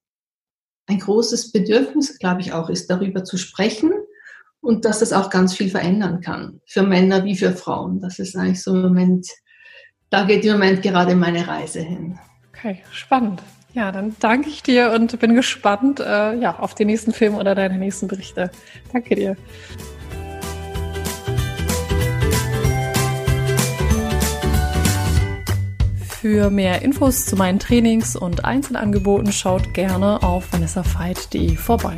ein 0.86 0.98
großes 0.98 1.52
Bedürfnis, 1.52 2.18
glaube 2.18 2.42
ich, 2.42 2.52
auch 2.52 2.68
ist, 2.68 2.88
darüber 2.90 3.24
zu 3.24 3.38
sprechen 3.38 3.92
und 4.60 4.84
dass 4.84 4.98
das 4.98 5.12
auch 5.12 5.30
ganz 5.30 5.54
viel 5.54 5.70
verändern 5.70 6.20
kann, 6.20 6.60
für 6.66 6.82
Männer 6.82 7.24
wie 7.24 7.36
für 7.36 7.52
Frauen. 7.52 8.00
Das 8.00 8.18
ist 8.18 8.36
eigentlich 8.36 8.62
so 8.62 8.74
im 8.74 8.82
Moment, 8.82 9.26
da 10.10 10.24
geht 10.24 10.44
im 10.44 10.52
Moment 10.52 10.82
gerade 10.82 11.14
meine 11.14 11.46
Reise 11.46 11.80
hin. 11.80 12.18
Okay, 12.60 12.82
spannend. 12.92 13.42
Ja, 13.72 13.90
dann 13.90 14.16
danke 14.20 14.50
ich 14.50 14.62
dir 14.62 14.90
und 14.90 15.18
bin 15.18 15.34
gespannt 15.34 15.98
äh, 16.00 16.34
ja, 16.34 16.58
auf 16.58 16.74
den 16.74 16.88
nächsten 16.88 17.12
Film 17.12 17.36
oder 17.36 17.54
deine 17.54 17.78
nächsten 17.78 18.06
Berichte. 18.06 18.50
Danke 18.92 19.14
dir. 19.14 19.36
Für 26.20 26.50
mehr 26.50 26.82
Infos 26.82 27.24
zu 27.24 27.36
meinen 27.36 27.58
Trainings 27.58 28.14
und 28.14 28.44
Einzelangeboten 28.44 29.32
schaut 29.32 29.72
gerne 29.72 30.22
auf 30.22 30.52
vanessafeit.de 30.52 31.56
vorbei. 31.56 31.96